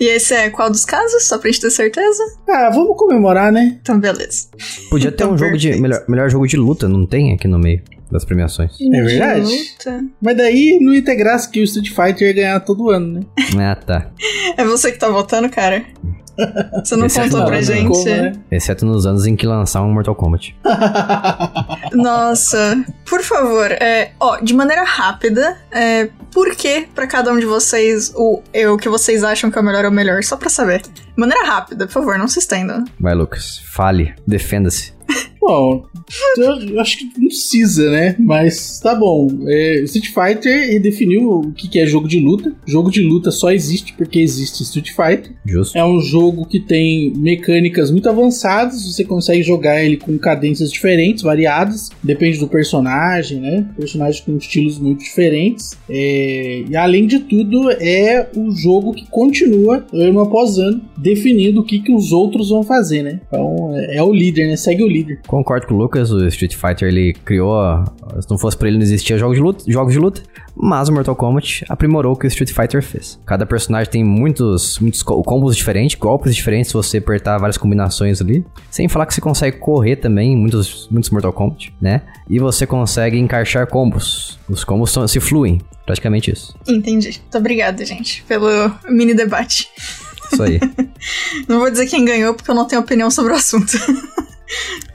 E 0.00 0.04
esse 0.06 0.34
é 0.34 0.50
qual 0.50 0.70
dos 0.70 0.84
casos? 0.84 1.24
Só 1.24 1.38
pra 1.38 1.50
gente 1.50 1.60
ter 1.60 1.70
certeza? 1.70 2.22
Ah, 2.48 2.70
vamos 2.72 2.96
comemorar, 2.96 3.52
né? 3.52 3.78
Então, 3.80 3.98
beleza. 3.98 4.48
Podia 4.90 5.10
ter 5.10 5.24
Então, 5.24 5.34
um 5.34 5.38
jogo 5.38 5.56
de. 5.56 5.68
perfeito. 5.68 5.82
Melhor, 5.82 6.04
melhor 6.08 6.30
jogo 6.30 6.46
de 6.46 6.56
luta, 6.56 6.88
não 6.88 7.06
tem 7.06 7.34
aqui 7.34 7.46
no 7.46 7.58
meio 7.58 7.82
das 8.10 8.24
premiações. 8.24 8.72
É 8.80 9.02
verdade. 9.02 9.40
Luta. 9.50 10.04
Mas 10.20 10.36
daí 10.36 10.78
não 10.80 10.94
graça 11.14 11.50
que 11.50 11.60
o 11.60 11.64
Street 11.64 11.88
Fighter 11.88 12.28
ia 12.28 12.32
ganhar 12.34 12.60
todo 12.60 12.90
ano, 12.90 13.20
né? 13.20 13.20
Ah, 13.58 13.76
tá. 13.76 14.10
É 14.56 14.64
você 14.64 14.92
que 14.92 14.98
tá 14.98 15.08
votando, 15.08 15.48
cara? 15.48 15.84
Você 16.84 16.96
não 16.96 17.06
é 17.06 17.08
contou 17.08 17.40
não, 17.40 17.46
pra 17.46 17.56
não. 17.56 17.62
gente? 17.62 17.88
Como, 17.88 18.04
né? 18.04 18.32
Exceto 18.50 18.86
nos 18.86 19.06
anos 19.06 19.26
em 19.26 19.36
que 19.36 19.46
lançar 19.46 19.82
um 19.82 19.92
Mortal 19.92 20.14
Kombat. 20.14 20.56
Nossa, 21.92 22.84
por 23.08 23.22
favor, 23.22 23.70
é, 23.70 24.12
ó, 24.18 24.38
de 24.38 24.54
maneira 24.54 24.84
rápida, 24.84 25.56
é, 25.70 26.08
por 26.30 26.54
que 26.56 26.88
pra 26.94 27.06
cada 27.06 27.32
um 27.32 27.38
de 27.38 27.46
vocês 27.46 28.12
o, 28.16 28.42
é, 28.52 28.68
o 28.68 28.76
que 28.76 28.88
vocês 28.88 29.22
acham 29.22 29.50
que 29.50 29.58
é 29.58 29.60
o 29.60 29.64
melhor 29.64 29.84
é 29.84 29.88
o 29.88 29.92
melhor? 29.92 30.22
Só 30.24 30.36
pra 30.36 30.48
saber. 30.48 30.82
De 30.82 30.90
maneira 31.16 31.46
rápida, 31.46 31.86
por 31.86 31.92
favor, 31.92 32.18
não 32.18 32.26
se 32.28 32.38
estendam. 32.38 32.84
Vai, 32.98 33.14
Lucas. 33.14 33.60
Fale. 33.72 34.14
Defenda-se. 34.26 34.94
Bom, 35.40 35.84
eu 36.36 36.80
acho 36.80 36.98
que 36.98 37.04
não 37.04 37.26
precisa, 37.26 37.90
né? 37.90 38.16
Mas 38.18 38.78
tá 38.80 38.94
bom. 38.94 39.28
É, 39.46 39.80
Street 39.84 40.08
Fighter 40.08 40.80
definiu 40.80 41.30
o 41.30 41.52
que 41.52 41.68
que 41.68 41.80
é 41.80 41.86
jogo 41.86 42.06
de 42.06 42.20
luta. 42.20 42.54
Jogo 42.66 42.90
de 42.90 43.00
luta 43.00 43.30
só 43.30 43.50
existe 43.50 43.92
porque 43.94 44.20
existe 44.20 44.62
Street 44.62 44.90
Fighter. 44.90 45.32
Justo. 45.44 45.76
É 45.76 45.84
um 45.84 46.00
jogo 46.00 46.46
que 46.46 46.60
tem 46.60 47.12
mecânicas 47.16 47.90
muito 47.90 48.08
avançadas. 48.08 48.84
Você 48.84 49.04
consegue 49.04 49.42
jogar 49.42 49.82
ele 49.82 49.96
com 49.96 50.16
cadências 50.18 50.70
diferentes, 50.70 51.22
variadas. 51.22 51.90
Depende 52.02 52.38
do 52.38 52.48
personagem, 52.48 53.40
né? 53.40 53.66
Personagens 53.76 54.20
com 54.20 54.36
estilos 54.36 54.78
muito 54.78 55.00
diferentes. 55.00 55.72
É, 55.88 56.64
E 56.68 56.76
além 56.76 57.06
de 57.06 57.18
tudo, 57.20 57.70
é 57.70 58.28
o 58.36 58.50
jogo 58.52 58.92
que 58.92 59.06
continua 59.10 59.84
ano 59.92 60.20
após 60.20 60.58
ano 60.58 60.80
definindo 60.96 61.60
o 61.60 61.64
que, 61.64 61.80
que 61.80 61.92
os 61.92 62.12
outros 62.12 62.50
vão 62.50 62.62
fazer, 62.62 63.02
né? 63.02 63.20
Então 63.26 63.72
é 63.74 64.02
é 64.02 64.02
o 64.02 64.12
líder, 64.12 64.48
né? 64.48 64.56
Segue 64.56 64.82
o 64.82 64.88
líder. 64.88 65.01
Concordo 65.26 65.66
com 65.66 65.74
o 65.74 65.78
Lucas, 65.78 66.10
o 66.10 66.26
Street 66.28 66.54
Fighter 66.56 66.88
ele 66.88 67.12
criou. 67.24 67.84
Se 68.20 68.30
não 68.30 68.38
fosse 68.38 68.56
pra 68.56 68.68
ele, 68.68 68.76
não 68.78 68.82
existia 68.84 69.16
jogos 69.18 69.36
de 69.36 69.42
luta, 69.42 69.64
jogos 69.68 69.92
de 69.92 69.98
luta. 69.98 70.22
Mas 70.54 70.88
o 70.88 70.92
Mortal 70.92 71.16
Kombat 71.16 71.64
aprimorou 71.68 72.12
o 72.12 72.16
que 72.16 72.26
o 72.26 72.28
Street 72.28 72.52
Fighter 72.52 72.82
fez. 72.82 73.18
Cada 73.24 73.46
personagem 73.46 73.90
tem 73.90 74.04
muitos, 74.04 74.78
muitos 74.78 75.02
co- 75.02 75.22
combos 75.22 75.56
diferentes, 75.56 75.96
golpes 75.98 76.34
diferentes, 76.34 76.68
se 76.68 76.74
você 76.74 76.98
apertar 76.98 77.38
várias 77.38 77.56
combinações 77.56 78.20
ali. 78.20 78.44
Sem 78.70 78.86
falar 78.88 79.06
que 79.06 79.14
você 79.14 79.20
consegue 79.20 79.56
correr 79.58 79.96
também 79.96 80.34
em 80.34 80.36
muitos, 80.36 80.88
muitos 80.90 81.08
Mortal 81.10 81.32
Kombat, 81.32 81.72
né? 81.80 82.02
E 82.28 82.38
você 82.38 82.66
consegue 82.66 83.18
encaixar 83.18 83.66
combos. 83.66 84.38
Os 84.48 84.62
combos 84.62 84.90
são- 84.90 85.08
se 85.08 85.18
fluem. 85.20 85.60
Praticamente 85.86 86.30
isso. 86.30 86.54
Entendi. 86.68 87.18
Muito 87.20 87.38
obrigada, 87.38 87.84
gente, 87.84 88.22
pelo 88.28 88.46
mini 88.88 89.14
debate. 89.14 89.68
Isso 90.32 90.42
aí. 90.42 90.60
Não 91.48 91.58
vou 91.58 91.70
dizer 91.70 91.86
quem 91.86 92.04
ganhou 92.04 92.34
porque 92.34 92.50
eu 92.50 92.54
não 92.54 92.66
tenho 92.66 92.80
opinião 92.80 93.10
sobre 93.10 93.32
o 93.32 93.36
assunto. 93.36 93.72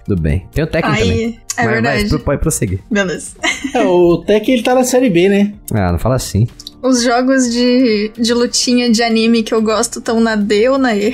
Tudo 0.05 0.21
bem. 0.21 0.47
Tem 0.53 0.63
o 0.63 0.67
Tekken 0.67 0.91
também. 0.95 1.41
É 1.57 1.63
Mas- 1.63 1.71
verdade. 1.71 2.07
Mas 2.11 2.21
pode 2.21 2.41
prosseguir. 2.41 2.79
Beleza. 2.89 3.31
É, 3.73 3.81
o 3.83 4.17
Tekken 4.25 4.55
ele 4.55 4.63
tá 4.63 4.73
na 4.75 4.83
série 4.83 5.09
B, 5.09 5.27
né? 5.29 5.53
Ah, 5.73 5.91
não 5.91 5.99
fala 5.99 6.15
assim. 6.15 6.47
Os 6.81 7.01
jogos 7.03 7.51
de, 7.51 8.11
de 8.17 8.33
lutinha 8.33 8.89
de 8.91 9.01
anime 9.01 9.43
que 9.43 9.53
eu 9.53 9.61
gosto 9.61 9.99
estão 9.99 10.19
na 10.19 10.35
D 10.35 10.69
ou 10.69 10.77
na 10.77 10.95
E? 10.95 11.13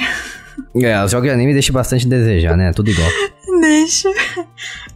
É, 0.76 1.04
os 1.04 1.12
jogos 1.12 1.28
de 1.30 1.34
anime 1.34 1.54
deixam 1.54 1.74
bastante 1.74 2.06
a 2.06 2.10
desejar, 2.10 2.58
né? 2.58 2.72
Tudo 2.74 2.90
igual. 2.92 3.10
Deixa. 3.62 4.10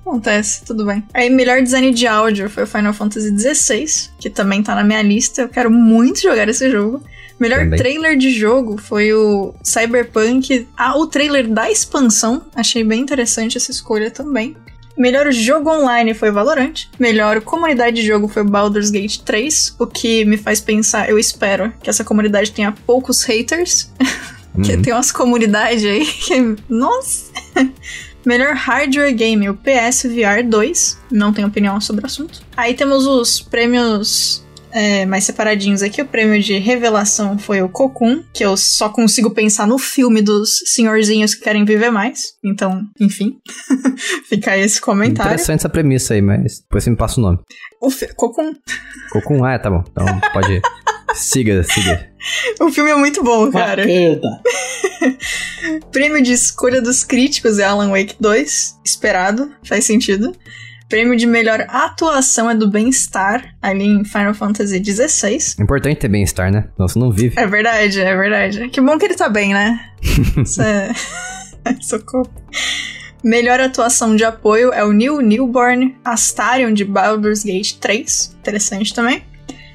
Acontece, 0.06 0.64
tudo 0.66 0.86
bem. 0.86 1.04
Aí, 1.14 1.30
melhor 1.30 1.62
design 1.62 1.92
de 1.92 2.08
áudio 2.08 2.50
foi 2.50 2.64
o 2.64 2.68
Final 2.68 2.94
Fantasy 2.94 3.30
XVI, 3.38 4.10
que 4.20 4.30
também 4.30 4.64
tá 4.64 4.74
na 4.76 4.84
minha 4.84 5.02
lista. 5.02 5.44
Eu 5.44 5.50
quero 5.50 5.70
muito 5.72 6.22
jogar 6.22 6.48
esse 6.50 6.70
jogo. 6.70 7.02
Melhor 7.40 7.60
Também. 7.60 7.78
trailer 7.80 8.18
de 8.18 8.32
jogo 8.32 8.78
foi 8.78 9.14
o 9.14 9.54
Cyberpunk. 9.64 10.68
Ah, 10.76 10.98
o 10.98 11.06
trailer 11.08 11.48
da 11.48 11.70
expansão. 11.72 12.44
Achei 12.56 12.84
bem 12.84 13.02
interessante 13.02 13.58
essa 13.58 13.72
escolha 13.72 14.10
também. 14.10 14.56
Melhor 14.98 15.32
jogo 15.32 15.70
online 15.70 16.16
foi 16.16 16.32
Valorant. 16.32 16.86
Melhor 17.00 17.42
comunidade 17.42 17.98
de 17.98 18.08
jogo 18.08 18.28
foi 18.28 18.44
Baldur's 18.44 18.90
Gate 18.90 19.20
3, 19.20 19.76
o 19.78 19.86
que 19.86 20.26
me 20.26 20.38
faz 20.38 20.60
pensar, 20.60 21.08
eu 21.08 21.20
espero 21.20 21.72
que 21.84 21.90
essa 21.90 22.04
comunidade 22.04 22.52
tenha 22.52 22.72
poucos 22.72 23.22
haters, 23.24 23.92
que 24.66 24.74
Uhum. 24.74 24.82
tem 24.82 24.94
umas 24.94 25.12
comunidades 25.12 25.86
aí 25.86 26.04
que. 26.26 26.56
Nossa! 26.68 27.32
Melhor 28.26 28.56
hardware 28.56 29.14
game, 29.14 29.48
o 29.48 29.54
PS 29.54 30.04
VR 30.04 30.44
2. 30.44 30.98
Não 31.12 31.32
tenho 31.32 31.48
opinião 31.48 31.80
sobre 31.80 32.02
o 32.04 32.08
assunto. 32.08 32.42
Aí 32.58 32.74
temos 32.74 33.06
os 33.06 33.40
prêmios 33.40 34.44
é, 34.78 35.06
mais 35.06 35.24
separadinhos 35.24 35.82
aqui. 35.82 36.02
O 36.02 36.06
prêmio 36.06 36.42
de 36.42 36.58
revelação 36.58 37.38
foi 37.38 37.62
o 37.62 37.70
Cocoon, 37.70 38.24
que 38.34 38.44
eu 38.46 38.56
só 38.56 38.90
consigo 38.90 39.32
pensar 39.32 39.68
no 39.68 39.78
filme 39.78 40.22
dos 40.22 40.60
senhorzinhos 40.74 41.34
que 41.34 41.44
querem 41.44 41.66
viver 41.66 41.90
mais. 41.92 42.34
Então, 42.46 42.82
enfim. 43.00 43.38
Fica 44.30 44.52
aí 44.52 44.62
esse 44.62 44.80
comentário. 44.80 45.32
Interessante 45.32 45.60
essa 45.62 45.70
premissa 45.70 46.14
aí, 46.14 46.22
mas 46.22 46.60
depois 46.60 46.84
você 46.84 46.90
me 46.90 46.96
passa 46.96 47.20
o 47.20 47.24
nome. 47.24 47.40
O 47.82 47.90
fi- 47.90 48.14
Cocoon. 48.16 48.54
Cocum, 49.12 49.44
ah, 49.44 49.58
tá 49.58 49.70
bom. 49.70 49.84
Então 49.92 50.06
pode. 50.34 50.62
siga, 51.16 51.64
siga. 51.64 52.08
O 52.60 52.70
filme 52.72 52.90
é 52.92 52.96
muito 52.96 53.24
bom, 53.24 53.50
cara. 53.52 53.86
Prêmio 55.92 56.22
de 56.22 56.34
escolha 56.34 56.82
dos 56.82 57.04
críticos 57.04 57.60
é 57.60 57.64
Alan 57.64 57.90
Wake 57.92 58.16
2. 58.20 58.76
Esperado, 58.86 59.52
faz 59.64 59.86
sentido. 59.86 60.36
Prêmio 60.90 61.18
de 61.18 61.28
melhor 61.28 61.66
atuação 61.68 62.50
é 62.50 62.56
do 62.56 62.70
Bem-Estar, 62.70 63.56
ali 63.62 63.86
em 63.86 64.06
Final 64.06 64.34
Fantasy 64.34 64.82
XVI. 64.82 65.38
É 65.60 65.64
importante 65.64 66.00
ter 66.00 66.08
bem-estar, 66.08 66.50
né? 66.50 66.70
Senão 66.76 66.88
você 66.88 67.00
não 67.00 67.12
vive. 67.12 67.38
É 67.38 67.46
verdade, 67.46 68.00
é 68.00 68.16
verdade. 68.16 68.70
Que 68.70 68.80
bom 68.80 68.98
que 68.98 69.04
ele 69.04 69.16
tá 69.16 69.28
bem, 69.28 69.54
né? 69.54 69.92
Isso 70.42 70.62
é. 70.62 70.92
Socorro. 71.82 72.32
Melhor 73.22 73.60
atuação 73.60 74.16
de 74.16 74.24
apoio 74.24 74.72
é 74.72 74.86
o 74.86 74.94
New 74.94 75.20
Newborn 75.22 75.98
Astarion 76.06 76.72
de 76.72 76.86
Baldur's 76.86 77.44
Gate 77.44 77.74
3. 77.74 78.38
Interessante 78.40 78.94
também. 78.94 79.24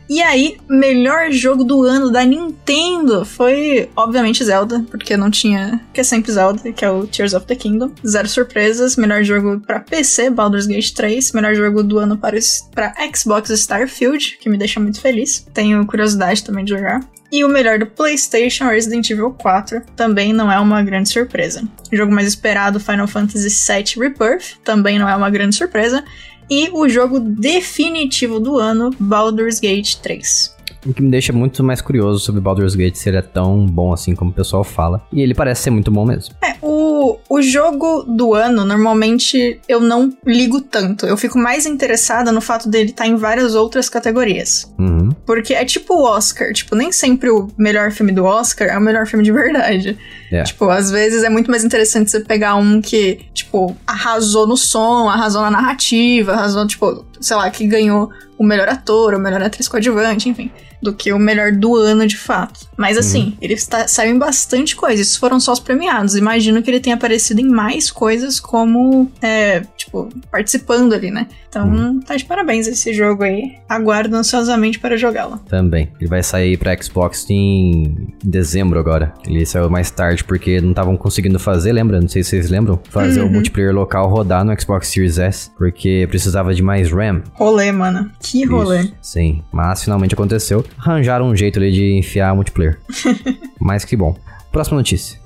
E 0.08 0.20
aí, 0.20 0.58
melhor 0.68 1.30
jogo 1.30 1.64
do 1.64 1.82
ano 1.84 2.10
da 2.10 2.24
Nintendo 2.24 3.24
foi, 3.24 3.88
obviamente, 3.96 4.44
Zelda, 4.44 4.84
porque 4.90 5.16
não 5.16 5.30
tinha. 5.30 5.80
que 5.92 6.00
é 6.00 6.04
sempre 6.04 6.32
Zelda, 6.32 6.72
que 6.72 6.84
é 6.84 6.90
o 6.90 7.06
Tears 7.06 7.34
of 7.34 7.46
the 7.46 7.54
Kingdom. 7.54 7.92
Zero 8.06 8.28
surpresas. 8.28 8.96
Melhor 8.96 9.22
jogo 9.24 9.60
pra 9.60 9.80
PC, 9.80 10.30
Baldur's 10.30 10.66
Gate 10.66 10.92
3. 10.92 11.32
Melhor 11.32 11.54
jogo 11.54 11.82
do 11.82 11.98
ano 11.98 12.16
para, 12.16 12.38
pra 12.74 12.94
Xbox 13.14 13.50
Starfield, 13.50 14.38
que 14.40 14.50
me 14.50 14.58
deixa 14.58 14.78
muito 14.80 15.00
feliz. 15.00 15.46
Tenho 15.54 15.86
curiosidade 15.86 16.44
também 16.44 16.64
de 16.64 16.72
jogar. 16.72 17.00
E 17.32 17.42
o 17.46 17.48
melhor 17.48 17.78
do 17.78 17.86
PlayStation, 17.86 18.66
Resident 18.66 19.08
Evil 19.08 19.30
4, 19.30 19.80
também 19.96 20.34
não 20.34 20.52
é 20.52 20.60
uma 20.60 20.82
grande 20.82 21.08
surpresa. 21.08 21.62
O 21.90 21.96
jogo 21.96 22.12
mais 22.12 22.28
esperado, 22.28 22.78
Final 22.78 23.08
Fantasy 23.08 23.48
VII 23.48 23.94
Rebirth, 23.96 24.58
também 24.62 24.98
não 24.98 25.08
é 25.08 25.16
uma 25.16 25.30
grande 25.30 25.56
surpresa. 25.56 26.04
E 26.50 26.70
o 26.72 26.88
jogo 26.88 27.18
definitivo 27.18 28.38
do 28.38 28.59
ano, 28.59 28.90
Baldur's 28.98 29.59
Gate 29.59 29.96
3. 29.96 30.55
O 30.87 30.92
que 30.92 31.01
me 31.01 31.11
deixa 31.11 31.33
muito 31.33 31.62
mais 31.62 31.81
curioso 31.81 32.18
sobre 32.18 32.40
Baldur's 32.40 32.75
Gate 32.75 32.97
se 32.97 33.09
ele 33.09 33.18
é 33.18 33.23
tão 33.23 33.66
bom 33.66 33.92
assim 33.92 34.14
como 34.14 34.31
o 34.31 34.35
pessoal 34.35 34.64
fala. 34.64 35.01
E 35.12 35.21
ele 35.23 35.35
parece 35.35 35.62
ser 35.62 35.71
muito 35.71 35.90
bom 35.90 36.05
mesmo. 36.05 36.35
É, 36.42 36.57
o, 36.61 37.18
o 37.29 37.40
jogo 37.40 38.03
do 38.03 38.35
ano, 38.35 38.64
normalmente 38.64 39.61
eu 39.68 39.79
não 39.81 40.12
ligo 40.27 40.61
tanto. 40.61 41.07
Eu 41.07 41.16
fico 41.16 41.38
mais 41.38 41.66
interessada 41.66 42.33
no 42.33 42.40
fato 42.40 42.68
dele 42.68 42.90
estar 42.90 43.07
em 43.07 43.14
várias 43.14 43.55
outras 43.55 43.88
categorias. 43.88 44.73
Uhum. 44.79 45.11
Porque 45.25 45.55
é 45.55 45.64
tipo 45.64 45.95
o 45.95 46.05
Oscar, 46.05 46.53
tipo, 46.53 46.75
nem 46.75 46.90
sempre 46.90 47.31
o 47.31 47.49
melhor 47.57 47.92
filme 47.92 48.11
do 48.11 48.25
Oscar 48.25 48.68
é 48.68 48.77
o 48.77 48.81
melhor 48.81 49.07
filme 49.07 49.25
de 49.25 49.31
verdade. 49.31 49.97
É. 50.33 50.42
Tipo, 50.42 50.68
às 50.68 50.90
vezes 50.90 51.23
é 51.23 51.29
muito 51.29 51.51
mais 51.51 51.64
interessante 51.64 52.11
você 52.11 52.21
pegar 52.21 52.57
um 52.57 52.81
que, 52.81 53.21
tipo, 53.33 53.77
arrasou 53.87 54.47
no 54.47 54.57
som, 54.57 55.09
arrasou 55.09 55.42
na 55.42 55.51
narrativa, 55.51 56.33
arrasou, 56.33 56.66
tipo, 56.66 57.05
sei 57.21 57.37
lá, 57.37 57.49
que 57.51 57.66
ganhou 57.66 58.11
o 58.37 58.42
melhor 58.42 58.68
ator, 58.68 59.14
o 59.14 59.21
melhor 59.21 59.42
atriz 59.42 59.68
coadjuvante, 59.68 60.29
enfim 60.29 60.51
do 60.83 60.92
que 60.92 61.12
o 61.12 61.18
melhor 61.18 61.53
do 61.53 61.77
ano 61.77 62.07
de 62.07 62.16
fato. 62.16 62.66
Mas 62.77 62.99
assim, 62.99 63.27
uhum. 63.27 63.37
ele 63.40 63.55
está, 63.55 63.87
saiu 63.87 64.14
em 64.14 64.18
bastante 64.18 64.75
coisa. 64.75 65.01
Isso 65.01 65.21
foram 65.21 65.38
só 65.38 65.53
os 65.53 65.61
premiados. 65.61 66.16
Imagino 66.16 66.62
que 66.62 66.71
ele 66.71 66.81
tenha 66.81 66.97
aparecido 66.97 67.40
em 67.40 67.49
mais 67.49 67.90
coisas 67.90 68.40
como, 68.40 69.11
é, 69.23 69.61
tipo, 69.77 70.09
participando 70.31 70.92
ali, 70.92 71.11
né? 71.11 71.29
Então, 71.49 71.68
uhum. 71.68 72.01
tá 72.01 72.16
de 72.16 72.25
parabéns 72.25 72.66
esse 72.66 72.95
jogo 72.95 73.23
aí. 73.23 73.59
Aguardo 73.68 74.16
ansiosamente 74.16 74.79
para 74.79 74.97
jogá-lo. 74.97 75.38
Também. 75.49 75.92
Ele 76.01 76.09
vai 76.09 76.23
sair 76.23 76.57
pra 76.57 76.77
Xbox 76.81 77.27
em 77.29 78.09
dezembro 78.25 78.81
agora. 78.81 79.12
Ele 79.27 79.45
saiu 79.45 79.68
mais 79.68 79.90
tarde 79.90 80.25
porque 80.25 80.61
não 80.61 80.71
estavam 80.71 80.97
conseguindo 80.97 81.38
fazer, 81.38 81.73
lembra? 81.73 82.01
Não 82.01 82.09
sei 82.09 82.25
se 82.25 82.31
vocês 82.31 82.51
lembram. 82.51 82.81
Fazer 82.88 83.21
uhum. 83.21 83.29
o 83.29 83.33
multiplayer 83.33 83.73
local 83.73 84.09
rodar 84.09 84.45
no 84.45 84.59
Xbox 84.59 84.88
Series 84.88 85.18
S, 85.18 85.51
porque 85.59 86.07
precisava 86.09 86.55
de 86.55 86.62
mais 86.62 86.90
RAM. 86.90 87.23
Rolê, 87.35 87.71
mano. 87.71 88.11
Que 88.18 88.45
rolê. 88.47 88.81
Isso, 88.81 88.95
sim. 89.03 89.42
Mas 89.53 89.85
finalmente 89.85 90.14
aconteceu 90.14 90.64
arranjaram 90.78 91.28
um 91.28 91.37
jeito 91.37 91.59
ali 91.59 91.70
de 91.72 91.99
enfiar 91.99 92.34
multiplayer. 92.34 92.78
Mas 93.61 93.84
que 93.84 93.97
bom. 93.97 94.16
Próxima 94.51 94.76
notícia. 94.76 95.18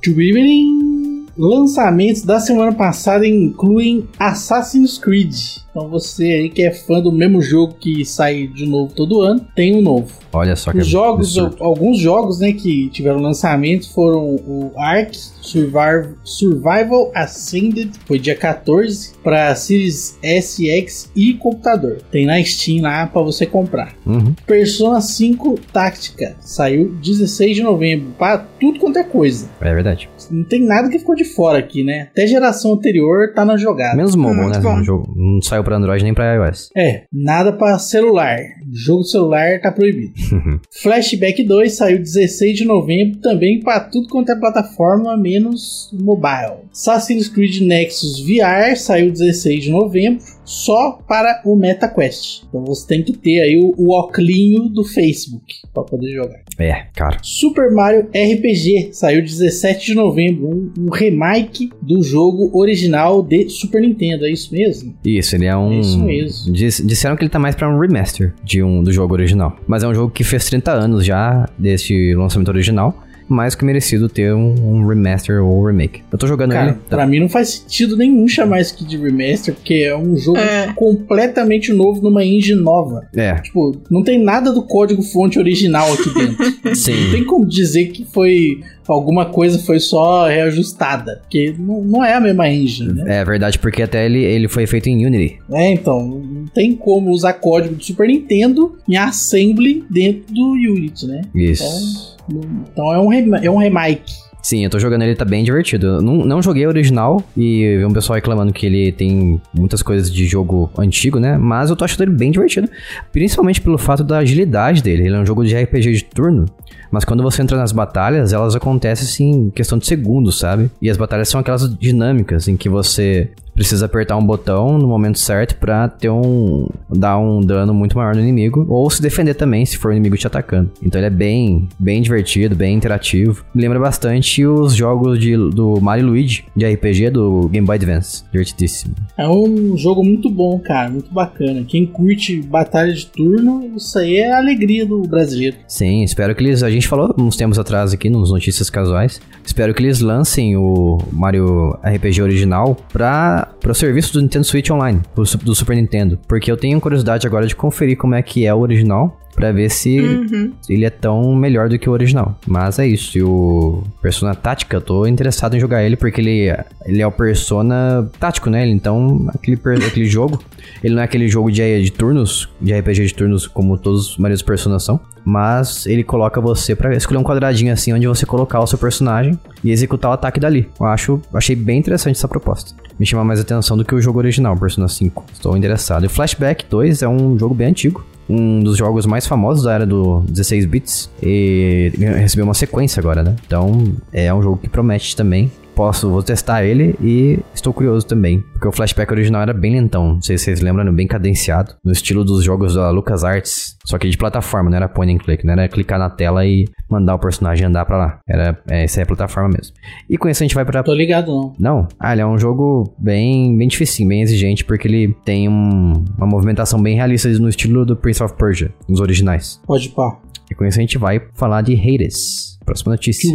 Lançamentos 1.37 2.23
da 2.23 2.41
semana 2.41 2.73
passada 2.73 3.27
incluem 3.27 4.09
Assassin's 4.19 4.97
Creed. 4.97 5.35
Então 5.77 5.91
você 5.91 6.25
aí 6.25 6.49
que 6.49 6.63
é 6.63 6.73
fã 6.73 7.03
do 7.03 7.13
mesmo 7.13 7.43
jogo 7.43 7.75
que 7.79 8.03
sai 8.03 8.47
de 8.47 8.65
novo 8.65 8.95
todo 8.95 9.21
ano, 9.21 9.47
tem 9.55 9.77
um 9.77 9.83
novo. 9.83 10.11
Olha 10.33 10.57
só 10.57 10.73
que 10.73 10.79
Os 10.79 10.87
jogos, 10.87 11.37
alguns 11.61 11.99
jogos, 11.99 12.41
né, 12.41 12.53
que 12.53 12.89
tiveram 12.89 13.21
lançamento 13.21 13.93
foram 13.93 14.25
o 14.25 14.73
Ark 14.79 15.15
Survival, 15.15 16.15
Survival 16.25 17.11
Ascended, 17.15 17.91
foi 18.07 18.19
dia 18.19 18.35
14 18.35 19.13
para 19.23 19.55
Series 19.55 20.19
SX 20.23 21.11
e 21.15 21.35
computador. 21.35 21.99
Tem 22.11 22.25
na 22.25 22.43
Steam 22.43 22.83
lá 22.83 23.07
para 23.07 23.21
você 23.21 23.45
comprar. 23.45 23.95
Uhum. 24.07 24.35
Persona 24.47 25.03
5 25.03 25.61
Táctica 25.73 26.37
saiu 26.41 26.95
16 27.03 27.57
de 27.57 27.63
novembro 27.63 28.15
para 28.19 28.39
tudo 28.39 28.81
quanto 28.81 28.99
é 28.99 29.05
coisa. 29.05 29.51
É 29.61 29.75
verdade. 29.75 30.09
Não 30.31 30.43
tem 30.43 30.65
nada 30.65 30.89
que 30.89 30.99
ficou 30.99 31.15
de 31.15 31.25
fora 31.25 31.59
aqui, 31.59 31.85
né? 31.85 32.09
Até 32.13 32.27
geração 32.27 32.73
anterior 32.73 33.33
tá 33.35 33.45
na 33.45 33.59
jogada. 33.59 33.95
Menos 33.95 34.17
mobile, 34.17 34.49
né? 34.49 34.59
Bom. 34.59 34.83
jogo 34.83 35.13
não 35.15 35.43
saiu 35.43 35.66
para 35.67 35.77
Android 35.77 36.05
nem 36.05 36.15
para 36.15 36.35
iOS. 36.37 36.71
É, 36.77 37.03
nada 37.13 37.53
para 37.53 37.79
celular. 37.79 38.39
Jogo 38.73 39.03
de 39.03 39.11
celular 39.11 39.61
tá 39.61 39.73
proibido. 39.73 40.15
Flashback 40.81 41.43
2 41.43 41.73
saiu 41.73 41.99
16 41.99 42.59
de 42.59 42.65
novembro 42.65 43.19
também 43.19 43.59
para 43.61 43.81
tudo 43.81 44.09
quanto 44.09 44.31
é 44.31 44.37
plataforma, 44.37 45.17
menos 45.17 45.91
mobile. 45.93 46.67
Assassin's 46.71 47.29
Creed 47.29 47.61
Nexus 47.63 48.21
VR 48.21 48.77
saiu 48.77 49.11
16 49.11 49.65
de 49.65 49.71
novembro 49.71 50.36
só 50.47 50.93
para 51.07 51.43
o 51.45 51.57
MetaQuest. 51.57 52.45
Então 52.49 52.65
você 52.65 52.87
tem 52.87 53.03
que 53.03 53.13
ter 53.13 53.41
aí 53.41 53.57
o, 53.57 53.75
o 53.77 53.99
oclinho 53.99 54.69
do 54.69 54.85
Facebook 54.85 55.55
para 55.75 55.83
poder 55.83 56.15
jogar. 56.15 56.41
É, 56.59 56.87
cara. 56.95 57.19
Super 57.21 57.71
Mario 57.71 58.09
RPG 58.09 58.91
saiu 58.93 59.21
17 59.21 59.87
de 59.87 59.95
novembro, 59.95 60.47
um, 60.47 60.73
um, 60.79 60.91
remake 60.91 61.71
do 61.83 62.03
jogo 62.03 62.51
original 62.59 63.23
de 63.23 63.49
Super 63.51 63.83
Nintendo, 63.83 64.25
é 64.25 64.31
isso 64.31 64.55
mesmo? 64.55 64.95
Isso, 65.05 65.37
ele 65.37 65.45
é 65.45 65.57
um. 65.57 65.73
É 65.73 65.81
isso 65.81 66.03
mesmo. 66.03 66.53
disseram 66.53 67.17
que 67.17 67.25
ele 67.25 67.31
tá 67.31 67.39
mais 67.39 67.55
para 67.55 67.69
um 67.69 67.79
remaster 67.79 68.33
de 68.43 68.63
um 68.63 68.83
do 68.83 68.93
jogo 68.93 69.13
original, 69.13 69.59
mas 69.67 69.83
é 69.83 69.89
um 69.89 69.95
jogo 69.95 70.11
que 70.11 70.25
fez 70.25 70.47
30 70.47 70.73
anos 70.73 71.05
já 71.05 71.47
desse 71.59 72.15
lançamento 72.15 72.49
original 72.49 73.06
mais 73.29 73.55
que 73.55 73.65
merecido 73.65 74.09
ter 74.09 74.35
um, 74.35 74.55
um 74.55 74.87
remaster 74.87 75.43
ou 75.43 75.65
remake. 75.65 76.03
Eu 76.11 76.19
tô 76.19 76.27
jogando 76.27 76.53
Cara, 76.53 76.71
ele. 76.71 76.79
Pra 76.89 76.99
tá. 76.99 77.07
mim 77.07 77.21
não 77.21 77.29
faz 77.29 77.49
sentido 77.51 77.97
nenhum 77.97 78.27
chamar 78.29 78.61
isso 78.61 78.75
aqui 78.75 78.85
de 78.85 78.97
remaster, 78.97 79.55
porque 79.55 79.75
é 79.75 79.97
um 79.97 80.17
jogo 80.17 80.39
é. 80.39 80.73
completamente 80.75 81.73
novo 81.73 82.03
numa 82.03 82.25
engine 82.25 82.61
nova. 82.61 83.07
É. 83.15 83.35
Tipo, 83.37 83.77
não 83.91 84.03
tem 84.03 84.23
nada 84.23 84.53
do 84.53 84.63
código 84.63 85.03
fonte 85.03 85.39
original 85.39 85.93
aqui 85.93 86.13
dentro. 86.15 86.47
Sim. 86.77 87.05
Não 87.05 87.11
tem 87.13 87.25
como 87.25 87.47
dizer 87.47 87.87
que 87.87 88.05
foi 88.05 88.61
alguma 88.89 89.27
coisa 89.27 89.59
foi 89.59 89.81
só 89.81 90.27
reajustada, 90.27 91.19
porque 91.23 91.55
não, 91.59 91.83
não 91.83 92.05
é 92.05 92.15
a 92.15 92.21
mesma 92.21 92.49
engine, 92.49 92.93
né? 92.93 93.21
É 93.21 93.25
verdade, 93.25 93.59
porque 93.59 93.83
até 93.83 94.07
ele, 94.07 94.23
ele 94.23 94.49
foi 94.49 94.67
feito 94.67 94.89
em 94.89 95.05
Unity. 95.05 95.39
É, 95.51 95.73
então, 95.73 96.07
não 96.07 96.47
tem 96.47 96.75
como 96.75 97.11
usar 97.11 97.35
código 97.35 97.75
do 97.75 97.85
Super 97.85 98.09
Nintendo 98.09 98.77
em 98.89 98.97
assembly 98.97 99.85
dentro 99.91 100.33
do 100.33 100.53
Unity, 100.53 101.07
né? 101.07 101.23
Isso. 101.35 101.65
Então, 101.65 102.16
então 102.31 102.93
é 102.93 102.99
um, 102.99 103.37
é 103.37 103.51
um 103.51 103.59
remake. 103.59 104.27
Sim, 104.47 104.63
eu 104.63 104.71
tô 104.71 104.79
jogando 104.79 105.03
ele, 105.03 105.17
tá 105.17 105.25
bem 105.25 105.43
divertido. 105.43 106.01
Não, 106.01 106.19
não 106.25 106.41
joguei 106.41 106.65
o 106.67 106.69
original 106.69 107.21
e 107.37 107.79
vi 107.79 107.85
um 107.85 107.93
pessoal 107.93 108.15
reclamando 108.15 108.53
que 108.53 108.65
ele 108.65 108.93
tem 108.93 109.41
muitas 109.53 109.83
coisas 109.83 110.09
de 110.09 110.25
jogo 110.25 110.71
antigo, 110.79 111.19
né? 111.19 111.37
Mas 111.37 111.69
eu 111.69 111.75
tô 111.75 111.85
achando 111.85 112.05
ele 112.05 112.13
bem 112.13 112.31
divertido. 112.31 112.69
Principalmente 113.11 113.61
pelo 113.61 113.77
fato 113.77 114.05
da 114.05 114.19
agilidade 114.19 114.85
dele. 114.85 115.07
Ele 115.07 115.17
é 115.17 115.19
um 115.19 115.27
jogo 115.27 115.45
de 115.45 115.53
RPG 115.53 115.93
de 115.95 116.05
turno. 116.05 116.47
Mas 116.93 117.05
quando 117.05 117.25
você 117.25 117.43
entra 117.43 117.59
nas 117.59 117.73
batalhas, 117.73 118.33
elas 118.33 118.55
acontecem 118.55 119.05
assim, 119.05 119.47
em 119.47 119.51
questão 119.51 119.79
de 119.79 119.87
segundos, 119.87 120.39
sabe? 120.39 120.71
E 120.81 120.89
as 120.89 120.97
batalhas 120.97 121.29
são 121.29 121.41
aquelas 121.41 121.69
dinâmicas 121.77 122.47
em 122.47 122.57
que 122.57 122.69
você 122.69 123.29
precisa 123.57 123.87
apertar 123.87 124.17
um 124.17 124.25
botão 124.25 124.79
no 124.79 124.87
momento 124.87 125.19
certo 125.19 125.57
para 125.57 125.89
ter 125.89 126.11
um 126.11 126.69
dar 126.89 127.19
um 127.19 127.41
dano 127.41 127.73
muito 127.73 127.97
maior 127.97 128.15
no 128.15 128.21
inimigo 128.21 128.67
ou 128.69 128.89
se 128.91 129.01
defender 129.01 129.35
também 129.35 129.65
se 129.65 129.79
for 129.79 129.91
o 129.91 129.93
inimigo 129.93 130.17
te 130.17 130.27
atacando. 130.27 130.71
Então 130.83 131.01
ele 131.01 131.07
é 131.07 131.11
bem 131.11 131.69
bem 131.79 132.03
divertido, 132.03 132.55
bem 132.55 132.77
interativo. 132.77 133.45
Lembra 133.55 133.81
bastante 133.81 134.45
os 134.45 134.75
jogos 134.75 135.19
de, 135.19 135.37
do 135.37 135.81
Mario 135.81 136.07
Luigi 136.07 136.45
de 136.55 136.67
RPG 136.67 137.11
do 137.11 137.49
Game 137.49 137.67
Boy 137.67 137.77
Advance. 137.77 138.25
Divertidíssimo. 138.31 138.95
É 139.17 139.27
um 139.27 139.77
jogo 139.77 140.05
muito 140.05 140.29
bom, 140.29 140.59
cara, 140.59 140.91
muito 140.91 141.13
bacana. 141.13 141.65
Quem 141.67 141.87
curte 141.87 142.43
batalha 142.43 142.93
de 142.93 143.07
turno, 143.07 143.73
isso 143.75 143.99
aí 143.99 144.19
é 144.19 144.33
a 144.33 144.39
alegria 144.39 144.85
do 144.85 145.01
brasileiro. 145.03 145.57
Sim, 145.67 146.03
espero 146.03 146.35
que 146.35 146.45
eles 146.45 146.63
a 146.63 146.71
gente 146.71 146.87
falou 146.87 147.15
uns 147.19 147.37
tempos 147.37 147.59
atrás 147.59 147.95
aqui 147.95 148.11
nos 148.11 148.31
notícias 148.31 148.69
casuais. 148.69 149.21
Espero 149.45 149.73
que 149.73 149.83
eles 149.83 150.01
lancem 150.01 150.57
o 150.57 150.99
Mario 151.11 151.79
RPG 151.83 152.21
original 152.21 152.77
para 152.93 153.46
para 153.61 153.73
o 153.73 153.75
serviço 153.75 154.13
do 154.13 154.23
Nintendo 154.23 154.45
Switch 154.45 154.71
Online, 154.71 155.01
do 155.15 155.55
Super 155.55 155.77
Nintendo, 155.77 156.19
porque 156.29 156.51
eu 156.51 156.57
tenho 156.57 156.81
curiosidade 156.81 157.27
agora 157.27 157.47
de 157.47 157.57
conferir 157.57 157.97
como 157.97 158.15
é 158.15 158.23
que 158.23 158.47
é 158.47 158.55
o 158.55 158.61
original 158.61 159.21
para 159.37 159.53
ver 159.53 159.71
se 159.71 160.01
uhum. 160.01 160.53
ele 160.69 160.87
é 160.87 160.91
tão 160.91 161.35
melhor 161.35 161.69
do 161.69 161.79
que 161.79 161.89
o 161.89 161.93
original. 161.93 162.37
Mas 162.47 162.79
é 162.79 162.87
isso. 162.87 163.19
E 163.19 163.23
o 163.23 163.85
Persona 164.01 164.35
Tática, 164.35 164.79
eu 164.79 164.81
tô 164.81 165.07
interessado 165.07 165.55
em 165.55 165.61
jogar 165.61 165.85
ele 165.85 165.95
porque 165.95 166.23
ele, 166.23 166.49
ele 166.87 167.03
é 167.03 167.07
o 167.07 167.13
Persona 167.13 168.11
tático, 168.19 168.49
né? 168.49 168.67
Então, 168.67 169.29
aquele, 169.35 169.61
aquele 169.87 170.07
jogo, 170.07 170.43
ele 170.83 170.95
não 170.95 171.03
é 171.03 171.05
aquele 171.05 171.29
jogo 171.29 171.53
de, 171.53 171.83
de 171.83 171.93
turnos, 171.93 172.49
de 172.61 172.73
RPG 172.73 173.07
de 173.07 173.15
turnos 173.15 173.47
como 173.47 173.77
todos 173.77 174.13
os 174.13 174.17
maridos 174.17 174.43
Persona 174.43 174.79
são. 174.79 174.99
Mas 175.23 175.87
ele 175.87 176.03
coloca 176.03 176.41
você 176.41 176.75
para 176.75 176.97
escolher 176.97 177.19
um 177.19 177.25
quadradinho 177.25 177.73
assim 177.73 177.93
onde 177.93 178.07
você 178.07 178.25
colocar 178.25 178.61
o 178.61 178.67
seu 178.67 178.79
personagem 178.79 179.39
e 179.63 179.71
executar 179.71 180.11
o 180.13 180.15
ataque 180.15 180.41
dali. 180.41 180.69
Eu 180.81 180.87
acho, 180.87 181.21
achei 181.35 181.55
bem 181.55 181.79
interessante 181.79 182.17
essa 182.17 182.29
proposta. 182.29 182.75
Me 182.99 183.05
chama 183.05 183.25
mais 183.25 183.41
atenção 183.41 183.77
do 183.77 183.85
que 183.85 183.95
o 183.95 184.01
jogo 184.01 184.19
original, 184.19 184.57
Persona 184.57 184.89
5. 184.89 185.25
Estou 185.33 185.57
interessado. 185.57 186.05
E 186.05 186.07
o 186.07 186.11
Flashback 186.11 186.65
2 186.71 187.03
é 187.03 187.09
um 187.09 187.39
jogo 187.39 187.55
bem 187.55 187.69
antigo 187.69 188.05
um 188.29 188.61
dos 188.61 188.77
jogos 188.77 189.07
mais 189.07 189.27
famosos 189.27 189.65
da 189.65 189.73
era 189.73 189.87
do 189.87 190.21
16 190.29 190.67
bits 190.67 191.11
e 191.23 191.93
recebeu 191.97 192.45
uma 192.45 192.55
sequência 192.55 193.01
agora, 193.01 193.23
né? 193.23 193.37
Então 193.47 193.95
é 194.13 194.33
um 194.33 194.43
jogo 194.43 194.59
que 194.59 194.69
promete 194.69 195.15
também 195.15 195.51
posso, 195.77 196.11
vou 196.11 196.23
testar 196.23 196.65
ele 196.65 196.97
e 197.01 197.39
estou 197.55 197.73
curioso 197.73 198.07
também. 198.07 198.41
Porque 198.53 198.67
o 198.67 198.73
flashback 198.73 199.13
original 199.13 199.43
era 199.43 199.53
bem 199.53 199.75
lentão, 199.75 200.15
não 200.15 200.23
sei 200.23 200.39
se 200.39 200.45
vocês 200.45 200.61
lembram, 200.61 200.93
bem 200.93 201.07
cadenciado, 201.07 201.75
no 201.85 201.93
estilo 201.93 202.25
dos 202.25 202.43
jogos 202.43 202.75
da 202.75 202.91
LucasArts, 202.91 203.77
só 203.85 203.99
que 203.99 204.09
de 204.09 204.17
plataforma, 204.17 204.71
não 204.71 204.77
era 204.79 204.89
point 204.89 205.15
and 205.15 205.19
click, 205.19 205.45
não 205.45 205.53
era 205.53 205.69
clicar 205.69 205.99
na 205.99 206.09
tela 206.09 206.45
e 206.47 206.65
mandar 206.91 207.15
o 207.15 207.19
personagem 207.19 207.67
andar 207.67 207.85
pra 207.85 207.99
lá. 207.99 208.19
Era, 208.27 208.59
é, 208.71 208.85
essa 208.85 209.01
é 209.01 209.03
a 209.03 209.07
plataforma 209.07 209.51
mesmo. 209.51 209.75
E 210.09 210.17
com 210.17 210.29
isso 210.29 210.43
a 210.43 210.47
gente 210.47 210.55
vai 210.55 210.65
pra... 210.65 210.83
Tô 210.83 210.95
ligado, 210.95 211.29
não. 211.29 211.55
Não? 211.59 211.89
Ah, 212.01 212.13
ele 212.13 212.23
é 212.23 212.27
um 212.27 212.39
jogo 212.39 212.95
bem, 212.99 213.57
bem 213.57 213.69
difícil, 213.69 214.09
bem 214.09 214.23
exigente, 214.23 214.65
porque 214.65 214.89
ele 214.89 215.15
tem 215.25 215.49
um, 215.49 216.05
uma 216.17 216.27
movimentação 216.27 216.81
bem 216.81 216.97
realista 216.97 217.29
no 217.29 217.49
estilo 217.49 217.85
do 217.85 217.97
Prince 217.97 218.23
of 218.23 218.35
Persia, 218.35 218.73
nos 218.89 219.01
originais. 219.01 219.61
Pode 219.67 219.91
pá. 219.91 220.19
E 220.51 220.55
com 220.55 220.65
isso 220.65 220.79
a 220.79 220.81
gente 220.81 220.97
vai 220.97 221.21
falar 221.35 221.61
de 221.61 221.75
Hades. 221.75 222.57
Próxima 222.65 222.93
notícia 222.93 223.31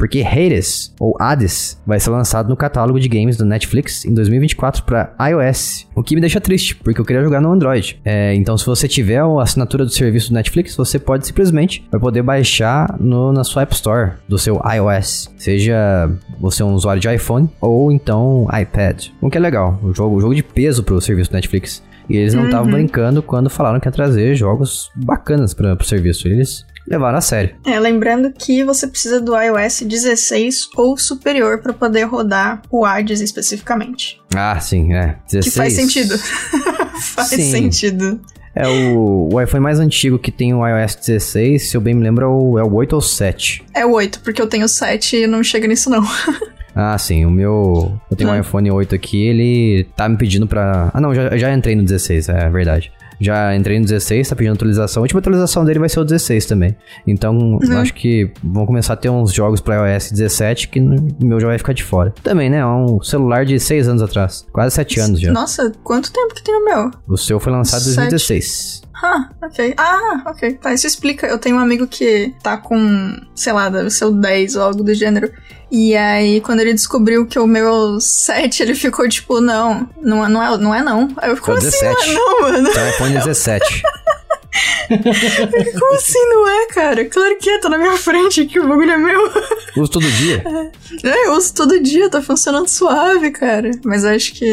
porque 0.00 0.22
Hades, 0.22 0.94
ou 0.98 1.14
Hades, 1.20 1.78
vai 1.86 2.00
ser 2.00 2.08
lançado 2.08 2.48
no 2.48 2.56
catálogo 2.56 2.98
de 2.98 3.06
games 3.06 3.36
do 3.36 3.44
Netflix 3.44 4.06
em 4.06 4.14
2024 4.14 4.82
para 4.84 5.14
iOS. 5.28 5.86
O 5.94 6.02
que 6.02 6.14
me 6.14 6.22
deixa 6.22 6.40
triste, 6.40 6.74
porque 6.74 6.98
eu 6.98 7.04
queria 7.04 7.22
jogar 7.22 7.38
no 7.38 7.52
Android. 7.52 8.00
É, 8.02 8.34
então, 8.34 8.56
se 8.56 8.64
você 8.64 8.88
tiver 8.88 9.18
a 9.18 9.42
assinatura 9.42 9.84
do 9.84 9.90
serviço 9.90 10.30
do 10.30 10.34
Netflix, 10.36 10.74
você 10.74 10.98
pode 10.98 11.26
simplesmente 11.26 11.86
vai 11.90 12.00
poder 12.00 12.22
baixar 12.22 12.96
no, 12.98 13.30
na 13.30 13.44
sua 13.44 13.60
App 13.60 13.74
Store 13.74 14.12
do 14.26 14.38
seu 14.38 14.58
iOS. 14.64 15.30
Seja 15.36 16.10
você 16.40 16.62
um 16.62 16.72
usuário 16.72 17.02
de 17.02 17.14
iPhone 17.14 17.50
ou 17.60 17.92
então 17.92 18.48
iPad. 18.58 19.08
O 19.20 19.28
que 19.28 19.36
é 19.36 19.40
legal, 19.40 19.78
o 19.82 19.92
jogo, 19.92 20.16
o 20.16 20.20
jogo 20.22 20.34
de 20.34 20.42
peso 20.42 20.82
pro 20.82 20.98
serviço 20.98 21.30
do 21.30 21.34
Netflix. 21.34 21.82
E 22.10 22.16
eles 22.16 22.34
não 22.34 22.46
estavam 22.46 22.66
uhum. 22.66 22.72
brincando 22.72 23.22
quando 23.22 23.48
falaram 23.48 23.78
que 23.78 23.86
ia 23.86 23.92
trazer 23.92 24.34
jogos 24.34 24.90
bacanas 24.96 25.54
para 25.54 25.74
o 25.74 25.84
serviço. 25.84 26.26
Eles 26.26 26.66
levaram 26.88 27.18
a 27.18 27.20
sério. 27.20 27.54
É, 27.66 27.78
lembrando 27.78 28.32
que 28.32 28.64
você 28.64 28.86
precisa 28.86 29.20
do 29.20 29.36
iOS 29.36 29.82
16 29.82 30.68
ou 30.76 30.96
superior 30.96 31.58
para 31.60 31.72
poder 31.72 32.04
rodar 32.04 32.62
o 32.70 32.84
Hades 32.84 33.20
especificamente. 33.20 34.20
Ah, 34.34 34.58
sim, 34.60 34.92
é. 34.94 35.16
16. 35.30 35.44
Que 35.44 35.50
faz 35.58 35.72
sentido. 35.74 36.18
faz 37.14 37.28
Sim. 37.28 37.50
sentido. 37.50 38.20
É 38.54 38.66
o, 38.66 39.28
o 39.32 39.40
iPhone 39.40 39.62
mais 39.62 39.78
antigo 39.78 40.18
que 40.18 40.32
tem 40.32 40.52
o 40.52 40.66
iOS 40.66 40.96
16, 40.96 41.70
se 41.70 41.76
eu 41.76 41.80
bem 41.80 41.94
me 41.94 42.02
lembro, 42.02 42.24
é 42.24 42.28
o, 42.28 42.58
é 42.58 42.62
o 42.64 42.74
8 42.74 42.92
ou 42.94 43.00
7. 43.00 43.62
É 43.72 43.86
o 43.86 43.92
8, 43.92 44.20
porque 44.20 44.42
eu 44.42 44.48
tenho 44.48 44.68
7 44.68 45.18
e 45.18 45.26
não 45.26 45.42
chega 45.42 45.66
nisso 45.68 45.88
não. 45.88 46.02
Ah, 46.72 46.96
sim, 46.96 47.24
o 47.24 47.30
meu. 47.32 48.00
Eu 48.08 48.16
tenho 48.16 48.30
um 48.30 48.32
Ah. 48.32 48.38
iPhone 48.38 48.70
8 48.70 48.94
aqui, 48.94 49.26
ele 49.26 49.84
tá 49.96 50.08
me 50.08 50.16
pedindo 50.16 50.46
pra. 50.46 50.88
Ah, 50.94 51.00
não, 51.00 51.12
já, 51.12 51.36
já 51.36 51.52
entrei 51.52 51.74
no 51.74 51.82
16, 51.82 52.28
é 52.28 52.48
verdade. 52.48 52.92
Já 53.20 53.54
entrei 53.54 53.78
no 53.78 53.84
16, 53.84 54.28
tá 54.28 54.34
pedindo 54.34 54.54
atualização. 54.54 55.02
A 55.02 55.04
última 55.04 55.20
atualização 55.20 55.64
dele 55.64 55.78
vai 55.78 55.88
ser 55.88 56.00
o 56.00 56.04
16 56.04 56.46
também. 56.46 56.76
Então, 57.06 57.58
eu 57.62 57.78
acho 57.78 57.92
que 57.94 58.30
vão 58.42 58.64
começar 58.64 58.94
a 58.94 58.96
ter 58.96 59.10
uns 59.10 59.32
jogos 59.32 59.60
pra 59.60 59.92
iOS 59.92 60.10
17 60.10 60.68
que 60.68 60.80
o 60.80 61.14
meu 61.20 61.38
já 61.38 61.46
vai 61.46 61.58
ficar 61.58 61.72
de 61.72 61.84
fora. 61.84 62.14
Também, 62.22 62.48
né? 62.48 62.58
É 62.58 62.66
um 62.66 63.00
celular 63.02 63.44
de 63.44 63.60
6 63.60 63.88
anos 63.88 64.02
atrás. 64.02 64.46
Quase 64.52 64.74
7 64.74 65.00
anos 65.00 65.20
já. 65.20 65.32
Nossa, 65.32 65.72
quanto 65.84 66.12
tempo 66.12 66.34
que 66.34 66.42
tem 66.42 66.54
o 66.54 66.64
meu? 66.64 66.90
O 67.06 67.16
seu 67.16 67.38
foi 67.38 67.52
lançado 67.52 67.82
em 67.82 67.92
Sete. 67.92 68.10
2016. 68.10 68.82
Ah, 69.02 69.28
ok. 69.42 69.74
Ah, 69.76 70.22
ok. 70.26 70.54
Tá, 70.54 70.72
isso 70.74 70.86
explica. 70.86 71.26
Eu 71.26 71.38
tenho 71.38 71.56
um 71.56 71.60
amigo 71.60 71.86
que 71.86 72.34
tá 72.42 72.56
com, 72.56 73.16
sei 73.34 73.52
lá, 73.52 73.68
deve 73.68 73.90
ser 73.90 74.04
o 74.04 74.10
10 74.10 74.56
ou 74.56 74.62
algo 74.62 74.82
do 74.82 74.92
gênero. 74.94 75.30
E 75.70 75.96
aí, 75.96 76.40
quando 76.40 76.60
ele 76.60 76.74
descobriu 76.74 77.24
que 77.26 77.38
o 77.38 77.46
meu 77.46 77.66
é 77.66 77.70
o 77.70 78.00
7, 78.00 78.62
ele 78.62 78.74
ficou 78.74 79.08
tipo, 79.08 79.40
não, 79.40 79.88
não 80.02 80.24
é 80.24 80.28
não. 80.28 80.42
É, 80.42 80.58
não, 80.58 80.74
é 80.74 80.82
não. 80.82 81.08
Aí 81.16 81.30
eu, 81.30 81.36
como 81.36 81.56
É 81.58 81.62
o 81.62 81.66
assim 81.66 81.84
não 81.84 81.94
17. 81.94 82.10
é 82.10 82.14
não, 82.14 82.40
mano? 82.42 82.68
Então, 82.68 82.88
iPhone 82.90 83.14
17. 83.14 83.82
Como 85.78 85.94
assim 85.94 86.28
não 86.28 86.48
é, 86.48 86.66
cara? 86.68 87.04
Claro 87.04 87.36
que 87.38 87.48
é, 87.48 87.58
tá 87.58 87.68
na 87.68 87.78
minha 87.78 87.96
frente 87.96 88.44
que 88.46 88.58
o 88.58 88.66
bagulho 88.68 88.90
é 88.90 88.98
meu. 88.98 89.20
Uso 89.76 89.90
todo 89.92 90.10
dia. 90.10 90.42
É, 91.04 91.26
eu 91.28 91.34
uso 91.34 91.54
todo 91.54 91.80
dia, 91.80 92.10
tá 92.10 92.20
funcionando 92.20 92.66
suave, 92.68 93.30
cara. 93.30 93.70
Mas 93.84 94.02
eu 94.02 94.10
acho 94.10 94.34
que 94.34 94.44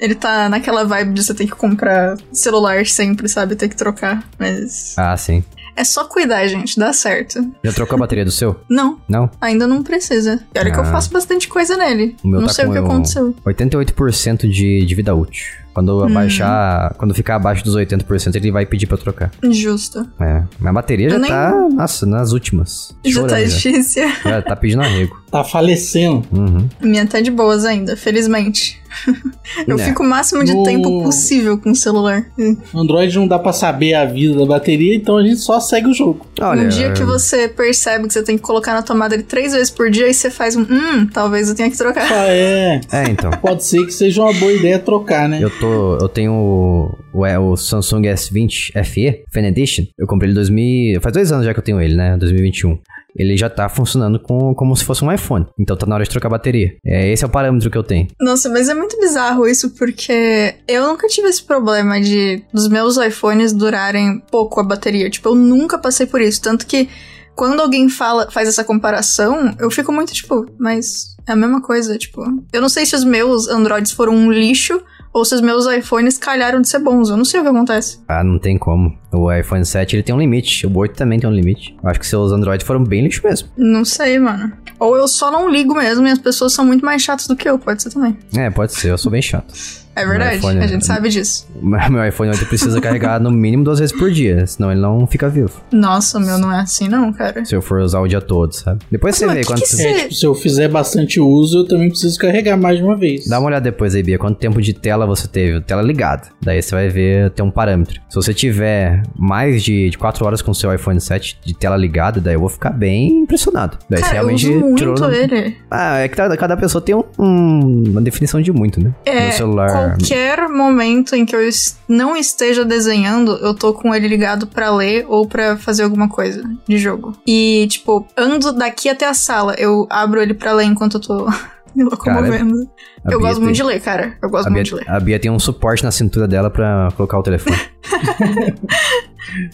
ele 0.00 0.14
tá 0.14 0.48
naquela 0.48 0.84
vibe 0.84 1.12
de 1.14 1.22
você 1.22 1.34
ter 1.34 1.44
que 1.44 1.52
comprar 1.52 2.16
celular 2.32 2.86
sempre, 2.86 3.28
sabe? 3.28 3.54
Ter 3.54 3.68
que 3.68 3.76
trocar. 3.76 4.24
Mas. 4.38 4.94
Ah, 4.96 5.14
sim. 5.16 5.44
É 5.76 5.84
só 5.84 6.04
cuidar, 6.04 6.46
gente, 6.48 6.78
dá 6.78 6.92
certo. 6.92 7.40
Já 7.62 7.72
trocou 7.72 7.96
a 7.96 8.00
bateria 8.00 8.24
do 8.24 8.30
seu? 8.30 8.60
Não, 8.68 9.00
Não? 9.08 9.30
ainda 9.40 9.66
não 9.66 9.82
precisa. 9.82 10.42
E 10.54 10.58
olha 10.58 10.70
que 10.72 10.78
eu 10.78 10.82
Ah. 10.82 10.92
faço 10.92 11.10
bastante 11.10 11.46
coisa 11.46 11.76
nele. 11.76 12.16
Não 12.24 12.46
tá 12.46 12.52
sei 12.52 12.66
o 12.66 12.72
que 12.72 12.78
um 12.78 12.84
aconteceu. 12.86 13.34
88% 13.46 14.48
de, 14.48 14.84
de 14.84 14.94
vida 14.94 15.14
útil. 15.14 15.61
Quando 15.74 15.98
Hum. 16.00 16.04
abaixar, 16.04 16.94
quando 16.98 17.14
ficar 17.14 17.36
abaixo 17.36 17.64
dos 17.64 17.74
80%, 17.76 18.34
ele 18.36 18.50
vai 18.52 18.66
pedir 18.66 18.86
pra 18.86 18.98
trocar. 18.98 19.30
Justo. 19.50 20.06
É, 20.20 20.42
mas 20.60 20.70
a 20.70 20.72
bateria 20.72 21.08
já 21.10 21.18
nem- 21.18 21.30
tá, 21.30 21.50
nossa, 21.72 22.04
nas 22.04 22.32
últimas. 22.32 22.94
Já 23.04 23.22
tá 23.22 23.28
Chorando 23.28 23.46
já. 23.48 23.56
difícil. 23.56 24.08
Já 24.24 24.42
tá 24.42 24.54
pedindo 24.56 24.82
arrego. 24.82 25.21
Tá 25.32 25.42
falecendo. 25.42 26.22
Uhum. 26.30 26.68
Minha 26.82 27.06
tá 27.06 27.18
de 27.20 27.30
boas 27.30 27.64
ainda, 27.64 27.96
felizmente. 27.96 28.78
eu 29.66 29.78
É. 29.78 29.84
fico 29.86 30.02
o 30.02 30.06
máximo 30.06 30.44
de 30.44 30.52
No- 30.52 30.62
tempo 30.62 31.02
possível 31.02 31.56
com 31.56 31.70
o 31.70 31.74
celular. 31.74 32.26
Android 32.74 33.16
não 33.16 33.26
dá 33.26 33.38
pra 33.38 33.50
saber 33.50 33.94
a 33.94 34.04
vida 34.04 34.36
da 34.38 34.44
bateria, 34.44 34.94
então 34.94 35.16
a 35.16 35.24
gente 35.24 35.38
só 35.38 35.58
segue 35.58 35.88
o 35.88 35.94
jogo. 35.94 36.26
Olha, 36.38 36.64
no 36.64 36.68
dia 36.68 36.92
que 36.92 37.02
você 37.02 37.48
percebe 37.48 38.06
que 38.06 38.12
você 38.12 38.22
tem 38.22 38.36
que 38.36 38.42
colocar 38.42 38.74
na 38.74 38.82
tomada 38.82 39.14
ele 39.14 39.22
três 39.22 39.54
vezes 39.54 39.70
por 39.70 39.90
dia, 39.90 40.04
aí 40.04 40.12
você 40.12 40.30
faz 40.30 40.54
um, 40.54 40.60
hum, 40.70 41.06
talvez 41.10 41.48
eu 41.48 41.54
tenha 41.54 41.70
que 41.70 41.78
trocar. 41.78 42.04
Ah, 42.12 42.26
é. 42.28 42.80
É, 42.92 43.04
então. 43.10 43.30
Pode 43.30 43.64
ser 43.64 43.86
que 43.86 43.92
seja 43.92 44.20
uma 44.22 44.34
boa 44.34 44.52
ideia 44.52 44.78
trocar, 44.78 45.26
né? 45.30 45.38
Eu 45.42 45.48
tô. 45.58 45.96
Eu 45.96 46.08
tenho 46.10 46.32
o, 46.34 46.98
o, 47.20 47.24
é, 47.24 47.38
o 47.38 47.56
Samsung 47.56 48.02
S20 48.02 48.84
FE, 48.84 49.24
Fan 49.32 49.46
Edition. 49.46 49.84
Eu 49.98 50.06
comprei 50.06 50.26
ele 50.28 50.32
em 50.32 50.40
2000. 50.42 51.00
Faz 51.00 51.14
dois 51.14 51.32
anos 51.32 51.46
já 51.46 51.54
que 51.54 51.58
eu 51.60 51.64
tenho 51.64 51.80
ele, 51.80 51.94
né? 51.94 52.18
2021. 52.18 52.78
Ele 53.16 53.36
já 53.36 53.48
tá 53.50 53.68
funcionando 53.68 54.18
com, 54.18 54.54
como 54.54 54.76
se 54.76 54.84
fosse 54.84 55.04
um 55.04 55.12
iPhone. 55.12 55.46
Então 55.58 55.76
tá 55.76 55.86
na 55.86 55.94
hora 55.94 56.04
de 56.04 56.10
trocar 56.10 56.28
a 56.28 56.32
bateria. 56.32 56.76
É, 56.84 57.10
esse 57.10 57.24
é 57.24 57.26
o 57.26 57.30
parâmetro 57.30 57.70
que 57.70 57.78
eu 57.78 57.82
tenho. 57.82 58.08
Nossa, 58.20 58.48
mas 58.48 58.68
é 58.68 58.74
muito 58.74 58.98
bizarro 58.98 59.46
isso, 59.46 59.70
porque 59.70 60.54
eu 60.66 60.86
nunca 60.86 61.06
tive 61.08 61.28
esse 61.28 61.42
problema 61.42 62.00
de 62.00 62.42
dos 62.52 62.68
meus 62.68 62.96
iPhones 62.96 63.52
durarem 63.52 64.20
pouco 64.30 64.60
a 64.60 64.64
bateria. 64.64 65.10
Tipo, 65.10 65.30
eu 65.30 65.34
nunca 65.34 65.78
passei 65.78 66.06
por 66.06 66.20
isso. 66.20 66.40
Tanto 66.40 66.66
que 66.66 66.88
quando 67.34 67.60
alguém 67.60 67.88
fala, 67.88 68.30
faz 68.30 68.48
essa 68.48 68.62
comparação, 68.62 69.54
eu 69.58 69.70
fico 69.70 69.92
muito 69.92 70.12
tipo, 70.12 70.46
mas 70.58 71.16
é 71.26 71.32
a 71.32 71.36
mesma 71.36 71.62
coisa, 71.62 71.96
tipo. 71.96 72.22
Eu 72.52 72.60
não 72.60 72.68
sei 72.68 72.84
se 72.84 72.94
os 72.94 73.04
meus 73.04 73.48
Androids 73.48 73.92
foram 73.92 74.14
um 74.14 74.30
lixo 74.30 74.82
ou 75.12 75.24
se 75.24 75.34
os 75.34 75.40
meus 75.40 75.66
iPhones 75.66 76.16
calharam 76.16 76.60
de 76.60 76.68
ser 76.68 76.78
bons. 76.78 77.10
Eu 77.10 77.16
não 77.16 77.24
sei 77.24 77.40
o 77.40 77.42
que 77.42 77.48
acontece. 77.48 78.00
Ah, 78.08 78.24
não 78.24 78.38
tem 78.38 78.56
como. 78.56 78.96
O 79.12 79.30
iPhone 79.32 79.64
7 79.64 79.96
ele 79.96 80.02
tem 80.02 80.14
um 80.14 80.18
limite. 80.18 80.66
O 80.66 80.76
8 80.76 80.94
também 80.94 81.20
tem 81.20 81.28
um 81.28 81.32
limite. 81.32 81.76
Acho 81.84 82.00
que 82.00 82.06
seus 82.06 82.32
Android 82.32 82.64
foram 82.64 82.82
bem 82.82 83.02
lixo 83.02 83.20
mesmo. 83.24 83.48
Não 83.56 83.84
sei, 83.84 84.18
mano. 84.18 84.52
Ou 84.78 84.96
eu 84.96 85.06
só 85.06 85.30
não 85.30 85.48
ligo 85.48 85.74
mesmo 85.74 86.06
e 86.06 86.10
as 86.10 86.18
pessoas 86.18 86.52
são 86.52 86.64
muito 86.64 86.84
mais 86.84 87.02
chatas 87.02 87.26
do 87.26 87.36
que 87.36 87.48
eu, 87.48 87.58
pode 87.58 87.82
ser 87.82 87.90
também. 87.90 88.16
É, 88.36 88.50
pode 88.50 88.72
ser. 88.72 88.90
Eu 88.90 88.98
sou 88.98 89.12
bem 89.12 89.22
chato. 89.22 89.52
É 89.94 90.06
verdade, 90.06 90.36
iPhone 90.38 90.58
a 90.60 90.64
é- 90.64 90.68
gente 90.68 90.86
sabe 90.86 91.08
disso. 91.08 91.46
Meu 91.90 92.06
iPhone 92.06 92.30
8 92.30 92.46
precisa 92.46 92.80
carregar 92.80 93.20
no 93.20 93.30
mínimo 93.30 93.64
duas 93.64 93.78
vezes 93.78 93.96
por 93.96 94.10
dia. 94.10 94.46
Senão 94.46 94.70
ele 94.72 94.80
não 94.80 95.06
fica 95.06 95.28
vivo. 95.28 95.60
Nossa, 95.70 96.18
o 96.18 96.20
meu 96.20 96.38
não 96.38 96.52
é 96.52 96.60
assim 96.60 96.88
não, 96.88 97.12
cara. 97.12 97.44
Se 97.44 97.54
eu 97.54 97.60
for 97.62 97.80
usar 97.80 98.00
o 98.00 98.08
dia 98.08 98.20
todo, 98.20 98.52
sabe? 98.52 98.80
Depois 98.90 99.16
você 99.16 99.26
Mas 99.26 99.34
vê 99.36 99.40
que 99.42 99.46
quanto. 99.46 99.60
que 99.62 99.66
cê- 99.68 99.82
É, 99.86 99.94
tipo, 100.02 100.14
se 100.14 100.26
eu 100.26 100.34
fizer 100.34 100.68
bastante 100.68 101.20
uso, 101.20 101.58
eu 101.60 101.68
também 101.68 101.88
preciso 101.88 102.18
carregar 102.18 102.56
mais 102.56 102.78
de 102.78 102.82
uma 102.84 102.96
vez. 102.96 103.26
Dá 103.26 103.38
uma 103.38 103.48
olhada 103.48 103.64
depois 103.70 103.94
aí, 103.94 104.02
Bia, 104.02 104.18
quanto 104.18 104.38
tempo 104.38 104.60
de 104.62 104.72
tela 104.72 105.06
você 105.06 105.28
teve, 105.28 105.60
tela 105.60 105.82
ligada. 105.82 106.28
Daí 106.42 106.62
você 106.62 106.74
vai 106.74 106.88
ver, 106.88 107.30
tem 107.30 107.44
um 107.44 107.50
parâmetro. 107.50 108.00
Se 108.08 108.14
você 108.16 108.32
tiver 108.34 109.02
mais 109.16 109.62
de, 109.62 109.90
de 109.90 109.98
4 109.98 110.24
horas 110.24 110.40
com 110.42 110.50
o 110.50 110.54
seu 110.54 110.72
iPhone 110.74 111.00
7 111.00 111.38
de 111.44 111.54
tela 111.54 111.76
ligada, 111.76 112.20
daí 112.20 112.34
eu 112.34 112.40
vou 112.40 112.48
ficar 112.48 112.70
bem 112.70 113.08
impressionado. 113.22 113.78
Daí 113.90 114.00
você 114.00 114.04
Cara, 114.06 114.16
eu 114.16 114.20
realmente 114.22 114.48
uso 114.48 114.60
muito 114.60 114.76
tirou. 114.94 115.12
ele. 115.12 115.56
Ah, 115.70 115.98
é 115.98 116.08
que 116.08 116.16
cada, 116.16 116.36
cada 116.36 116.56
pessoa 116.56 116.80
tem 116.82 116.94
um- 116.94 117.04
um- 117.18 117.82
uma 117.90 118.00
definição 118.00 118.40
de 118.40 118.52
muito, 118.52 118.82
né? 118.82 118.90
É, 119.04 119.26
No 119.26 119.32
celular. 119.32 119.81
Qualquer 119.88 120.48
momento 120.48 121.14
em 121.14 121.24
que 121.24 121.34
eu 121.34 121.40
não 121.88 122.16
esteja 122.16 122.64
desenhando, 122.64 123.32
eu 123.36 123.54
tô 123.54 123.72
com 123.72 123.94
ele 123.94 124.08
ligado 124.08 124.46
pra 124.46 124.70
ler 124.74 125.04
ou 125.08 125.26
pra 125.26 125.56
fazer 125.56 125.82
alguma 125.84 126.08
coisa 126.08 126.42
de 126.68 126.78
jogo. 126.78 127.16
E, 127.26 127.66
tipo, 127.70 128.06
ando 128.16 128.52
daqui 128.52 128.88
até 128.88 129.06
a 129.06 129.14
sala, 129.14 129.54
eu 129.58 129.86
abro 129.90 130.20
ele 130.22 130.34
pra 130.34 130.52
ler 130.52 130.64
enquanto 130.64 130.94
eu 130.94 131.00
tô 131.00 131.26
me 131.74 131.84
locomovendo. 131.84 132.68
A 133.04 133.10
eu 133.12 133.18
Bia 133.18 133.28
gosto 133.28 133.34
tem- 133.36 133.44
muito 133.44 133.56
de 133.56 133.62
ler, 133.64 133.80
cara. 133.80 134.16
Eu 134.22 134.30
gosto 134.30 134.46
A 134.46 134.50
muito 134.50 134.64
de 134.66 134.70
Bia, 134.74 134.80
ler. 134.80 134.90
a 134.90 135.00
Bia 135.00 135.18
tem 135.18 135.30
um 135.30 135.38
suporte 135.38 135.82
na 135.82 135.90
cintura 135.90 136.28
dela 136.28 136.48
pra 136.50 136.88
colocar 136.96 137.18
o 137.18 137.22
telefone. 137.22 137.56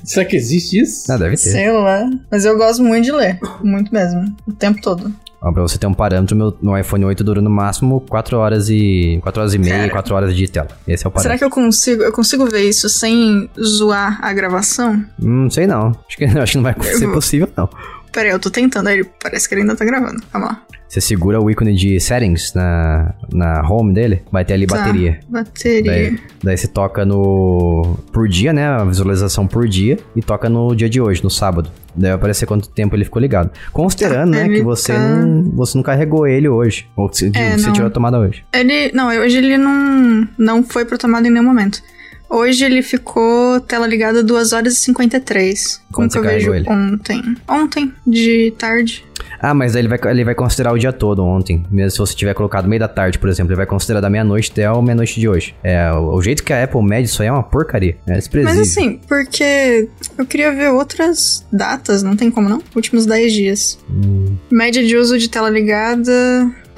Será 0.03 0.25
que 0.27 0.37
existe 0.37 0.81
isso? 0.81 1.11
ah, 1.13 1.17
deve 1.17 1.31
ter. 1.37 1.51
Sei 1.51 1.71
lá. 1.71 2.09
Mas 2.31 2.45
eu 2.45 2.57
gosto 2.57 2.83
muito 2.83 3.05
de 3.05 3.13
ler. 3.13 3.39
Muito 3.63 3.93
mesmo. 3.93 4.35
O 4.47 4.53
tempo 4.53 4.81
todo. 4.81 5.13
Ó, 5.41 5.53
pra 5.53 5.63
você 5.63 5.79
ter 5.79 5.87
um 5.87 5.95
parâmetro, 5.95 6.35
meu, 6.37 6.53
meu 6.61 6.77
iPhone 6.77 7.05
8 7.05 7.23
dura 7.23 7.41
no 7.41 7.49
máximo 7.51 8.01
4 8.09 8.37
horas 8.39 8.69
e. 8.69 9.21
4 9.23 9.41
horas 9.41 9.55
e 9.55 9.59
meia, 9.59 9.79
Cara. 9.79 9.91
4 9.91 10.15
horas 10.15 10.37
de 10.37 10.49
tela. 10.49 10.69
Esse 10.87 11.07
é 11.07 11.09
o 11.09 11.13
Será 11.13 11.23
parâmetro. 11.23 11.39
que 11.39 11.45
eu 11.45 11.51
consigo, 11.51 12.03
eu 12.03 12.13
consigo 12.13 12.47
ver 12.47 12.63
isso 12.69 12.89
sem 12.89 13.49
zoar 13.61 14.19
a 14.21 14.33
gravação? 14.33 15.01
Hum, 15.23 15.49
sei 15.49 15.67
não. 15.67 15.93
Acho 16.09 16.17
que, 16.17 16.25
acho 16.39 16.53
que 16.53 16.59
não 16.59 16.65
vai 16.65 16.75
ser 16.83 17.05
vou- 17.07 17.15
possível, 17.15 17.49
não. 17.57 17.69
Pera 18.13 18.29
aí, 18.31 18.35
eu 18.35 18.39
tô 18.41 18.51
tentando. 18.51 18.89
Aí 18.89 19.05
parece 19.23 19.49
que 19.49 19.55
ele 19.55 19.61
ainda 19.63 19.77
tá 19.77 19.85
gravando. 19.85 20.21
Vamos 20.33 20.49
lá. 20.49 20.63
Você 20.89 21.03
segura 21.03 21.39
o 21.39 21.51
ícone 21.51 21.75
de 21.75 22.01
settings 22.01 22.55
na, 22.55 23.15
na 23.31 23.61
home 23.69 23.93
dele, 23.93 24.23
vai 24.33 24.43
ter 24.43 24.55
ali 24.55 24.67
Tá. 24.67 24.79
bateria. 24.79 25.21
Bateria. 25.29 25.83
Daí, 25.93 26.19
daí 26.43 26.57
você 26.57 26.67
toca 26.67 27.05
no. 27.05 27.99
por 28.11 28.27
dia, 28.27 28.53
né? 28.55 28.67
A 28.67 28.85
visualização 28.85 29.47
por 29.47 29.69
dia. 29.69 29.99
E 30.17 30.23
toca 30.23 30.49
no 30.49 30.75
dia 30.75 30.89
de 30.89 30.99
hoje, 31.01 31.23
no 31.23 31.29
sábado. 31.31 31.71
Daí 31.99 32.11
vai 32.11 32.17
aparecer 32.17 32.47
quanto 32.47 32.69
tempo 32.69 32.95
ele 32.95 33.05
ficou 33.05 33.21
ligado. 33.21 33.51
Considerando, 33.73 34.31
né, 34.31 34.49
que 34.49 34.63
você, 34.63 34.93
tá- 34.93 34.99
não, 34.99 35.43
você 35.51 35.77
não 35.77 35.83
carregou 35.83 36.27
ele 36.27 36.49
hoje. 36.49 36.87
Ou 36.97 37.09
que 37.09 37.17
você, 37.19 37.31
É, 37.35 37.59
você 37.59 37.73
tirou 37.73 37.89
a 37.89 37.91
tomada 37.91 38.19
hoje. 38.19 38.45
Ele. 38.53 38.91
Não, 38.95 39.09
hoje 39.09 39.37
ele 39.39 39.59
não, 39.59 40.29
não 40.39 40.63
foi 40.63 40.85
pro 40.85 40.97
tomada 40.97 41.27
em 41.27 41.31
nenhum 41.31 41.45
momento. 41.45 41.83
Hoje 42.29 42.65
ele 42.65 42.83
ficou 42.83 43.61
tela 43.61 43.87
ligada 43.87 44.23
2 44.23 44.53
horas 44.53 44.75
e 44.75 44.81
53. 44.81 45.83
Como 45.91 46.09
Quando 46.09 46.13
que 46.13 46.19
eu 46.19 46.23
vejo 46.23 46.55
ele? 46.55 46.69
ontem? 46.69 47.37
Ontem, 47.49 47.93
de 48.07 48.53
tarde. 48.59 49.05
Ah, 49.41 49.55
mas 49.55 49.75
ele 49.75 49.89
vai, 49.89 49.99
ele 50.07 50.25
vai 50.25 50.35
considerar 50.35 50.73
o 50.73 50.79
dia 50.79 50.93
todo 50.93 51.25
ontem. 51.25 51.65
Mesmo 51.71 51.91
se 51.93 51.99
você 51.99 52.15
tiver 52.15 52.35
colocado 52.35 52.69
meio 52.69 52.81
da 52.81 52.89
tarde, 52.89 53.19
por 53.19 53.29
exemplo. 53.29 53.53
Ele 53.53 53.57
vai 53.57 53.67
considerar 53.67 54.01
da 54.01 54.11
meia-noite 54.11 54.51
até 54.51 54.67
a 54.67 54.83
meia-noite 54.83 55.19
de 55.19 55.29
hoje. 55.29 55.55
É, 55.63 55.91
o, 55.93 56.15
o 56.15 56.23
jeito 56.23 56.43
que 56.43 56.53
a 56.53 56.65
Apple 56.65 56.83
mede 56.83 57.09
isso 57.09 57.23
aí 57.23 57.29
é 57.29 57.33
uma 57.33 57.43
porcaria. 57.43 57.97
É 58.07 58.15
desprezível. 58.15 58.57
Mas 58.57 58.69
assim, 58.71 59.01
porque 59.09 59.89
eu 60.17 60.27
queria 60.27 60.53
ver 60.53 60.71
outras 60.71 61.47
datas, 61.53 62.03
não 62.03 62.17
tem 62.17 62.31
como 62.31 62.49
não? 62.49 62.63
Últimos 62.75 63.07
10 63.07 63.33
dias. 63.33 63.79
Hum. 63.91 64.37
Média 64.51 64.85
de 64.85 64.97
uso 64.97 65.19
de 65.19 65.29
tela 65.29 65.49
ligada. 65.49 66.13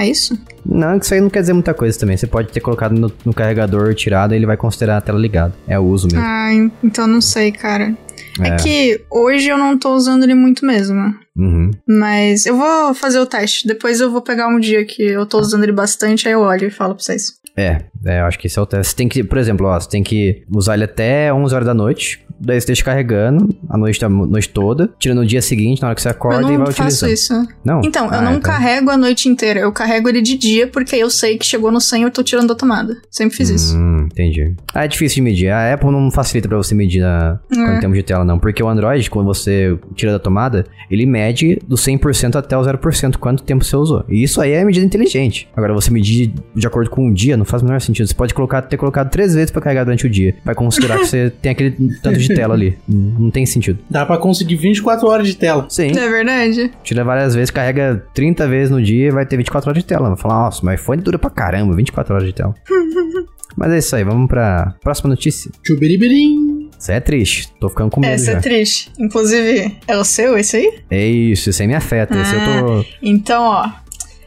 É 0.01 0.09
isso? 0.09 0.38
Não, 0.64 0.96
isso 0.96 1.12
aí 1.12 1.20
não 1.20 1.28
quer 1.28 1.40
dizer 1.42 1.53
muita 1.53 1.74
coisa 1.74 1.98
também. 1.98 2.16
Você 2.16 2.26
pode 2.26 2.48
ter 2.48 2.61
colocado 2.61 2.92
no, 2.98 3.12
no 3.24 3.34
carregador 3.34 3.94
tirado 3.94 4.32
e 4.32 4.36
ele 4.36 4.46
vai 4.46 4.57
considerar 4.57 4.96
a 4.96 5.01
tela 5.01 5.18
ligada. 5.18 5.53
É 5.68 5.78
o 5.78 5.82
uso 5.82 6.07
mesmo. 6.11 6.22
Ah, 6.24 6.53
en- 6.55 6.70
então 6.82 7.07
não 7.07 7.20
sei, 7.20 7.53
cara. 7.53 7.94
É. 8.40 8.48
É. 8.48 8.57
que 8.57 9.01
hoje 9.11 9.48
eu 9.48 9.59
não 9.59 9.76
tô 9.78 9.94
usando 9.94 10.22
ele 10.22 10.34
muito 10.34 10.64
mesmo. 10.64 11.14
Uhum. 11.36 11.70
Mas 11.86 12.46
eu 12.46 12.57
vou 12.57 12.94
fazer 12.94 13.18
o 13.18 13.26
teste. 13.26 13.66
Depois 13.66 14.01
eu 14.01 14.11
vou 14.11 14.22
pegar 14.22 14.48
um 14.48 14.59
dia 14.59 14.84
que 14.84 15.03
eu 15.03 15.26
tô 15.26 15.38
usando 15.38 15.64
ele 15.64 15.72
bastante, 15.72 16.26
aí 16.26 16.32
eu 16.34 16.40
olho 16.40 16.68
e 16.68 16.70
falo 16.70 16.94
pra 16.94 17.03
vocês. 17.05 17.32
É, 17.57 17.82
É, 18.07 18.20
eu 18.20 18.24
acho 18.24 18.38
que 18.38 18.46
esse 18.46 18.59
é 18.59 18.62
o 18.62 18.66
teste. 18.66 18.90
Você 18.92 18.96
tem 18.96 19.09
que, 19.09 19.22
por 19.22 19.36
exemplo, 19.36 19.66
ó, 19.66 19.78
você 19.78 19.88
tem 19.88 20.03
que 20.03 20.44
usar 20.55 20.74
ele 20.74 20.84
até 20.84 21.32
11 21.32 21.55
horas 21.55 21.66
da 21.66 21.74
noite. 21.74 22.24
Daí 22.41 22.61
você 22.61 22.68
deixa 22.68 22.82
carregando 22.84 23.55
a 23.68 23.76
noite, 23.76 24.05
a 24.05 24.09
noite 24.09 24.49
toda. 24.49 24.91
Tira 24.99 25.14
no 25.14 25.24
dia 25.26 25.43
seguinte, 25.43 25.82
na 25.82 25.88
hora 25.88 25.95
que 25.95 26.03
você 26.03 26.09
acorda 26.09 26.43
eu 26.43 26.55
e 26.55 26.57
não 26.59 26.64
vai 26.64 26.72
faço 26.74 27.05
utilizando. 27.05 27.12
isso. 27.12 27.49
Não? 27.64 27.80
Então, 27.84 28.07
eu 28.07 28.12
Ah, 28.14 28.22
não 28.22 28.30
então- 28.36 28.41
carrego 28.53 28.91
a 28.91 28.97
noite 28.97 29.28
inteira. 29.28 29.61
Eu 29.61 29.72
carrego 29.72 30.09
ele 30.09 30.22
de 30.22 30.36
dia 30.36 30.66
porque 30.66 30.97
eu 30.97 31.11
sei 31.11 31.36
que 31.36 31.45
chegou 31.47 31.70
no 31.70 31.80
100 31.80 32.03
e 32.03 32.05
eu 32.05 32.11
tô 32.11 32.22
tirando 32.22 32.49
da 32.49 32.55
tomada. 32.55 32.97
Sempre 33.11 33.36
fiz 33.36 33.51
isso. 33.51 33.76
Hum, 33.76 34.09
entendi. 34.11 34.55
Ah, 34.74 34.84
é 34.84 34.88
difícil 34.88 35.16
de 35.16 35.22
medir. 35.22 35.49
A 35.51 35.74
Apple 35.74 35.91
não 35.91 36.11
facilita 36.11 36.49
pra 36.49 36.57
você 36.57 36.74
medir 36.74 37.01
na, 37.01 37.38
É. 37.55 37.76
em 37.76 37.80
termos 37.80 37.97
de 37.99 38.03
tela, 38.03 38.24
não. 38.24 38.38
Porque 38.38 38.62
o 38.62 38.68
Android, 38.68 39.09
quando 39.11 39.26
você 39.26 39.78
tira 39.95 40.12
da 40.12 40.18
tomada, 40.18 40.64
ele 40.91 41.05
mede 41.07 41.59
do 41.66 41.76
100% 41.76 42.36
até 42.36 42.57
o 42.57 42.62
0% 42.62 43.18
quanto 43.18 43.43
tempo 43.43 43.64
você 43.64 43.76
usou. 43.76 44.05
E 44.09 44.22
isso 44.22 44.41
aí 44.41 44.53
é 44.53 44.64
medida 44.64 44.84
inteligente. 44.86 45.49
Agora, 45.57 45.72
você 45.74 45.91
medir 45.91 46.32
de 46.55 46.66
acordo 46.66 46.88
com 46.91 47.07
um 47.07 47.12
dia 47.12 47.36
não 47.36 47.45
faz 47.45 47.62
o 47.62 47.66
menor 47.66 47.80
sentido. 47.80 48.07
Você 48.07 48.14
pode 48.14 48.32
colocar, 48.34 48.62
ter 48.62 48.76
colocado 48.76 49.11
três 49.11 49.34
vezes 49.34 49.51
pra 49.51 49.61
carregar 49.61 49.84
durante 49.84 50.07
o 50.07 50.11
dia. 50.11 50.34
Vai 50.45 50.55
considerar 50.55 50.99
que 50.99 51.07
você 51.07 51.30
tem 51.43 51.53
aquele 51.53 51.70
tanto 52.03 52.18
de 52.18 52.29
tela 52.34 52.54
ali. 52.54 52.78
Não 52.88 53.20
não 53.24 53.30
tem 53.30 53.44
sentido. 53.46 53.78
Dá 53.88 54.04
pra 54.06 54.18
conseguir 54.18 54.56
24 54.56 55.06
horas 55.08 55.26
de 55.26 55.36
tela. 55.36 55.66
Sim. 55.68 55.90
É 55.90 56.08
verdade. 56.08 56.70
Tira 56.82 57.04
várias 57.04 57.34
vezes, 57.34 57.50
carrega 57.50 58.04
30 58.14 58.46
vezes 58.48 58.70
no 58.70 58.82
dia 58.82 59.08
e 59.08 59.10
vai 59.10 59.26
ter 59.26 59.36
24 59.36 59.70
horas 59.70 59.82
de 59.82 59.86
tela. 59.86 60.08
Vai 60.08 60.18
falar, 60.18 60.44
nossa, 60.44 60.60
mas 60.64 60.80
iPhone 60.80 61.02
dura 61.02 61.18
pra 61.18 61.30
caramba, 61.30 61.74
24 61.74 62.14
horas 62.14 62.26
de 62.26 62.32
tela. 62.34 62.54
mas 63.56 63.72
é 63.72 63.78
isso 63.78 63.94
aí, 63.96 64.04
vamos 64.04 64.28
pra 64.28 64.74
próxima 64.82 65.10
notícia. 65.10 65.50
Tchubiribirim. 65.62 66.68
Isso 66.78 66.92
é 66.92 67.00
triste, 67.00 67.52
tô 67.60 67.68
ficando 67.68 67.90
com 67.90 68.00
medo 68.00 68.14
Essa 68.14 68.32
já. 68.32 68.38
é 68.38 68.40
triste. 68.40 68.90
Inclusive, 68.98 69.76
é 69.86 69.98
o 69.98 70.04
seu 70.04 70.38
esse 70.38 70.56
aí? 70.56 70.78
É 70.90 71.06
isso, 71.06 71.50
isso 71.50 71.60
aí 71.60 71.68
me 71.68 71.74
afeta. 71.74 72.18
Esse 72.18 72.34
eu 72.34 72.40
tô. 72.40 72.84
Então, 73.02 73.42
ó. 73.42 73.68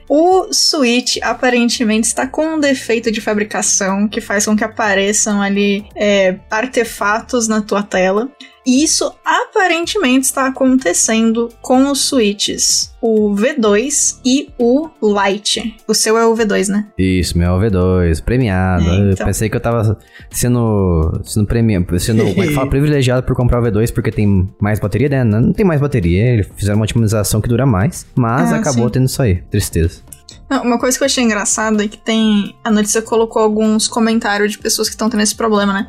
O 0.07 0.51
Switch 0.51 1.17
aparentemente 1.21 2.07
está 2.07 2.27
com 2.27 2.55
um 2.55 2.59
defeito 2.59 3.11
de 3.11 3.21
fabricação 3.21 4.07
que 4.07 4.21
faz 4.21 4.45
com 4.45 4.55
que 4.55 4.63
apareçam 4.63 5.41
ali 5.41 5.85
é, 5.95 6.37
artefatos 6.49 7.47
na 7.47 7.61
tua 7.61 7.83
tela. 7.83 8.29
E 8.66 8.84
isso 8.84 9.14
aparentemente 9.26 10.26
está 10.26 10.47
acontecendo 10.47 11.49
com 11.61 11.91
os 11.91 11.99
Switches, 12.07 12.93
o 13.01 13.36
V2 13.36 14.20
e 14.26 14.49
o 14.57 14.89
Lite. 15.01 15.76
O 15.88 15.93
seu 15.93 16.18
é 16.18 16.26
o 16.26 16.34
V2, 16.34 16.70
né? 16.70 16.88
Isso, 16.97 17.38
meu 17.38 17.51
V2, 17.59 18.24
premiado. 18.24 18.86
É, 18.86 18.99
Eu 18.99 19.11
então. 19.11 19.26
pensei 19.28 19.49
que 19.49 19.55
eu 19.57 19.61
tava 19.61 19.97
sendo. 20.32 21.22
sendo 21.24 21.45
premiado. 21.45 21.99
Sendo, 21.99 22.24
como 22.26 22.43
é 22.43 22.47
que 22.47 22.53
fala? 22.53 22.70
Privilegiado 22.74 23.24
por 23.24 23.36
comprar 23.36 23.61
o 23.61 23.66
V2 23.66 23.93
porque 23.93 24.11
tem 24.11 24.49
mais 24.61 24.80
bateria, 24.80 25.09
né? 25.09 25.24
Não, 25.24 25.41
não 25.41 25.53
tem 25.53 25.66
mais 25.66 25.82
bateria. 25.82 26.34
Eles 26.34 26.47
fizeram 26.55 26.78
uma 26.78 26.84
otimização 26.86 27.41
que 27.41 27.49
dura 27.49 27.66
mais. 27.66 28.05
Mas 28.16 28.51
Ah, 28.51 28.57
acabou 28.57 28.86
sim. 28.88 28.93
tendo 28.93 29.05
isso 29.07 29.22
aí. 29.22 29.36
Tristeza. 29.51 30.01
Uma 30.49 30.77
coisa 30.77 30.97
que 30.97 31.03
eu 31.03 31.05
achei 31.05 31.23
engraçada 31.23 31.84
é 31.84 31.88
que 31.88 31.97
tem. 31.97 32.55
A 32.63 32.69
notícia 32.69 33.01
colocou 33.01 33.41
alguns 33.41 33.88
comentários 33.88 34.51
de 34.51 34.59
pessoas 34.59 34.88
que 34.88 34.93
estão 34.93 35.09
tendo 35.09 35.23
esse 35.23 35.36
problema, 35.36 35.73
né? 35.73 35.88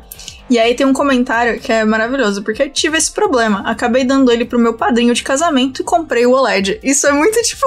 E 0.49 0.59
aí 0.59 0.75
tem 0.75 0.85
um 0.85 0.93
comentário 0.93 1.59
que 1.59 1.71
é 1.71 1.83
maravilhoso, 1.83 2.43
porque 2.43 2.63
eu 2.63 2.69
tive 2.69 2.97
esse 2.97 3.11
problema. 3.11 3.61
Acabei 3.65 4.03
dando 4.03 4.31
ele 4.31 4.45
pro 4.45 4.59
meu 4.59 4.73
padrinho 4.73 5.13
de 5.13 5.23
casamento 5.23 5.81
e 5.81 5.85
comprei 5.85 6.25
o 6.25 6.31
OLED. 6.31 6.79
Isso 6.83 7.07
é 7.07 7.11
muito, 7.11 7.41
tipo, 7.43 7.65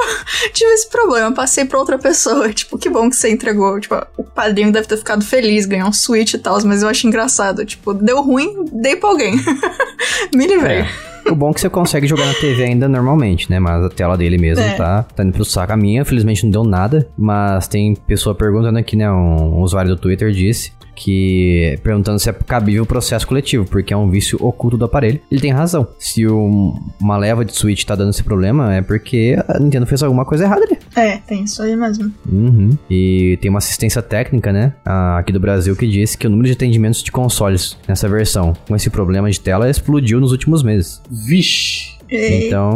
tive 0.52 0.70
esse 0.72 0.88
problema, 0.88 1.32
passei 1.32 1.64
pra 1.64 1.78
outra 1.78 1.98
pessoa. 1.98 2.48
Tipo, 2.58 2.78
que 2.78 2.88
bom 2.88 3.08
que 3.08 3.16
você 3.16 3.30
entregou. 3.30 3.78
Tipo, 3.80 4.04
o 4.16 4.24
padrinho 4.24 4.72
deve 4.72 4.86
ter 4.86 4.96
ficado 4.96 5.24
feliz, 5.24 5.66
ganhou 5.66 5.88
um 5.88 5.92
Switch 5.92 6.34
e 6.34 6.38
tal, 6.38 6.60
mas 6.64 6.82
eu 6.82 6.88
acho 6.88 7.06
engraçado. 7.06 7.64
Tipo, 7.64 7.94
deu 7.94 8.20
ruim, 8.22 8.64
dei 8.72 8.96
pra 8.96 9.10
alguém. 9.10 9.34
Me 10.34 10.46
livrei. 10.46 10.84
O 11.30 11.34
bom 11.34 11.50
é 11.50 11.54
que 11.54 11.60
você 11.60 11.68
consegue 11.68 12.06
jogar 12.06 12.26
na 12.26 12.34
TV 12.34 12.64
ainda 12.64 12.88
normalmente, 12.88 13.50
né? 13.50 13.58
Mas 13.58 13.84
a 13.84 13.88
tela 13.90 14.16
dele 14.16 14.38
mesmo 14.38 14.64
É. 14.64 14.74
tá, 14.74 15.02
tá 15.02 15.22
indo 15.22 15.32
pro 15.32 15.44
saco. 15.44 15.72
A 15.72 15.76
minha, 15.76 16.04
felizmente, 16.04 16.44
não 16.44 16.50
deu 16.50 16.64
nada. 16.64 17.08
Mas 17.16 17.68
tem 17.68 17.94
pessoa 17.94 18.34
perguntando 18.34 18.78
aqui, 18.78 18.96
né? 18.96 19.10
Um, 19.10 19.58
um 19.58 19.60
usuário 19.60 19.90
do 19.90 20.00
Twitter 20.00 20.30
disse 20.30 20.72
que 20.98 21.78
perguntando 21.82 22.18
se 22.18 22.28
é 22.28 22.32
cabível 22.32 22.82
o 22.82 22.86
processo 22.86 23.26
coletivo, 23.26 23.64
porque 23.64 23.92
é 23.94 23.96
um 23.96 24.10
vício 24.10 24.38
oculto 24.44 24.76
do 24.76 24.84
aparelho. 24.84 25.20
Ele 25.30 25.40
tem 25.40 25.52
razão. 25.52 25.86
Se 25.98 26.26
um- 26.26 26.74
uma 27.00 27.16
leva 27.16 27.44
de 27.44 27.54
Switch 27.56 27.84
tá 27.84 27.94
dando 27.94 28.10
esse 28.10 28.22
problema, 28.24 28.74
é 28.74 28.82
porque 28.82 29.36
a 29.48 29.58
Nintendo 29.58 29.86
fez 29.86 30.02
alguma 30.02 30.24
coisa 30.24 30.44
errada 30.44 30.64
ali. 30.64 30.78
É, 30.96 31.18
tem 31.18 31.44
isso 31.44 31.62
aí 31.62 31.76
mesmo. 31.76 32.12
Uhum. 32.30 32.76
E 32.90 33.38
tem 33.40 33.48
uma 33.48 33.58
assistência 33.58 34.02
técnica, 34.02 34.52
né? 34.52 34.72
Aqui 34.84 35.32
do 35.32 35.40
Brasil 35.40 35.76
que 35.76 35.86
disse 35.86 36.18
que 36.18 36.26
o 36.26 36.30
número 36.30 36.48
de 36.48 36.54
atendimentos 36.54 37.02
de 37.02 37.12
consoles 37.12 37.76
nessa 37.86 38.08
versão 38.08 38.54
com 38.66 38.74
esse 38.74 38.90
problema 38.90 39.30
de 39.30 39.38
tela 39.40 39.70
explodiu 39.70 40.20
nos 40.20 40.32
últimos 40.32 40.62
meses. 40.62 41.00
Vixe. 41.10 41.96
Então, 42.10 42.74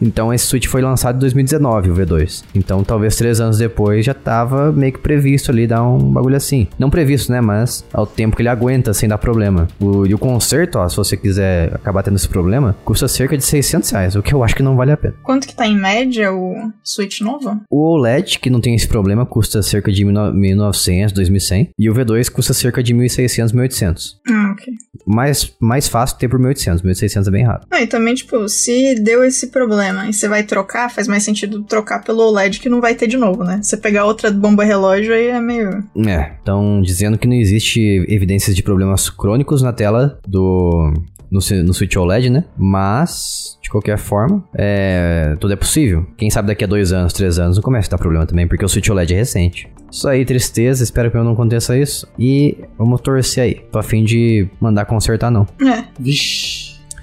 então 0.00 0.32
esse 0.32 0.46
Switch 0.46 0.66
foi 0.66 0.80
lançado 0.80 1.16
em 1.16 1.20
2019, 1.20 1.90
o 1.90 1.94
V2. 1.94 2.44
Então 2.54 2.82
talvez 2.82 3.16
três 3.16 3.40
anos 3.40 3.58
depois 3.58 4.04
já 4.04 4.14
tava 4.14 4.72
meio 4.72 4.92
que 4.92 4.98
previsto 4.98 5.50
ali 5.50 5.66
dar 5.66 5.82
um 5.82 5.98
bagulho 5.98 6.36
assim. 6.36 6.66
Não 6.78 6.90
previsto, 6.90 7.30
né? 7.30 7.40
Mas 7.40 7.84
ao 7.92 8.06
tempo 8.06 8.36
que 8.36 8.42
ele 8.42 8.48
aguenta 8.48 8.94
sem 8.94 9.08
dar 9.08 9.18
problema. 9.18 9.68
O, 9.78 10.06
e 10.06 10.14
o 10.14 10.18
conserto, 10.18 10.78
ó, 10.78 10.88
se 10.88 10.96
você 10.96 11.16
quiser 11.16 11.74
acabar 11.74 12.02
tendo 12.02 12.16
esse 12.16 12.28
problema, 12.28 12.76
custa 12.84 13.08
cerca 13.08 13.36
de 13.36 13.44
600 13.44 13.90
reais, 13.90 14.16
o 14.16 14.22
que 14.22 14.32
eu 14.32 14.42
acho 14.42 14.54
que 14.54 14.62
não 14.62 14.76
vale 14.76 14.92
a 14.92 14.96
pena. 14.96 15.14
Quanto 15.22 15.46
que 15.46 15.54
tá 15.54 15.66
em 15.66 15.76
média 15.76 16.32
o 16.32 16.70
Switch 16.82 17.20
novo? 17.20 17.60
O 17.70 17.94
OLED, 17.94 18.38
que 18.38 18.50
não 18.50 18.60
tem 18.60 18.74
esse 18.74 18.88
problema, 18.88 19.26
custa 19.26 19.62
cerca 19.62 19.92
de 19.92 20.04
1900, 20.04 21.12
2100. 21.12 21.70
E 21.78 21.90
o 21.90 21.94
V2 21.94 22.30
custa 22.30 22.52
cerca 22.52 22.82
de 22.82 22.94
1600, 22.94 23.52
1800. 23.52 24.20
Ah, 24.28 24.52
ok. 24.52 24.72
Mais, 25.06 25.52
mais 25.60 25.88
fácil 25.88 26.18
ter 26.18 26.28
por 26.28 26.38
1800, 26.38 26.82
1600 26.82 27.28
é 27.28 27.30
bem 27.30 27.44
raro. 27.44 27.62
Ah, 27.70 27.82
e 27.82 27.86
também, 27.86 28.14
tipo, 28.14 28.48
se 28.48 28.94
deu 28.96 29.24
esse 29.24 29.48
problema 29.48 29.89
e 30.08 30.12
você 30.12 30.28
vai 30.28 30.42
trocar, 30.42 30.90
faz 30.90 31.06
mais 31.08 31.22
sentido 31.22 31.62
trocar 31.62 32.02
pelo 32.02 32.22
OLED 32.22 32.60
que 32.60 32.68
não 32.68 32.80
vai 32.80 32.94
ter 32.94 33.06
de 33.06 33.16
novo, 33.16 33.44
né? 33.44 33.60
Você 33.62 33.76
pegar 33.76 34.04
outra 34.04 34.30
bomba 34.30 34.64
relógio 34.64 35.14
aí 35.14 35.28
é 35.28 35.40
meio. 35.40 35.84
É, 36.06 36.32
estão 36.38 36.80
dizendo 36.82 37.18
que 37.18 37.28
não 37.28 37.34
existe 37.34 38.04
evidências 38.08 38.54
de 38.54 38.62
problemas 38.62 39.08
crônicos 39.10 39.62
na 39.62 39.72
tela 39.72 40.18
do 40.26 40.92
no, 41.30 41.38
no 41.64 41.72
Switch 41.72 41.96
OLED, 41.96 42.28
né? 42.28 42.44
Mas, 42.58 43.58
de 43.62 43.70
qualquer 43.70 43.96
forma, 43.96 44.44
é, 44.54 45.36
tudo 45.38 45.52
é 45.52 45.56
possível. 45.56 46.04
Quem 46.16 46.28
sabe 46.28 46.48
daqui 46.48 46.64
a 46.64 46.66
dois 46.66 46.92
anos, 46.92 47.12
três 47.12 47.38
anos, 47.38 47.56
não 47.56 47.62
começa 47.62 47.88
a 47.88 47.92
dar 47.92 47.98
problema 47.98 48.26
também, 48.26 48.48
porque 48.48 48.64
o 48.64 48.68
Switch 48.68 48.88
OLED 48.88 49.14
é 49.14 49.16
recente. 49.16 49.68
Isso 49.90 50.08
aí, 50.08 50.24
tristeza, 50.24 50.82
espero 50.82 51.10
que 51.10 51.16
não 51.16 51.32
aconteça 51.32 51.76
isso. 51.78 52.06
E 52.18 52.58
vamos 52.76 53.00
torcer 53.00 53.44
aí. 53.44 53.54
Tô 53.70 53.78
a 53.78 53.82
fim 53.82 54.04
de 54.04 54.48
mandar 54.60 54.84
consertar, 54.84 55.30
não. 55.30 55.46
É. 55.60 55.84
Vixe. 55.98 56.59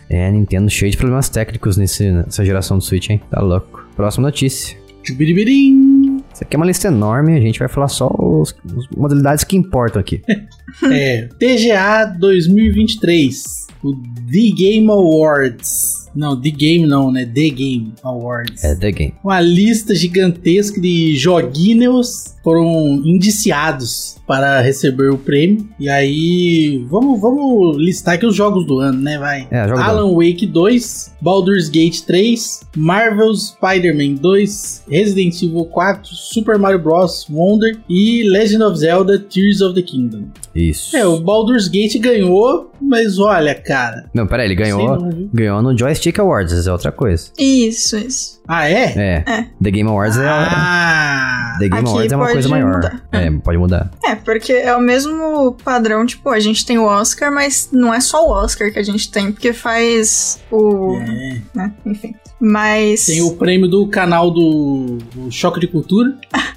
É, 0.10 0.32
Nintendo 0.32 0.70
cheio 0.70 0.92
de 0.92 0.98
problemas 0.98 1.30
técnicos 1.30 1.78
nesse, 1.78 2.12
nessa 2.12 2.46
geração 2.46 2.78
do 2.78 2.84
Switch, 2.84 3.10
hein? 3.10 3.22
Tá 3.30 3.42
louco. 3.42 3.86
Próxima 3.96 4.28
notícia. 4.28 4.78
Tchubiribirim. 5.04 6.18
Isso 6.34 6.44
aqui 6.44 6.56
é 6.56 6.58
uma 6.58 6.66
lista 6.66 6.88
enorme, 6.88 7.36
a 7.36 7.40
gente 7.40 7.60
vai 7.60 7.68
falar 7.68 7.88
só 7.88 8.08
os, 8.18 8.56
os 8.76 8.88
modalidades 8.96 9.44
que 9.44 9.58
importam 9.58 10.00
aqui. 10.00 10.22
É, 10.84 11.28
TGA 11.40 12.06
2023. 12.20 13.68
O 13.82 13.96
The 13.96 14.56
Game 14.56 14.90
Awards. 14.90 16.07
Não, 16.16 16.40
The 16.40 16.50
Game 16.50 16.88
não, 16.88 17.12
né? 17.12 17.26
The 17.26 17.50
Game 17.50 17.94
Awards. 18.04 18.64
É 18.64 18.76
The 18.76 18.92
Game. 18.92 19.14
Uma 19.24 19.40
lista 19.42 19.94
gigantesca 19.96 20.80
de 20.80 21.16
joguinhos 21.16 22.36
foram 22.44 23.02
indiciados 23.04 24.16
para 24.26 24.62
receber 24.62 25.10
o 25.10 25.18
prêmio. 25.18 25.68
E 25.78 25.90
aí, 25.90 26.86
vamos, 26.90 27.20
vamos 27.20 27.78
listar 27.78 28.16
aqui 28.16 28.26
os 28.26 28.36
jogos 28.36 28.66
do 28.66 28.80
ano, 28.80 29.02
né? 29.02 29.18
Vai. 29.18 29.48
É, 29.52 29.60
Alan 29.60 30.14
Wake 30.14 30.46
2, 30.46 31.16
Baldur's 31.22 31.68
Gate 31.68 32.02
3, 32.02 32.62
Marvel's 32.76 33.50
Spider-Man 33.50 34.16
2, 34.16 34.86
Resident 34.90 35.42
Evil 35.42 35.66
4, 35.66 36.10
Super 36.14 36.58
Mario 36.58 36.80
Bros. 36.80 37.28
Wonder 37.30 37.80
e 37.90 38.24
Legend 38.30 38.64
of 38.64 38.78
Zelda 38.78 39.20
Tears 39.20 39.62
of 39.62 39.76
the 39.76 39.82
Kingdom. 39.82 40.28
Isso. 40.56 40.96
É, 40.96 41.06
o 41.06 41.20
Baldur's 41.20 41.68
Gate 41.68 41.98
ganhou, 42.00 42.72
mas 42.82 43.20
olha, 43.20 43.54
cara. 43.54 44.10
Não, 44.14 44.26
peraí, 44.26 44.48
ele 44.48 44.56
ganhou, 44.56 45.00
não, 45.00 45.30
ganhou 45.34 45.62
no 45.62 45.76
Joystick 45.98 46.20
Awards, 46.20 46.54
isso 46.54 46.70
é 46.70 46.72
outra 46.72 46.92
coisa. 46.92 47.32
Isso, 47.38 47.98
isso. 47.98 48.40
Ah, 48.48 48.70
é? 48.70 48.94
É. 48.96 49.24
É. 49.26 49.48
The 49.62 49.72
Game 49.72 49.90
Awards 49.90 50.18
é. 50.18 50.28
Ah! 50.28 51.56
The 51.60 51.68
Game 51.68 51.82
Aqui 51.82 51.90
Awards 51.90 52.12
é 52.12 52.16
uma 52.16 52.26
pode 52.26 52.34
coisa 52.34 52.50
maior. 52.50 52.76
mudar. 52.76 53.08
É, 53.12 53.32
pode 53.32 53.58
mudar. 53.58 53.92
É, 54.04 54.16
porque 54.16 54.54
é 54.54 54.76
o 54.76 54.80
mesmo 54.80 55.54
padrão, 55.64 56.06
tipo, 56.06 56.30
a 56.30 56.40
gente 56.40 56.66
tem 56.66 56.78
o 56.78 56.84
Oscar, 56.86 57.32
mas 57.34 57.70
não 57.72 57.94
é 57.94 58.00
só 58.00 58.26
o 58.26 58.32
Oscar 58.32 58.72
que 58.72 58.80
a 58.80 58.84
gente 58.84 59.12
tem, 59.12 59.32
porque 59.32 59.52
faz 59.54 60.40
o. 60.52 60.98
É. 60.98 61.42
né, 61.54 61.74
enfim. 61.86 62.16
Mas. 62.40 63.08
Tem 63.08 63.22
o 63.24 63.36
prêmio 63.36 63.68
do 63.68 63.88
canal 63.88 64.30
do, 64.30 65.00
do 65.16 65.32
Choque 65.32 65.60
de 65.60 65.68
Cultura. 65.68 66.16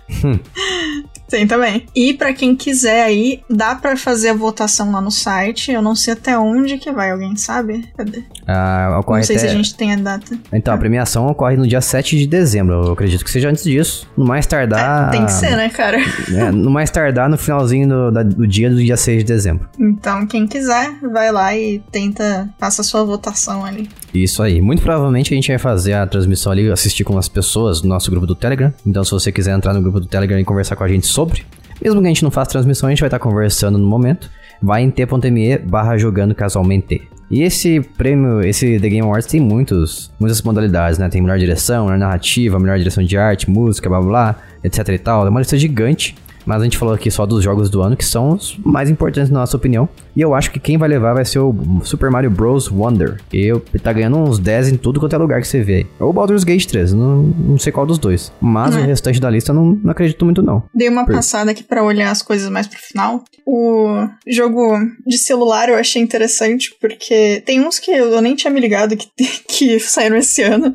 Tem 1.31 1.47
também. 1.47 1.87
E 1.95 2.13
pra 2.13 2.33
quem 2.33 2.57
quiser 2.57 3.05
aí, 3.05 3.41
dá 3.49 3.75
pra 3.75 3.97
fazer 3.97 4.31
a 4.31 4.35
votação 4.35 4.91
lá 4.91 5.01
no 5.01 5.11
site. 5.11 5.71
Eu 5.71 5.81
não 5.81 5.95
sei 5.95 6.15
até 6.15 6.37
onde 6.37 6.77
que 6.79 6.91
vai, 6.91 7.11
alguém 7.13 7.37
sabe? 7.37 7.89
Cadê? 7.97 8.23
Ah, 8.47 8.99
ocorre 9.01 9.21
não 9.21 9.27
sei 9.27 9.37
até... 9.37 9.47
se 9.47 9.53
a 9.53 9.57
gente 9.57 9.75
tem 9.75 9.93
a 9.93 9.97
data. 9.97 10.37
Então, 10.53 10.75
a 10.75 10.79
premiação 10.79 11.27
ocorre 11.29 11.57
no 11.57 11.67
dia 11.67 11.81
7 11.81 12.19
de 12.19 12.27
dezembro. 12.27 12.75
Eu 12.87 12.93
acredito 12.93 13.25
que 13.25 13.31
seja 13.31 13.49
antes 13.49 13.63
disso. 13.65 14.09
No 14.17 14.25
mais 14.27 14.45
tardar. 14.47 15.09
É, 15.09 15.11
tem 15.13 15.25
que 15.25 15.33
ser, 15.33 15.57
né, 15.57 15.69
cara? 15.69 15.99
É, 16.35 16.51
no 16.51 16.71
mais 16.71 16.91
tardar 16.91 17.29
no 17.29 17.37
finalzinho 17.37 17.89
do, 17.89 18.11
da- 18.11 18.23
do 18.23 18.47
dia 18.47 18.71
do 18.71 18.77
dia 18.83 18.97
6 18.97 19.19
de 19.19 19.25
dezembro. 19.25 19.69
Então, 19.79 20.27
quem 20.27 20.47
quiser, 20.47 20.91
vai 21.13 21.31
lá 21.33 21.57
e 21.57 21.81
tenta, 21.91 22.49
faça 22.59 22.83
a 22.83 22.85
sua 22.85 23.05
votação 23.05 23.65
ali. 23.65 23.89
Isso 24.13 24.43
aí. 24.43 24.61
Muito 24.61 24.83
provavelmente 24.83 25.33
a 25.33 25.37
gente 25.37 25.49
vai 25.49 25.59
fazer 25.59 25.93
a 25.95 26.07
transmissão 26.07 26.51
ali, 26.51 26.71
assistir 26.71 27.05
com 27.05 27.17
as 27.17 27.29
pessoas 27.29 27.81
do 27.81 27.89
nosso 27.89 28.11
grupo 28.11 28.27
do 28.27 28.35
Telegram. 28.35 28.73
Então, 28.85 29.05
se 29.05 29.11
você 29.11 29.31
quiser 29.31 29.57
entrar 29.57 29.73
no 29.73 29.81
grupo 29.81 30.01
do 30.01 30.07
Telegram 30.07 30.39
e 30.39 30.45
conversar 30.45 30.75
com 30.77 30.85
a 30.85 30.89
gente 30.89 31.07
sobre, 31.07 31.45
Mesmo 31.83 32.01
que 32.01 32.07
a 32.07 32.11
gente 32.11 32.23
não 32.23 32.31
faça 32.31 32.51
transmissão, 32.51 32.89
a 32.89 32.91
gente 32.91 33.01
vai 33.01 33.07
estar 33.07 33.19
conversando 33.19 33.79
no 33.79 33.87
momento. 33.87 34.31
Vai 34.63 34.83
em 34.83 34.91
t.me 34.91 35.59
barra 35.59 35.97
jogando 35.97 36.35
casualmente. 36.35 37.09
E 37.31 37.43
esse 37.43 37.81
prêmio, 37.81 38.41
esse 38.43 38.79
The 38.79 38.89
Game 38.89 39.01
Awards 39.01 39.27
tem 39.27 39.41
muitos, 39.41 40.11
muitas 40.19 40.43
modalidades, 40.43 40.99
né? 40.99 41.09
Tem 41.09 41.23
melhor 41.23 41.39
direção, 41.39 41.87
melhor 41.87 41.99
narrativa, 41.99 42.59
melhor 42.59 42.77
direção 42.77 43.03
de 43.03 43.17
arte, 43.17 43.49
música, 43.49 43.89
blá 43.89 44.01
blá, 44.01 44.37
etc 44.63 44.89
e 44.89 44.99
tal. 44.99 45.27
É 45.27 45.31
uma 45.31 45.41
lista 45.41 45.57
gigante. 45.57 46.15
Mas 46.45 46.61
a 46.61 46.65
gente 46.65 46.79
falou 46.79 46.95
aqui 46.95 47.11
só 47.11 47.27
dos 47.27 47.43
jogos 47.43 47.71
do 47.71 47.83
ano, 47.83 47.97
que 47.97 48.05
são 48.05 48.31
os 48.31 48.59
mais 48.65 48.91
importantes 48.91 49.31
na 49.31 49.41
nossa 49.41 49.57
opinião. 49.57 49.89
E 50.15 50.21
eu 50.21 50.35
acho 50.35 50.51
que 50.51 50.59
quem 50.59 50.77
vai 50.77 50.89
levar 50.89 51.15
vai 51.15 51.25
ser 51.25 51.39
o 51.39 51.55
Super 51.83 52.11
Mario 52.11 52.31
Bros. 52.31 52.71
Wonder. 52.71 53.21
E 53.33 53.53
tá 53.83 53.93
ganhando 53.93 54.19
uns 54.19 54.39
10 54.39 54.71
em 54.71 54.77
tudo 54.77 55.01
quanto 55.01 55.15
é 55.15 55.19
lugar 55.19 55.41
que 55.41 55.49
você 55.49 55.63
vê. 55.63 55.87
Ou 55.99 56.11
o 56.11 56.13
Baldur's 56.13 56.45
Gate 56.45 56.67
3, 56.67 56.93
não, 56.93 57.23
não 57.23 57.59
sei 57.59 57.73
qual 57.73 57.87
dos 57.87 57.99
dois. 57.99 58.33
Mas 58.41 58.75
o 58.75 58.81
restante 58.81 59.21
da 59.21 59.31
lista 59.31 59.53
não, 59.53 59.79
não 59.83 59.91
acredito 59.91 60.25
muito, 60.25 60.43
não. 60.43 60.63
Dei 60.75 60.89
uma 60.89 61.05
Por... 61.05 61.15
passada 61.15 61.51
aqui 61.51 61.63
para 61.63 61.85
olhar 61.85 62.11
as 62.11 62.23
coisas 62.23 62.49
mais 62.49 62.67
pro 62.67 62.79
final. 62.79 63.25
O 63.47 64.07
jogo 64.27 64.79
de 65.07 65.19
celular 65.19 65.69
eu 65.69 65.77
achei 65.77 66.03
interessante, 66.03 66.75
porque 66.81 67.43
tem 67.45 67.61
uns 67.61 67.79
que 67.79 67.91
eu 67.91 68.21
nem 68.21 68.35
tinha 68.35 68.53
me 68.53 68.61
ligado 68.61 68.97
que, 68.97 69.09
que 69.49 69.81
saíram 69.81 70.17
esse 70.17 70.43
ano. 70.43 70.75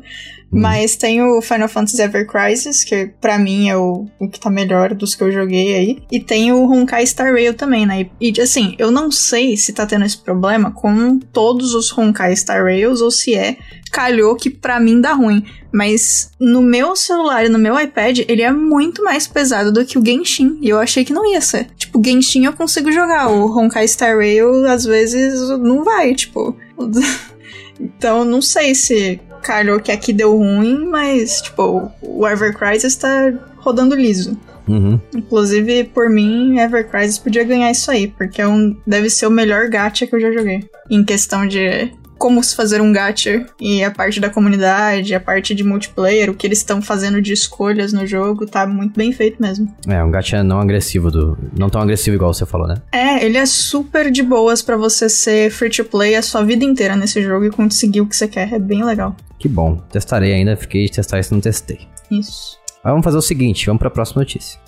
Uhum. 0.52 0.60
Mas 0.60 0.96
tem 0.96 1.22
o 1.22 1.40
Final 1.42 1.68
Fantasy 1.68 2.00
Ever 2.00 2.26
Crisis, 2.26 2.84
que 2.84 3.06
para 3.20 3.38
mim 3.38 3.68
é 3.68 3.76
o, 3.76 4.06
o 4.18 4.28
que 4.28 4.38
tá 4.38 4.48
melhor 4.48 4.94
dos 4.94 5.14
que 5.14 5.22
eu 5.22 5.32
joguei 5.32 5.74
aí. 5.74 6.02
E 6.10 6.20
tem 6.20 6.52
o 6.52 6.70
Honkai 6.70 7.06
Star 7.06 7.32
Rail 7.32 7.54
também, 7.54 7.84
né? 7.84 8.06
E, 8.20 8.32
e 8.32 8.40
assim, 8.40 8.74
eu 8.78 8.90
não 8.90 9.10
sei 9.10 9.56
se 9.56 9.72
tá 9.72 9.86
tendo 9.86 10.04
esse 10.04 10.18
problema 10.18 10.70
com 10.70 11.18
todos 11.18 11.74
os 11.74 11.96
Honkai 11.96 12.34
Star 12.36 12.62
Rails 12.62 13.00
ou 13.00 13.10
se 13.10 13.34
é 13.34 13.56
calhou 13.90 14.36
que 14.36 14.50
para 14.50 14.78
mim 14.78 15.00
dá 15.00 15.12
ruim. 15.12 15.44
Mas 15.72 16.30
no 16.40 16.62
meu 16.62 16.96
celular 16.96 17.44
e 17.44 17.48
no 17.48 17.58
meu 17.58 17.78
iPad, 17.78 18.20
ele 18.28 18.42
é 18.42 18.52
muito 18.52 19.02
mais 19.02 19.26
pesado 19.26 19.72
do 19.72 19.84
que 19.84 19.98
o 19.98 20.04
Genshin. 20.04 20.58
E 20.62 20.68
eu 20.68 20.78
achei 20.78 21.04
que 21.04 21.12
não 21.12 21.30
ia 21.30 21.40
ser. 21.40 21.68
Tipo, 21.76 22.02
Genshin 22.02 22.44
eu 22.44 22.52
consigo 22.52 22.90
jogar. 22.90 23.28
O 23.28 23.46
Honkai 23.56 23.86
Star 23.86 24.16
Rail, 24.16 24.64
às 24.66 24.84
vezes, 24.84 25.48
não 25.58 25.84
vai, 25.84 26.14
tipo. 26.14 26.56
então, 27.80 28.24
não 28.24 28.40
sei 28.40 28.74
se 28.74 29.20
calhou 29.46 29.80
que 29.80 29.92
aqui 29.92 30.12
deu 30.12 30.36
ruim, 30.36 30.86
mas, 30.86 31.40
tipo, 31.40 31.90
o 32.02 32.26
Ever 32.26 32.56
Crisis 32.56 32.96
tá 32.96 33.32
rodando 33.58 33.94
liso. 33.94 34.38
Uhum. 34.68 35.00
Inclusive, 35.14 35.84
por 35.84 36.10
mim, 36.10 36.58
Ever 36.58 36.88
Crisis 36.88 37.18
podia 37.18 37.44
ganhar 37.44 37.70
isso 37.70 37.90
aí, 37.90 38.08
porque 38.08 38.42
é 38.42 38.48
um, 38.48 38.76
deve 38.86 39.08
ser 39.08 39.26
o 39.26 39.30
melhor 39.30 39.68
gacha 39.68 40.06
que 40.06 40.14
eu 40.14 40.20
já 40.20 40.32
joguei. 40.32 40.68
Em 40.90 41.04
questão 41.04 41.46
de 41.46 41.92
como 42.18 42.42
se 42.42 42.54
fazer 42.54 42.80
um 42.80 42.92
gacha 42.92 43.46
e 43.60 43.82
a 43.82 43.90
parte 43.90 44.20
da 44.20 44.30
comunidade, 44.30 45.14
a 45.14 45.20
parte 45.20 45.54
de 45.54 45.62
multiplayer, 45.62 46.30
o 46.30 46.34
que 46.34 46.46
eles 46.46 46.58
estão 46.58 46.80
fazendo 46.80 47.20
de 47.20 47.32
escolhas 47.32 47.92
no 47.92 48.06
jogo, 48.06 48.46
tá 48.46 48.66
muito 48.66 48.96
bem 48.96 49.12
feito 49.12 49.40
mesmo. 49.40 49.72
É, 49.86 50.02
um 50.02 50.10
gacha 50.10 50.42
não 50.42 50.60
agressivo 50.60 51.10
do, 51.10 51.38
não 51.56 51.70
tão 51.70 51.80
agressivo 51.80 52.16
igual 52.16 52.32
você 52.32 52.46
falou, 52.46 52.66
né? 52.66 52.76
É, 52.92 53.24
ele 53.24 53.38
é 53.38 53.46
super 53.46 54.10
de 54.10 54.22
boas 54.22 54.62
para 54.62 54.76
você 54.76 55.08
ser 55.08 55.50
free 55.50 55.70
to 55.70 55.84
play 55.84 56.14
a 56.14 56.22
sua 56.22 56.42
vida 56.42 56.64
inteira 56.64 56.96
nesse 56.96 57.22
jogo 57.22 57.44
e 57.44 57.50
conseguir 57.50 58.00
o 58.00 58.06
que 58.06 58.16
você 58.16 58.28
quer, 58.28 58.52
é 58.52 58.58
bem 58.58 58.84
legal. 58.84 59.16
Que 59.38 59.48
bom. 59.48 59.76
Testarei 59.90 60.32
ainda, 60.32 60.56
fiquei 60.56 60.84
de 60.86 60.92
testar 60.92 61.20
isso 61.20 61.32
não 61.32 61.40
testei. 61.40 61.80
Isso. 62.10 62.58
Mas 62.82 62.92
vamos 62.92 63.04
fazer 63.04 63.18
o 63.18 63.22
seguinte, 63.22 63.66
vamos 63.66 63.80
para 63.80 63.88
a 63.88 63.90
próxima 63.90 64.20
notícia. 64.20 64.58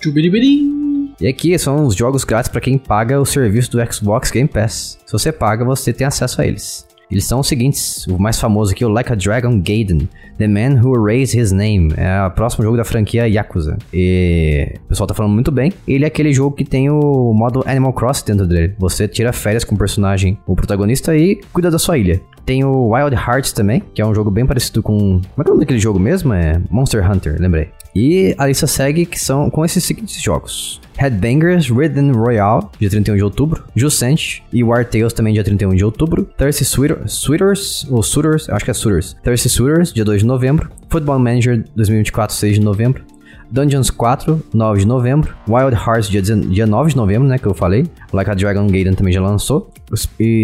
E 1.21 1.27
aqui 1.27 1.57
são 1.57 1.85
os 1.85 1.95
jogos 1.95 2.23
grátis 2.23 2.49
para 2.49 2.61
quem 2.61 2.77
paga 2.77 3.19
o 3.19 3.25
serviço 3.25 3.71
do 3.71 3.93
Xbox 3.93 4.31
Game 4.31 4.47
Pass. 4.47 4.97
Se 5.05 5.11
você 5.11 5.31
paga, 5.31 5.65
você 5.65 5.91
tem 5.91 6.07
acesso 6.07 6.41
a 6.41 6.47
eles. 6.47 6.87
Eles 7.11 7.25
são 7.25 7.39
os 7.39 7.47
seguintes, 7.47 8.05
o 8.07 8.19
mais 8.19 8.39
famoso 8.39 8.71
aqui, 8.71 8.85
o 8.85 8.89
Like 8.89 9.11
a 9.11 9.15
Dragon 9.15 9.59
Gaiden, 9.59 10.07
The 10.37 10.47
Man 10.47 10.79
Who 10.81 11.03
Raised 11.03 11.39
His 11.39 11.51
Name, 11.51 11.91
é 11.97 12.23
o 12.23 12.31
próximo 12.31 12.63
jogo 12.63 12.77
da 12.77 12.83
franquia 12.83 13.27
Yakuza. 13.27 13.77
E 13.91 14.73
o 14.85 14.87
pessoal 14.87 15.07
tá 15.07 15.13
falando 15.13 15.33
muito 15.33 15.51
bem. 15.51 15.73
Ele 15.87 16.03
é 16.03 16.07
aquele 16.07 16.31
jogo 16.31 16.55
que 16.55 16.63
tem 16.63 16.89
o 16.89 17.33
modo 17.33 17.63
Animal 17.65 17.93
Cross 17.93 18.21
dentro 18.21 18.47
dele. 18.47 18.75
Você 18.77 19.07
tira 19.07 19.33
férias 19.33 19.63
com 19.63 19.73
o 19.73 19.77
personagem, 19.77 20.37
o 20.45 20.55
protagonista, 20.55 21.17
e 21.17 21.41
cuida 21.51 21.71
da 21.71 21.79
sua 21.79 21.97
ilha. 21.97 22.21
Tem 22.45 22.63
o 22.63 22.93
Wild 22.93 23.15
Hearts 23.15 23.53
também, 23.53 23.83
que 23.93 24.01
é 24.01 24.05
um 24.05 24.13
jogo 24.13 24.29
bem 24.29 24.45
parecido 24.45 24.81
com... 24.81 25.19
Como 25.19 25.21
é 25.39 25.43
que 25.43 25.49
é 25.49 25.51
o 25.51 25.53
nome 25.53 25.59
daquele 25.59 25.79
jogo 25.79 25.99
mesmo? 25.99 26.33
É 26.33 26.61
Monster 26.69 27.09
Hunter, 27.09 27.37
lembrei. 27.39 27.69
E 27.95 28.35
a 28.37 28.47
lista 28.47 28.67
segue 28.67 29.05
que 29.05 29.19
são 29.19 29.49
com 29.49 29.65
esses 29.65 29.83
seguintes 29.83 30.21
jogos. 30.21 30.79
Headbangers 30.97 31.69
Rhythm 31.69 32.11
Royale, 32.11 32.65
dia 32.79 32.89
31 32.89 33.15
de 33.15 33.23
outubro. 33.23 33.63
Juscent 33.75 34.41
e 34.51 34.63
War 34.63 34.85
Tales 34.85 35.13
também 35.13 35.33
dia 35.33 35.43
31 35.43 35.75
de 35.75 35.85
outubro. 35.85 36.27
Thirsty 36.37 36.65
Suitors, 36.65 37.87
ou 37.89 38.03
Suitors, 38.03 38.49
acho 38.49 38.65
que 38.65 38.71
é 38.71 38.73
Suitors. 38.73 39.15
Thirsty 39.23 39.49
Suitors, 39.49 39.93
dia 39.93 40.03
2 40.03 40.21
de 40.21 40.27
novembro. 40.27 40.69
Football 40.89 41.19
Manager 41.19 41.63
2024, 41.75 42.35
6 42.35 42.55
de 42.55 42.61
novembro. 42.61 43.03
Dungeons 43.51 43.89
4, 43.89 44.43
9 44.53 44.79
de 44.81 44.87
novembro. 44.87 45.35
Wild 45.47 45.75
Hearts, 45.75 46.09
dia, 46.09 46.21
dia 46.21 46.67
9 46.67 46.91
de 46.91 46.97
novembro, 46.97 47.27
né, 47.27 47.37
que 47.37 47.47
eu 47.47 47.53
falei. 47.53 47.87
Like 48.13 48.29
a 48.29 48.33
Dragon 48.33 48.67
Gaiden 48.67 48.93
também 48.93 49.13
já 49.13 49.21
lançou. 49.21 49.71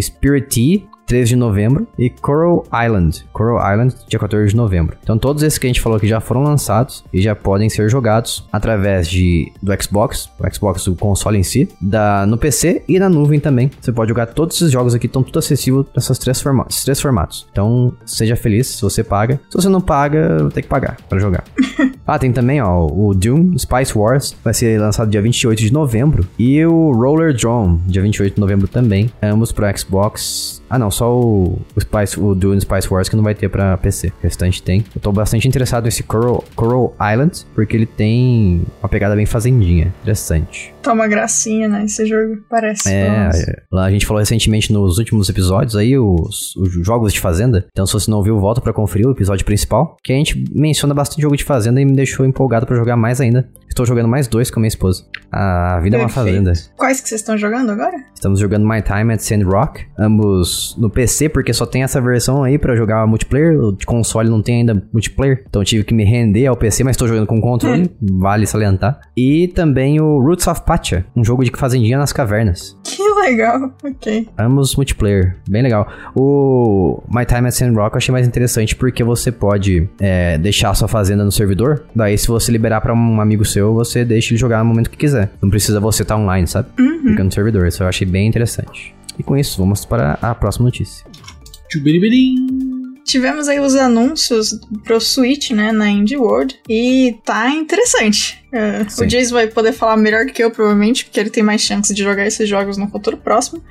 Spirit 0.02 0.88
Tea, 1.06 1.16
13 1.16 1.30
de 1.30 1.36
novembro, 1.36 1.88
e 1.97 2.10
Coral 2.10 2.64
Island, 2.86 3.26
Coral 3.34 3.58
Island, 3.72 3.95
dia 4.08 4.20
14 4.20 4.49
de 4.49 4.56
novembro. 4.56 4.97
Então 5.01 5.18
todos 5.18 5.41
esses 5.43 5.58
que 5.58 5.66
a 5.66 5.70
gente 5.70 5.82
falou 5.82 5.97
aqui 5.97 6.08
já 6.08 6.20
foram 6.20 6.43
lançados 6.43 7.03
e 7.12 7.22
já 7.22 7.36
podem 7.36 7.70
ser 7.70 7.89
jogados 7.89 8.47
através 8.51 9.08
de 9.08 9.51
do 9.62 9.72
Xbox, 9.82 10.30
o 10.39 10.53
Xbox 10.53 10.88
o 10.88 10.95
console 10.95 11.38
em 11.38 11.43
si, 11.43 11.70
da 11.82 12.26
no 12.26 12.38
PC 12.38 12.84
e 12.88 12.99
na 12.99 13.10
nuvem 13.10 13.39
também. 13.39 13.72
Você 13.80 13.91
pode 13.91 14.10
jogar 14.10 14.28
todos 14.28 14.56
esses 14.58 14.72
jogos 14.72 14.93
aqui, 14.93 15.08
estão 15.08 15.24
tudo 15.24 15.39
acessível 15.39 15.84
três 15.84 16.41
formatos, 16.41 16.84
três 16.84 16.99
formatos. 16.99 17.47
Então 17.51 17.93
seja 18.06 18.36
feliz 18.36 18.68
se 18.68 18.82
você 18.82 19.03
paga. 19.03 19.39
Se 19.49 19.56
você 19.56 19.70
não 19.70 19.82
paga, 19.82 20.49
tem 20.53 20.62
que 20.64 20.70
pagar 20.70 20.97
para 21.10 21.20
jogar. 21.20 21.43
ah, 22.06 22.20
tem 22.20 22.32
também 22.32 22.62
ó, 22.62 22.86
o 22.86 23.14
Doom 23.14 23.58
Spice 23.58 23.97
Wars, 23.97 24.36
vai 24.43 24.53
ser 24.53 24.80
lançado 24.80 25.10
dia 25.10 25.22
28 25.22 25.60
de 25.60 25.74
novembro 25.74 26.28
e 26.38 26.64
o 26.66 26.91
Roller 26.91 27.34
Drone, 27.36 27.80
dia 27.88 28.01
28 28.01 28.36
de 28.36 28.41
novembro 28.41 28.68
também, 28.68 29.10
ambos 29.22 29.51
para 29.51 29.76
Xbox 29.76 30.62
ah, 30.76 30.80
não, 30.80 30.92
só 30.92 31.18
o, 31.18 31.58
o 31.76 31.82
Spice, 31.82 32.20
o 32.20 32.36
Dune 32.36 32.60
Spice 32.60 32.92
Wars 32.92 33.08
que 33.08 33.16
não 33.16 33.24
vai 33.24 33.34
ter 33.34 33.50
pra 33.50 33.78
PC. 33.78 34.08
O 34.08 34.12
restante 34.22 34.62
tem. 34.62 34.84
Eu 34.94 35.02
tô 35.02 35.12
bastante 35.12 35.48
interessado 35.48 35.86
nesse 35.86 36.04
Coral, 36.04 36.44
Coral 36.56 36.94
Island, 37.00 37.46
porque 37.56 37.76
ele 37.76 37.86
tem 37.86 38.62
uma 38.82 38.90
pegada 38.90 39.16
bem 39.16 39.26
fazendinha. 39.26 39.94
Interessante. 40.02 40.74
Tá 40.82 40.94
uma 40.94 41.08
gracinha, 41.08 41.68
né? 41.68 41.86
Esse 41.86 42.06
jogo 42.06 42.38
parece. 42.50 42.92
É, 42.92 43.30
é, 43.34 43.64
lá 43.72 43.86
a 43.86 43.92
gente 43.92 44.06
falou 44.06 44.20
recentemente 44.20 44.72
nos 44.72 44.98
últimos 44.98 45.30
episódios 45.30 45.76
aí, 45.76 45.98
os, 45.98 46.56
os 46.58 46.74
jogos 46.86 47.14
de 47.14 47.20
Fazenda. 47.20 47.66
Então, 47.72 47.86
se 47.86 47.94
você 47.94 48.12
não 48.12 48.18
ouviu, 48.18 48.40
volta 48.40 48.62
para 48.62 48.74
conferir 48.74 49.08
o 49.08 49.12
episódio 49.12 49.46
principal. 49.46 49.98
Que 50.04 50.14
a 50.14 50.16
gente 50.16 50.44
menciona 50.54 50.94
bastante 50.94 51.22
jogo 51.22 51.38
de 51.38 51.44
Fazenda 51.44 51.82
e 51.82 51.86
me 51.86 51.96
deixou 51.96 52.26
empolgado 52.26 52.66
para 52.66 52.76
jogar 52.76 52.98
mais 52.98 53.22
ainda. 53.22 53.50
Estou 53.68 53.86
jogando 53.86 54.08
mais 54.08 54.28
dois 54.28 54.52
com 54.52 54.60
a 54.60 54.62
minha 54.62 54.70
esposa. 54.70 55.04
A 55.32 55.80
Vida 55.82 55.98
Perfeito. 55.98 56.00
é 56.00 56.02
uma 56.02 56.10
Fazenda. 56.10 56.54
Quais 56.78 57.02
que 57.02 57.10
vocês 57.10 57.22
estão 57.22 57.38
jogando 57.38 57.72
agora? 57.72 57.98
Estamos 58.14 58.40
jogando 58.40 58.68
My 58.68 58.82
Time 58.82 59.14
at 59.14 59.20
Sandrock. 59.20 59.86
Ambos 59.98 60.64
no 60.78 60.89
PC, 60.89 61.30
porque 61.30 61.53
só 61.53 61.66
tem 61.66 61.84
essa 61.84 62.01
versão 62.01 62.43
aí 62.43 62.57
para 62.57 62.76
jogar 62.76 63.05
multiplayer. 63.07 63.59
O 63.59 63.72
de 63.72 63.86
console 63.86 64.30
não 64.30 64.41
tem 64.41 64.57
ainda 64.57 64.82
multiplayer. 64.91 65.43
Então 65.47 65.61
eu 65.61 65.66
tive 65.66 65.84
que 65.84 65.93
me 65.93 66.03
render 66.03 66.45
ao 66.47 66.55
PC, 66.55 66.84
mas 66.84 66.91
estou 66.91 67.07
jogando 67.07 67.28
com 67.28 67.39
controle. 67.41 67.89
vale 68.01 68.45
salientar. 68.45 68.99
E 69.16 69.47
também 69.49 69.99
o 69.99 70.20
Roots 70.20 70.47
of 70.47 70.61
Pacha, 70.66 71.05
um 71.16 71.24
jogo 71.24 71.43
de 71.43 71.51
fazendinha 71.55 71.97
nas 71.97 72.11
cavernas. 72.11 72.78
Que 72.84 73.03
legal, 73.22 73.72
ok. 73.84 74.28
Ambos 74.38 74.76
multiplayer, 74.76 75.38
bem 75.49 75.61
legal. 75.61 75.88
O 76.16 77.01
My 77.09 77.26
Time 77.26 77.47
at 77.47 77.53
Sandrock 77.53 77.95
eu 77.95 77.97
achei 77.97 78.11
mais 78.11 78.28
interessante 78.28 78.76
porque 78.76 79.03
você 79.03 79.32
pode 79.32 79.88
é, 79.99 80.38
deixar 80.38 80.70
a 80.70 80.74
sua 80.74 80.88
fazenda 80.88 81.24
no 81.24 81.32
servidor. 81.32 81.86
Daí, 81.95 82.18
se 82.18 82.28
você 82.28 82.51
liberar 82.51 82.82
para 82.82 82.93
um 82.93 83.22
amigo 83.22 83.45
seu, 83.45 83.74
você 83.74 84.05
deixa 84.05 84.34
ele 84.34 84.39
jogar 84.39 84.59
no 84.59 84.66
momento 84.66 84.89
que 84.89 84.97
quiser. 84.97 85.32
Não 85.41 85.49
precisa 85.49 85.80
você 85.80 86.03
estar 86.03 86.16
tá 86.16 86.22
online, 86.22 86.47
sabe? 86.47 86.70
Uhum. 86.80 87.09
Fica 87.09 87.24
no 87.24 87.32
servidor. 87.32 87.68
Isso 87.68 87.84
eu 87.84 87.88
achei 87.88 88.07
bem 88.07 88.28
interessante. 88.28 88.95
E 89.18 89.24
com 89.24 89.38
isso, 89.38 89.57
vamos 89.57 89.86
para 89.86 90.18
a 90.22 90.36
próxima 90.36 90.66
notícia. 90.66 91.05
Tivemos 93.05 93.47
aí 93.47 93.59
os 93.59 93.76
anúncios 93.76 94.59
pro 94.84 94.99
Switch, 94.99 95.51
né, 95.51 95.72
na 95.72 95.89
Indie 95.89 96.18
World, 96.18 96.59
e 96.68 97.18
tá 97.24 97.51
interessante. 97.51 98.43
Uh, 98.51 99.03
o 99.03 99.05
Jason 99.05 99.34
vai 99.34 99.47
poder 99.47 99.74
falar 99.74 99.95
melhor 99.95 100.26
do 100.26 100.34
que 100.34 100.43
eu, 100.43 100.49
provavelmente, 100.49 101.05
porque 101.05 101.20
ele 101.20 101.30
tem 101.30 101.43
mais 101.43 101.61
chance 101.61 101.93
de 101.93 102.01
jogar 102.01 102.26
esses 102.26 102.49
jogos 102.49 102.78
no 102.78 102.88
futuro 102.88 103.18
próximo. 103.18 103.61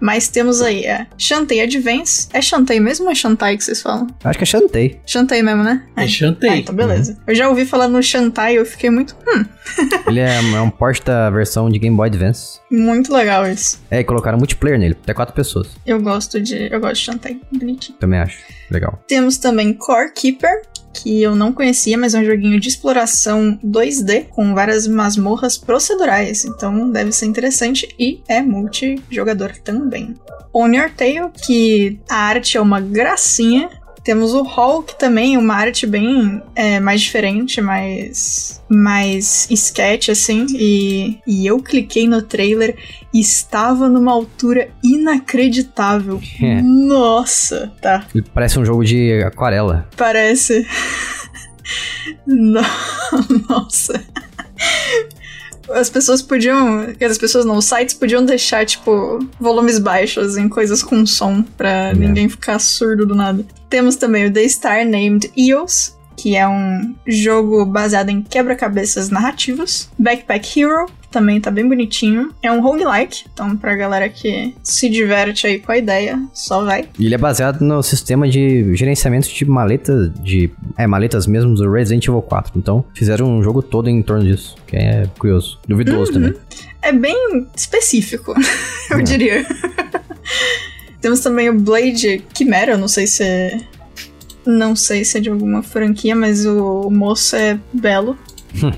Mas 0.00 0.28
temos 0.28 0.60
aí 0.60 0.86
a 0.86 1.06
Shantae 1.16 1.60
Advance. 1.60 2.28
É 2.32 2.40
Shantae 2.40 2.80
mesmo 2.80 3.06
ou 3.06 3.12
é 3.12 3.14
Shantai 3.14 3.56
que 3.56 3.64
vocês 3.64 3.80
falam? 3.80 4.06
Acho 4.22 4.38
que 4.38 4.44
é 4.44 4.46
Shantae. 4.46 5.00
Shantae 5.06 5.42
mesmo, 5.42 5.62
né? 5.62 5.82
É, 5.96 6.04
é 6.04 6.08
Shantae. 6.08 6.50
Ah, 6.50 6.56
então 6.56 6.74
beleza. 6.74 7.12
Uhum. 7.12 7.18
Eu 7.26 7.34
já 7.34 7.48
ouvi 7.48 7.64
falar 7.64 7.88
no 7.88 8.02
Shantai 8.02 8.54
e 8.54 8.56
eu 8.56 8.66
fiquei 8.66 8.90
muito. 8.90 9.16
Hum. 9.26 9.44
Ele 10.06 10.20
é, 10.20 10.36
é 10.36 10.60
um 10.60 10.70
porte 10.70 11.02
da 11.04 11.30
versão 11.30 11.70
de 11.70 11.78
Game 11.78 11.96
Boy 11.96 12.08
Advance. 12.08 12.60
Muito 12.70 13.12
legal 13.12 13.46
isso. 13.46 13.80
É, 13.90 14.00
e 14.00 14.04
colocaram 14.04 14.38
multiplayer 14.38 14.78
nele, 14.78 14.96
até 15.02 15.14
quatro 15.14 15.34
pessoas. 15.34 15.68
Eu 15.86 16.00
gosto 16.00 16.40
de. 16.40 16.72
Eu 16.72 16.80
gosto 16.80 16.94
de 16.94 17.00
Shantae. 17.00 17.40
Bonitinho. 17.50 17.98
Também 17.98 18.20
acho. 18.20 18.38
Legal. 18.70 19.02
Temos 19.06 19.38
também 19.38 19.72
Core 19.72 20.12
Keeper, 20.12 20.62
que 20.94 21.20
eu 21.20 21.34
não 21.34 21.52
conhecia, 21.52 21.98
mas 21.98 22.14
é 22.14 22.20
um 22.20 22.24
joguinho 22.24 22.60
de 22.60 22.68
exploração 22.68 23.58
2D 23.64 24.28
com 24.30 24.54
várias 24.54 24.86
masmorras 24.86 25.58
procedurais, 25.58 26.44
então 26.44 26.90
deve 26.90 27.12
ser 27.12 27.26
interessante 27.26 27.88
e 27.98 28.22
é 28.28 28.40
multijogador 28.40 29.52
também. 29.58 30.14
On 30.52 30.68
Your 30.68 30.90
Tail, 30.90 31.30
que 31.30 31.98
a 32.08 32.16
arte 32.16 32.56
é 32.56 32.60
uma 32.60 32.80
gracinha, 32.80 33.68
Temos 34.04 34.34
o 34.34 34.42
Hulk 34.42 34.98
também, 34.98 35.38
uma 35.38 35.54
arte 35.54 35.86
bem 35.86 36.42
é, 36.54 36.78
mais 36.78 37.00
diferente, 37.00 37.60
mais, 37.62 38.62
mais 38.68 39.48
sketch, 39.50 40.10
assim. 40.10 40.44
E, 40.50 41.18
e 41.26 41.46
eu 41.46 41.58
cliquei 41.58 42.06
no 42.06 42.20
trailer 42.20 42.76
e 43.14 43.20
estava 43.20 43.88
numa 43.88 44.12
altura 44.12 44.68
inacreditável. 44.84 46.20
É. 46.38 46.60
Nossa, 46.60 47.72
tá. 47.80 48.06
Ele 48.14 48.24
parece 48.34 48.58
um 48.58 48.64
jogo 48.64 48.84
de 48.84 49.22
aquarela. 49.22 49.88
Parece. 49.96 50.66
No- 52.26 52.60
Nossa. 53.48 54.04
As 55.70 55.88
pessoas 55.90 56.22
podiam. 56.22 56.86
As 57.00 57.18
pessoas 57.18 57.44
não, 57.44 57.56
os 57.56 57.64
sites 57.64 57.94
podiam 57.94 58.24
deixar, 58.24 58.64
tipo, 58.66 59.18
volumes 59.40 59.78
baixos 59.78 60.36
em 60.36 60.48
coisas 60.48 60.82
com 60.82 61.04
som 61.06 61.42
pra 61.42 61.92
ninguém 61.94 62.28
ficar 62.28 62.58
surdo 62.58 63.06
do 63.06 63.14
nada. 63.14 63.44
Temos 63.68 63.96
também 63.96 64.26
o 64.26 64.32
The 64.32 64.48
Star 64.48 64.84
Named 64.84 65.32
EOS, 65.36 65.96
que 66.16 66.36
é 66.36 66.46
um 66.46 66.94
jogo 67.06 67.64
baseado 67.64 68.08
em 68.10 68.22
quebra-cabeças 68.22 69.10
narrativos. 69.10 69.88
Backpack 69.98 70.60
Hero, 70.60 70.86
também 71.14 71.40
tá 71.40 71.50
bem 71.50 71.66
bonitinho. 71.66 72.30
É 72.42 72.50
um 72.50 72.60
roguelike, 72.60 73.24
então 73.32 73.56
pra 73.56 73.74
galera 73.76 74.08
que 74.08 74.52
se 74.62 74.90
diverte 74.90 75.46
aí 75.46 75.58
com 75.60 75.70
a 75.72 75.78
ideia, 75.78 76.20
só 76.34 76.64
vai. 76.64 76.88
E 76.98 77.06
ele 77.06 77.14
é 77.14 77.18
baseado 77.18 77.60
no 77.62 77.82
sistema 77.82 78.28
de 78.28 78.74
gerenciamento 78.74 79.28
de 79.32 79.44
maleta, 79.44 80.12
de. 80.20 80.50
É, 80.76 80.86
maletas 80.86 81.26
mesmo 81.26 81.54
do 81.54 81.70
Resident 81.70 82.04
Evil 82.08 82.20
4. 82.20 82.52
Então, 82.56 82.84
fizeram 82.94 83.26
um 83.38 83.42
jogo 83.42 83.62
todo 83.62 83.88
em 83.88 84.02
torno 84.02 84.24
disso. 84.24 84.56
Que 84.66 84.76
é 84.76 85.06
curioso. 85.18 85.58
Duvidoso 85.68 86.12
também. 86.12 86.34
É 86.82 86.92
bem 86.92 87.46
específico, 87.56 88.34
eu 88.90 88.98
É. 88.98 89.02
diria. 89.02 89.46
Temos 91.00 91.20
também 91.20 91.48
o 91.50 91.54
Blade 91.60 92.24
Chimera, 92.36 92.72
eu 92.72 92.78
não 92.78 92.88
sei 92.88 93.06
se 93.06 93.22
é. 93.22 93.60
Não 94.46 94.74
sei 94.76 95.04
se 95.04 95.16
é 95.16 95.20
de 95.20 95.30
alguma 95.30 95.62
franquia, 95.62 96.14
mas 96.14 96.44
o 96.44 96.90
moço 96.90 97.34
é 97.36 97.58
belo. 97.72 98.18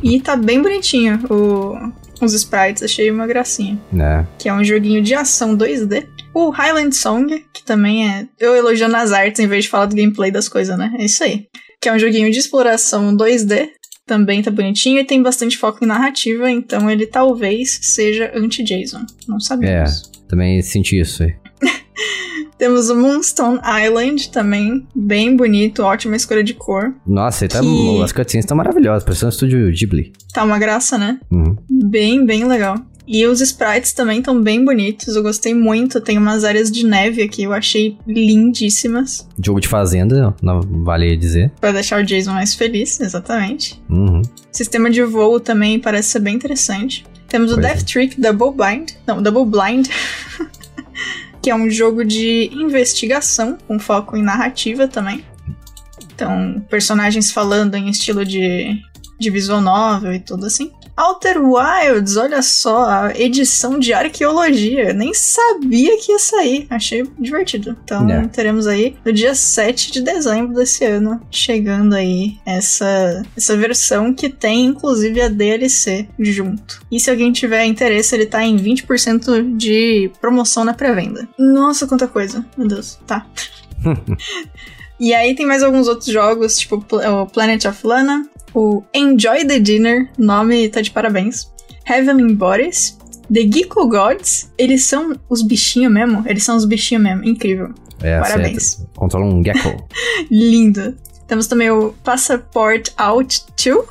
e 0.03 0.21
tá 0.21 0.37
bem 0.37 0.63
bonitinho 0.63 1.21
o- 1.29 1.93
os 2.25 2.33
sprites, 2.33 2.83
achei 2.83 3.11
uma 3.11 3.27
gracinha. 3.27 3.79
né? 3.93 4.27
Que 4.39 4.49
é 4.49 4.55
um 4.55 4.65
joguinho 4.65 5.03
de 5.03 5.15
ação 5.15 5.57
2D. 5.57 6.07
O 6.33 6.51
Highland 6.51 6.95
Song, 6.95 7.45
que 7.53 7.65
também 7.65 8.09
é. 8.09 8.27
Eu 8.39 8.55
elogiando 8.57 8.97
as 8.97 9.13
artes 9.13 9.41
em 9.41 9.47
vez 9.47 9.65
de 9.65 9.71
falar 9.71 9.87
do 9.87 9.97
gameplay 9.97 10.31
das 10.31 10.49
coisas, 10.49 10.77
né? 10.79 10.95
É 10.99 11.05
isso 11.05 11.23
aí. 11.25 11.47
Que 11.81 11.89
é 11.89 11.93
um 11.93 11.99
joguinho 11.99 12.31
de 12.31 12.39
exploração 12.39 13.15
2D. 13.17 13.69
Também 14.07 14.41
tá 14.43 14.51
bonitinho 14.51 15.01
e 15.01 15.05
tem 15.05 15.21
bastante 15.23 15.57
foco 15.59 15.83
em 15.85 15.89
narrativa, 15.89 16.49
então 16.51 16.89
ele 16.89 17.07
talvez 17.07 17.79
seja 17.83 18.31
anti-Jason. 18.35 19.05
Não 19.27 19.37
É, 19.37 19.41
sabemos. 19.41 20.03
também 20.29 20.63
senti 20.63 21.01
isso 21.01 21.25
aí. 21.25 21.35
Temos 22.59 22.89
o 22.89 22.95
Moonstone 22.97 23.61
Island 23.85 24.31
também, 24.31 24.87
bem 24.95 25.37
bonito, 25.37 25.83
ótima 25.83 26.17
escolha 26.17 26.43
de 26.43 26.55
cor. 26.55 26.95
Nossa, 27.07 27.45
ele 27.45 27.53
tá, 27.53 27.61
Que- 27.61 28.03
as 28.03 28.13
cutscenes 28.13 28.45
estão 28.45 28.57
maravilhosas, 28.57 29.05
parecendo 29.05 29.27
um 29.27 29.31
estúdio 29.31 29.71
Ghibli. 29.73 30.13
Tá 30.33 30.43
uma 30.43 30.59
graça, 30.59 30.97
né? 30.97 31.19
Uhum. 31.31 31.55
Bem, 31.71 32.25
bem 32.25 32.45
legal. 32.47 32.77
E 33.09 33.25
os 33.25 33.41
sprites 33.41 33.93
também 33.93 34.19
estão 34.19 34.43
bem 34.43 34.65
bonitos, 34.65 35.15
eu 35.15 35.23
gostei 35.23 35.55
muito. 35.55 36.01
Tem 36.01 36.19
umas 36.19 36.43
áreas 36.45 36.73
de 36.73 36.85
neve 36.85 37.23
aqui, 37.23 37.45
eu 37.45 37.53
achei 37.53 37.97
lindíssimas. 38.07 39.29
Jogo 39.43 39.61
de 39.61 39.69
fazenda, 39.69 40.35
não 40.43 40.61
vale 40.83 41.17
dizer. 41.17 41.53
Pra 41.61 41.71
deixar 41.73 42.01
o 42.03 42.05
Jason 42.05 42.33
mais 42.33 42.55
feliz, 42.55 42.99
exatamente. 43.01 43.81
Uhum. 43.89 44.23
Sistema 44.51 44.91
de 44.91 45.03
voo 45.05 45.39
também 45.39 45.79
parece 45.79 46.09
ser 46.09 46.21
bem 46.21 46.35
interessante. 46.35 47.05
Temos 47.29 47.53
o 47.53 47.55
Pois 47.55 47.67
é. 47.67 47.75
Death 47.75 47.85
Trick 47.87 48.21
Double 48.21 48.51
Blind. 48.57 48.91
Não, 49.07 49.23
Double 49.23 49.45
Blind. 49.45 49.87
que 51.47 51.51
é 51.51 51.55
um 51.55 51.71
jogo 51.71 52.05
de 52.05 52.51
investigação, 52.53 53.57
com 53.69 53.79
foco 53.79 54.17
em 54.17 54.23
narrativa 54.23 54.89
também. 54.89 55.25
Então, 56.03 56.61
personagens 56.69 57.31
falando 57.31 57.77
em 57.77 57.89
estilo 57.89 58.25
de, 58.25 58.77
de 59.17 59.31
visual 59.31 59.61
novel 59.61 60.13
e 60.13 60.19
tudo 60.19 60.47
assim. 60.47 60.73
Outer 60.97 61.37
Wilds, 61.45 62.17
olha 62.17 62.41
só, 62.41 62.85
a 62.89 63.13
edição 63.15 63.79
de 63.79 63.93
arqueologia. 63.93 64.95
Nem 64.95 65.13
sabia 65.13 65.97
que 65.99 66.13
ia 66.13 66.19
sair. 66.19 66.67
Achei 66.71 67.07
divertido. 67.19 67.77
Então, 67.85 68.09
É. 68.11 68.27
teremos 68.29 68.67
aí 68.67 68.97
no 69.05 69.13
dia 69.13 69.35
7 69.35 69.93
de 69.93 70.01
dezembro 70.01 70.55
desse 70.55 70.85
ano, 70.85 71.21
chegando 71.31 71.95
aí 71.95 72.39
essa, 72.47 73.23
essa 73.37 73.57
versão 73.57 74.15
que 74.15 74.29
tem 74.31 74.65
inclusive 74.65 75.21
a 75.21 75.29
DLC 75.29 76.09
junto. 76.19 76.81
E 76.91 76.99
se 76.99 77.11
alguém 77.11 77.31
tiver 77.31 77.65
interesse, 77.67 78.15
ele 78.15 78.25
tá 78.27 78.43
em 78.43 78.57
20% 78.57 79.57
de 79.57 80.11
promoção 80.21 80.65
na 80.65 80.73
pré-venda. 80.73 81.29
Nossa, 81.39 81.87
quanta 81.87 82.09
coisa. 82.09 82.45
Meu 82.57 82.67
Deus. 82.67 82.99
Tá. 83.07 83.27
E 84.99 85.13
aí 85.13 85.35
tem 85.35 85.45
mais 85.45 85.63
alguns 85.63 85.89
outros 85.89 86.07
jogos, 86.07 86.57
tipo 86.59 86.81
Pl- 86.81 87.07
o 87.07 87.27
Planet 87.27 87.67
of 87.67 87.87
Lana, 87.87 88.27
o 88.57 88.83
Enjoy 88.95 89.45
the 89.45 89.61
Dinner, 89.61 90.09
nome 90.17 90.71
tá 90.71 90.81
de 90.81 90.91
parabéns. 90.91 91.53
Heavenly 91.87 92.35
Bodies, 92.35 92.97
The 93.33 93.43
Geeko 93.43 93.87
Gods, 93.87 94.51
eles 94.57 94.85
são 94.85 95.15
os 95.29 95.43
bichinhos 95.43 95.93
mesmo, 95.93 96.25
eles 96.27 96.43
são 96.43 96.57
os 96.57 96.65
bichinhos 96.65 97.05
mesmo, 97.05 97.23
incrível. 97.23 97.75
É, 98.03 98.19
Parabéns. 98.19 98.77
Você 98.77 98.87
controla 98.95 99.27
um 99.27 99.45
gecko. 99.45 99.87
Lindo. 100.31 100.97
Temos 101.29 101.47
também 101.47 101.71
o 101.71 101.93
Passport 102.03 102.89
Out 102.97 103.45
2, 103.63 103.85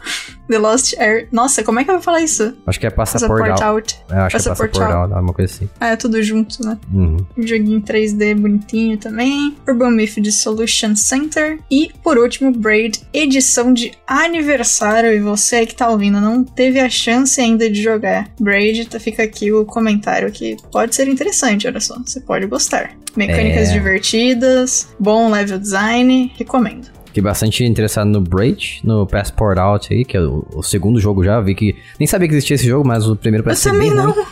The 0.47 0.57
Lost 0.57 0.93
Air. 0.99 1.27
Nossa, 1.31 1.63
como 1.63 1.79
é 1.79 1.83
que 1.83 1.89
eu 1.89 1.95
vou 1.95 2.03
falar 2.03 2.21
isso? 2.21 2.53
acho 2.67 2.79
que 2.79 2.85
é 2.85 2.89
Passport 2.89 3.49
out. 3.49 3.63
Out. 3.63 3.99
É, 4.11 4.15
acho 4.15 4.29
que 4.29 4.35
é 4.35 4.49
passaporte 4.49 4.81
out. 4.81 4.93
out, 4.93 5.13
uma 5.13 5.33
coisa 5.33 5.53
assim. 5.53 5.69
Ah, 5.79 5.89
é 5.89 5.95
tudo 5.95 6.21
junto, 6.21 6.63
né? 6.65 6.77
Uhum. 6.93 7.17
Um 7.37 7.47
joguinho 7.47 7.81
3D 7.81 8.35
bonitinho 8.35 8.97
também. 8.97 9.55
Urban 9.67 9.91
Myth 9.91 10.15
de 10.19 10.31
Solution 10.31 10.95
Center. 10.95 11.59
E, 11.69 11.91
por 12.03 12.17
último, 12.17 12.51
Braid, 12.51 13.01
edição 13.13 13.73
de 13.73 13.91
aniversário. 14.07 15.11
E 15.13 15.19
você 15.19 15.57
aí 15.57 15.65
que 15.67 15.75
tá 15.75 15.89
ouvindo 15.89 16.19
não 16.21 16.43
teve 16.43 16.79
a 16.79 16.89
chance 16.89 17.39
ainda 17.39 17.69
de 17.69 17.81
jogar 17.81 18.29
Braid, 18.39 18.87
tá, 18.87 18.99
fica 18.99 19.23
aqui 19.23 19.51
o 19.51 19.65
comentário 19.65 20.31
que 20.31 20.57
pode 20.71 20.95
ser 20.95 21.07
interessante, 21.07 21.67
olha 21.67 21.79
só. 21.79 21.95
Você 22.05 22.19
pode 22.19 22.45
gostar. 22.47 22.91
Mecânicas 23.15 23.69
É. 23.69 23.73
divertidas, 23.73 24.89
bom 24.99 25.31
level 25.31 25.57
design, 25.57 26.31
recomendo. 26.37 26.87
Fiquei 27.15 27.23
bastante 27.23 27.63
interessado 27.63 28.09
no 28.09 28.19
Braid, 28.19 28.81
no 28.83 29.07
Passport 29.07 29.57
Out 29.57 29.93
aí, 29.93 30.03
que 30.03 30.17
é 30.17 30.19
o, 30.19 30.45
o 30.53 30.61
segundo 30.61 30.99
jogo 30.99 31.23
já. 31.23 31.39
Vi 31.39 31.55
que. 31.55 31.73
Nem 31.97 32.05
sabia 32.05 32.27
que 32.27 32.33
existia 32.33 32.55
esse 32.55 32.67
jogo, 32.67 32.85
mas 32.85 33.07
o 33.07 33.15
primeiro 33.15 33.41
parece 33.41 33.61
ser 33.61 33.71
também 33.71 33.87
bem 33.87 33.97
não. 33.97 34.11
ruim. 34.11 34.25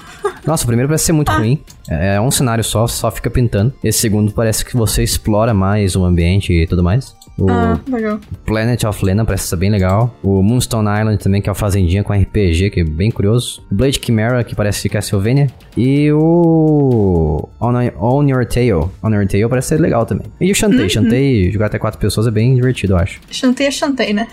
Nossa, 0.46 0.66
o 0.66 0.68
primeiro 0.68 0.90
parece 0.90 1.06
ser 1.06 1.14
muito 1.14 1.32
ruim. 1.32 1.64
É, 1.90 2.16
é 2.16 2.22
um 2.22 2.30
cenário 2.30 2.62
só, 2.62 2.86
só 2.86 3.10
fica 3.10 3.30
pintando. 3.30 3.74
Esse 3.82 4.00
segundo 4.00 4.34
parece 4.34 4.66
que 4.66 4.76
você 4.76 5.02
explora 5.02 5.54
mais 5.54 5.96
o 5.96 6.04
ambiente 6.04 6.52
e 6.52 6.68
tudo 6.68 6.84
mais. 6.84 7.16
O 7.38 7.50
Ah, 7.50 7.80
legal. 7.90 8.20
Planet 8.46 8.84
of 8.84 9.04
Lena 9.04 9.26
parece 9.26 9.48
ser 9.48 9.56
bem 9.56 9.70
legal. 9.72 10.16
O 10.22 10.42
Moonstone 10.44 10.88
Island 11.00 11.18
também, 11.18 11.42
que 11.42 11.50
é 11.50 11.52
uma 11.52 11.56
fazendinha 11.56 12.04
com 12.04 12.14
RPG, 12.14 12.70
que 12.70 12.80
é 12.82 12.84
bem 12.84 13.10
curioso. 13.10 13.62
O 13.72 13.76
Blade 13.76 14.00
Chimera, 14.04 14.44
que 14.44 14.56
parece 14.56 14.88
Castlevania. 14.88 15.48
E 15.76 16.12
o 16.12 17.50
On, 17.60 17.74
On 18.00 18.28
Your 18.28 18.46
Tail. 18.46 18.92
On 19.02 19.10
Your 19.10 19.28
Tail 19.28 19.50
parece 19.50 19.70
ser 19.70 19.80
legal 19.80 20.06
também. 20.06 20.28
E 20.40 20.52
o 20.52 20.56
Shantae. 20.56 20.90
Shantae, 20.90 21.52
jogar 21.52 21.68
até 21.68 21.80
quatro 21.80 22.00
pessoas 22.00 22.28
é 22.28 22.32
bem 22.32 22.56
divertido, 22.56 22.94
eu 22.94 22.98
acho. 22.98 23.20
Chantei 23.32 23.68
é 23.68 23.72
chantei, 23.72 24.14
né? 24.14 24.28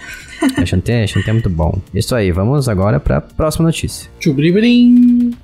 A 0.56 0.66
Shantae, 0.66 1.02
a 1.02 1.06
Shantae 1.06 1.30
é 1.30 1.32
muito 1.32 1.50
bom. 1.50 1.78
Isso 1.94 2.14
aí, 2.14 2.30
vamos 2.30 2.68
agora 2.68 3.00
pra 3.00 3.20
próxima 3.20 3.64
notícia. 3.66 4.10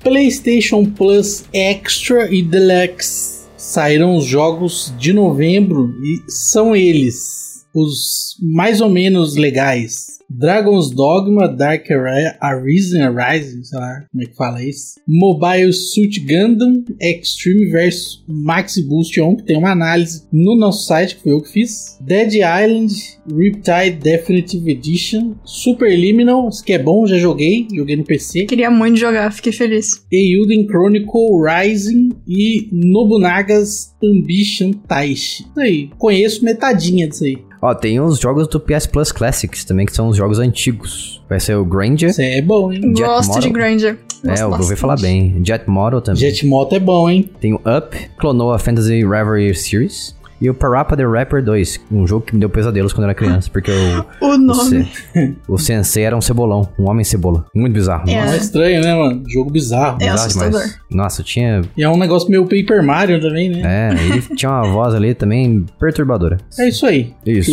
PlayStation 0.03 0.85
Plus 0.85 1.45
Extra 1.53 2.31
e 2.33 2.41
Deluxe 2.43 3.37
saíram 3.57 4.15
os 4.15 4.25
jogos 4.25 4.93
de 4.97 5.11
novembro 5.11 5.95
e 6.01 6.23
são 6.31 6.75
eles 6.75 7.46
os 7.81 8.35
mais 8.41 8.81
ou 8.81 8.89
menos 8.89 9.35
legais. 9.35 10.17
Dragon's 10.29 10.89
Dogma, 10.89 11.47
Dark 11.47 11.89
Ari- 11.89 12.35
Arisen, 12.41 13.01
Rising, 13.15 13.63
sei 13.63 13.79
lá 13.79 14.03
como 14.11 14.23
é 14.23 14.25
que 14.25 14.35
fala 14.35 14.61
isso. 14.61 14.95
Mobile 15.07 15.71
Suit 15.71 16.19
Gundam 16.19 16.83
Extreme 16.99 17.65
vs 17.71 18.23
Max 18.27 18.77
Boost 18.79 19.21
1, 19.21 19.37
que 19.37 19.43
tem 19.43 19.57
uma 19.57 19.71
análise 19.71 20.23
no 20.33 20.57
nosso 20.57 20.85
site, 20.85 21.15
que 21.15 21.23
foi 21.23 21.31
eu 21.31 21.41
que 21.41 21.49
fiz. 21.49 21.97
Dead 22.01 22.33
Island, 22.33 22.93
Riptide 23.33 23.99
Definitive 24.03 24.69
Edition, 24.71 25.35
Superliminal, 25.45 26.49
esse 26.49 26.61
que 26.63 26.73
é 26.73 26.79
bom, 26.79 27.07
já 27.07 27.17
joguei, 27.17 27.65
joguei 27.73 27.95
no 27.95 28.03
PC. 28.03 28.45
Queria 28.47 28.69
muito 28.69 28.97
jogar, 28.97 29.31
fiquei 29.31 29.53
feliz. 29.53 30.03
Eiyuden 30.11 30.65
Chronicle 30.67 31.41
Rising 31.41 32.09
e 32.27 32.67
Nobunaga's 32.71 33.93
Ambition 34.03 34.71
Taishi. 34.73 35.43
Isso 35.43 35.59
aí, 35.59 35.89
conheço 35.97 36.43
metadinha 36.43 37.07
disso 37.07 37.23
aí. 37.23 37.37
Ó, 37.61 37.73
tem 37.73 37.99
os 37.99 38.19
jogos 38.19 38.47
do 38.47 38.59
PS 38.59 38.85
Plus 38.87 39.11
Classics 39.11 39.65
também, 39.65 39.85
que 39.85 39.93
são 39.93 40.07
os 40.09 40.17
jogos 40.17 40.39
antigos. 40.39 41.21
Vai 41.27 41.39
ser 41.39 41.55
o 41.55 41.65
Granger. 41.65 42.09
Isso 42.09 42.21
é 42.21 42.41
bom, 42.41 42.71
hein? 42.71 42.81
Jet 42.95 43.01
Gosto 43.03 43.27
Model. 43.29 43.41
de 43.43 43.49
Granger. 43.49 43.97
É, 44.23 44.27
Gosto 44.29 44.41
eu 44.41 44.47
ouvi 44.47 44.57
bastante. 44.59 44.79
falar 44.79 44.95
bem. 44.99 45.41
Jet 45.43 45.69
Model 45.69 46.01
também. 46.01 46.19
Jet 46.21 46.45
Moto 46.45 46.73
é 46.75 46.79
bom, 46.79 47.09
hein? 47.09 47.29
Tem 47.39 47.53
o 47.53 47.57
Up, 47.77 47.97
Clonoa 48.17 48.57
Fantasy 48.59 49.05
Reverie 49.05 49.53
Series. 49.53 50.15
E 50.39 50.49
o 50.49 50.53
Parappa 50.53 50.95
the 50.95 51.03
Rapper 51.05 51.43
2, 51.43 51.81
um 51.91 52.05
jogo 52.05 52.25
que 52.25 52.33
me 52.33 52.39
deu 52.39 52.49
pesadelos 52.49 52.93
quando 52.93 53.03
eu 53.05 53.09
era 53.09 53.15
criança, 53.15 53.49
porque 53.51 53.71
o, 53.71 54.25
O 54.25 54.29
o, 54.35 54.37
nome. 54.37 54.85
se- 55.13 55.35
o 55.47 55.57
sensei 55.57 56.03
era 56.03 56.15
um 56.15 56.21
cebolão, 56.21 56.69
um 56.79 56.87
homem 56.89 57.03
cebola. 57.03 57.45
Muito 57.55 57.73
bizarro. 57.73 58.09
É. 58.09 58.21
Nossa, 58.21 58.35
É 58.35 58.37
estranho, 58.37 58.81
né, 58.81 58.93
mano? 58.95 59.23
Jogo 59.27 59.49
bizarro. 59.49 59.95
É 59.95 60.05
bizarro 60.05 60.19
assustador. 60.19 60.51
demais. 60.61 60.79
Nossa, 60.91 61.23
tinha. 61.23 61.61
E 61.75 61.83
é 61.83 61.89
um 61.89 61.97
negócio 61.97 62.29
meio 62.29 62.43
Paper 62.43 62.83
Mario 62.83 63.19
também, 63.19 63.49
né? 63.49 63.61
É, 63.63 63.93
ele 64.05 64.21
tinha 64.37 64.51
uma 64.51 64.67
voz 64.71 64.93
ali 64.93 65.13
também 65.15 65.65
perturbadora. 65.79 66.37
É, 66.59 66.67
isso 66.69 66.85
aí. 66.85 67.13
Isso. 67.25 67.51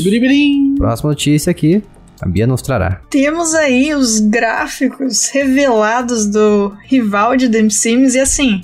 Próxima 0.77 1.11
notícia 1.11 1.51
aqui. 1.51 1.83
A 2.21 2.29
Bia 2.29 2.47
nos 2.47 2.63
trará. 2.63 3.01
Temos 3.11 3.55
aí 3.55 3.93
os 3.95 4.21
gráficos 4.21 5.29
revelados 5.31 6.27
do 6.27 6.73
rival 6.87 7.37
de 7.37 7.49
The 7.49 7.69
Sims 7.69 8.15
e 8.15 8.21
assim, 8.21 8.63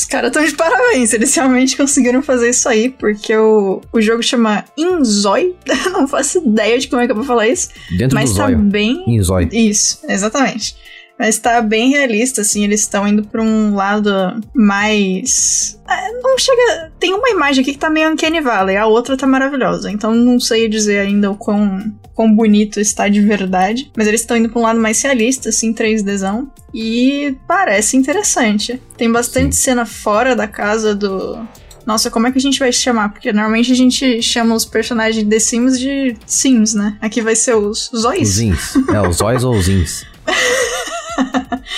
os 0.00 0.06
caras 0.08 0.28
estão 0.28 0.44
de 0.44 0.52
parabéns, 0.54 1.12
eles 1.12 1.34
realmente 1.34 1.76
conseguiram 1.76 2.22
fazer 2.22 2.50
isso 2.50 2.68
aí, 2.68 2.88
porque 2.88 3.34
o, 3.36 3.80
o 3.92 4.00
jogo 4.00 4.22
chama 4.22 4.64
Inzoi, 4.76 5.54
não 5.92 6.08
faço 6.08 6.38
ideia 6.38 6.78
de 6.78 6.88
como 6.88 7.02
é 7.02 7.06
que 7.06 7.12
eu 7.12 7.16
vou 7.16 7.24
falar 7.24 7.48
isso, 7.48 7.68
Dentro 7.96 8.14
mas 8.14 8.30
do 8.30 8.36
tá 8.36 8.44
zóio. 8.44 8.58
bem 8.58 9.04
Em 9.06 9.22
zóio. 9.22 9.48
Isso, 9.52 10.00
exatamente. 10.08 10.76
Mas 11.18 11.38
tá 11.38 11.60
bem 11.62 11.90
realista, 11.90 12.40
assim, 12.40 12.64
eles 12.64 12.80
estão 12.80 13.06
indo 13.06 13.22
pra 13.24 13.40
um 13.40 13.74
lado 13.74 14.10
mais. 14.54 15.78
Ah, 15.86 16.08
Não 16.22 16.36
chega. 16.38 16.92
Tem 16.98 17.14
uma 17.14 17.30
imagem 17.30 17.62
aqui 17.62 17.72
que 17.72 17.78
tá 17.78 17.88
meio 17.88 18.10
Uncanny 18.10 18.40
Valley, 18.40 18.76
a 18.76 18.86
outra 18.86 19.16
tá 19.16 19.26
maravilhosa. 19.26 19.90
Então 19.90 20.14
não 20.14 20.40
sei 20.40 20.68
dizer 20.68 20.98
ainda 21.00 21.30
o 21.30 21.36
quão, 21.36 21.92
quão 22.14 22.34
bonito 22.34 22.80
está 22.80 23.08
de 23.08 23.20
verdade. 23.20 23.90
Mas 23.96 24.06
eles 24.08 24.20
estão 24.22 24.36
indo 24.36 24.48
pra 24.48 24.58
um 24.58 24.62
lado 24.64 24.80
mais 24.80 25.00
realista, 25.02 25.50
assim, 25.50 25.72
3Dzão. 25.72 26.48
E 26.74 27.36
parece 27.46 27.96
interessante. 27.96 28.82
Tem 28.96 29.10
bastante 29.10 29.54
cena 29.54 29.86
fora 29.86 30.34
da 30.34 30.48
casa 30.48 30.94
do. 30.94 31.38
Nossa, 31.86 32.10
como 32.10 32.26
é 32.26 32.32
que 32.32 32.38
a 32.38 32.40
gente 32.40 32.58
vai 32.58 32.72
chamar? 32.72 33.10
Porque 33.10 33.32
normalmente 33.32 33.70
a 33.70 33.76
gente 33.76 34.20
chama 34.22 34.54
os 34.54 34.64
personagens 34.64 35.24
de 35.24 35.38
Sims 35.38 35.78
de 35.78 36.16
Sims, 36.26 36.74
né? 36.74 36.96
Aqui 37.00 37.20
vai 37.20 37.36
ser 37.36 37.54
os 37.54 37.92
Os 37.92 38.00
Zóis. 38.00 38.26
zins. 38.28 38.74
É, 38.92 39.06
os 39.06 39.16
zóis 39.18 39.44
ou 39.44 39.54
os 39.54 39.66
zins. 39.66 40.04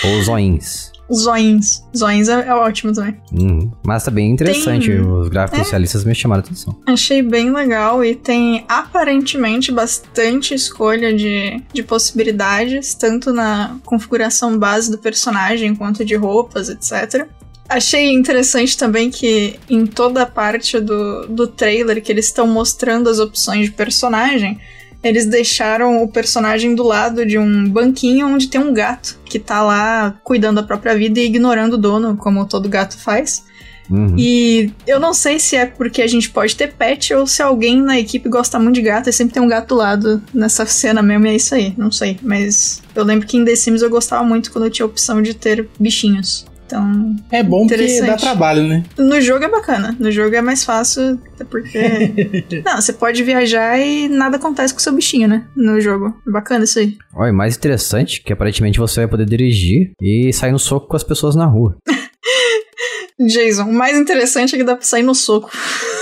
ou 0.03 0.21
zoins. 0.23 0.91
Zoins. 1.13 1.83
Zoins 1.95 2.27
é, 2.27 2.47
é 2.49 2.53
ótimo 2.53 2.91
também. 2.93 3.15
Uhum. 3.31 3.71
Mas 3.85 4.03
tá 4.03 4.11
bem 4.11 4.29
interessante. 4.29 4.87
Tem- 4.87 4.99
Os 4.99 5.29
gráficos 5.29 5.67
É. 5.67 5.71
realistas 5.71 6.03
me 6.03 6.13
chamaram 6.13 6.41
a 6.41 6.45
atenção. 6.45 6.77
Achei 6.85 7.21
bem 7.21 7.49
legal 7.53 8.03
e 8.03 8.13
tem 8.13 8.65
aparentemente 8.67 9.71
bastante 9.71 10.53
escolha 10.53 11.15
de, 11.15 11.63
de 11.73 11.81
possibilidades, 11.81 12.93
tanto 12.93 13.31
na 13.31 13.77
configuração 13.85 14.57
base 14.59 14.91
do 14.91 14.97
personagem 14.97 15.73
quanto 15.75 16.03
de 16.03 16.15
roupas, 16.15 16.67
etc. 16.67 17.25
Achei 17.69 18.11
interessante 18.13 18.77
também 18.77 19.09
que 19.09 19.57
em 19.69 19.85
toda 19.85 20.23
a 20.23 20.25
parte 20.25 20.77
do, 20.79 21.25
do 21.27 21.47
trailer 21.47 22.01
que 22.03 22.11
eles 22.11 22.25
estão 22.25 22.47
mostrando 22.47 23.09
as 23.09 23.19
opções 23.19 23.65
de 23.67 23.71
personagem, 23.71 24.59
eles 25.03 25.25
deixaram 25.25 26.01
o 26.03 26.07
personagem 26.07 26.73
do 26.75 26.83
lado 26.83 27.25
de 27.25 27.37
um 27.37 27.69
banquinho 27.69 28.27
onde 28.27 28.47
tem 28.47 28.59
um 28.59 28.73
gato 28.73 29.17
que 29.39 29.45
tá 29.45 29.61
lá 29.61 30.19
cuidando 30.23 30.57
da 30.57 30.63
própria 30.63 30.95
vida 30.95 31.19
e 31.19 31.25
ignorando 31.25 31.73
o 31.73 31.77
dono, 31.77 32.17
como 32.17 32.45
todo 32.45 32.67
gato 32.69 32.97
faz. 32.97 33.45
Uhum. 33.89 34.15
E 34.17 34.71
eu 34.85 34.99
não 34.99 35.13
sei 35.13 35.39
se 35.39 35.55
é 35.55 35.65
porque 35.65 36.01
a 36.01 36.07
gente 36.07 36.29
pode 36.29 36.55
ter 36.55 36.73
pet 36.73 37.13
ou 37.13 37.25
se 37.25 37.41
alguém 37.41 37.81
na 37.81 37.97
equipe 37.97 38.27
gosta 38.27 38.59
muito 38.59 38.75
de 38.75 38.81
gato 38.81 39.09
e 39.09 39.13
sempre 39.13 39.33
tem 39.33 39.41
um 39.41 39.47
gato 39.47 39.69
do 39.69 39.75
lado 39.75 40.21
nessa 40.33 40.65
cena 40.65 41.01
mesmo 41.01 41.25
e 41.25 41.29
é 41.29 41.35
isso 41.35 41.55
aí, 41.55 41.73
não 41.77 41.91
sei. 41.91 42.19
Mas 42.21 42.81
eu 42.93 43.03
lembro 43.03 43.25
que 43.25 43.37
em 43.37 43.45
The 43.45 43.55
Sims 43.55 43.81
eu 43.81 43.89
gostava 43.89 44.23
muito 44.23 44.51
quando 44.51 44.65
eu 44.65 44.71
tinha 44.71 44.85
a 44.85 44.89
opção 44.89 45.21
de 45.21 45.33
ter 45.33 45.67
bichinhos. 45.79 46.45
Então, 46.67 47.15
É 47.31 47.41
bom 47.41 47.65
porque 47.65 48.01
dá 48.01 48.17
trabalho, 48.17 48.61
né? 48.67 48.83
no 48.97 49.21
jogo 49.21 49.45
é 49.45 49.49
bacana. 49.49 49.95
No 49.97 50.11
jogo 50.11 50.35
é 50.35 50.41
mais 50.41 50.65
fácil, 50.65 51.17
até 51.33 51.45
porque. 51.45 51.79
não, 52.65 52.75
você 52.75 52.91
pode 52.91 53.23
viajar 53.23 53.79
e 53.79 54.09
nada 54.09 54.35
acontece 54.35 54.73
com 54.73 54.79
o 54.81 54.83
seu 54.83 54.91
bichinho, 54.93 55.29
né? 55.29 55.45
No 55.55 55.79
jogo. 55.79 56.13
É 56.27 56.31
bacana 56.31 56.65
isso 56.65 56.79
aí. 56.79 56.97
Olha, 57.15 57.31
mais 57.31 57.55
interessante 57.55 58.21
que 58.21 58.33
aparentemente 58.33 58.79
você 58.79 58.99
vai 58.99 59.07
poder 59.07 59.25
dirigir 59.25 59.91
e 60.01 60.31
sair 60.33 60.51
no 60.51 60.59
soco 60.59 60.87
com 60.89 60.95
as 60.97 61.03
pessoas 61.03 61.35
na 61.35 61.45
rua. 61.45 61.77
Jason, 63.19 63.63
o 63.63 63.73
mais 63.73 63.97
interessante 63.97 64.53
é 64.53 64.57
que 64.57 64.63
dá 64.63 64.75
pra 64.75 64.85
sair 64.85 65.03
no 65.03 65.15
soco 65.15 65.49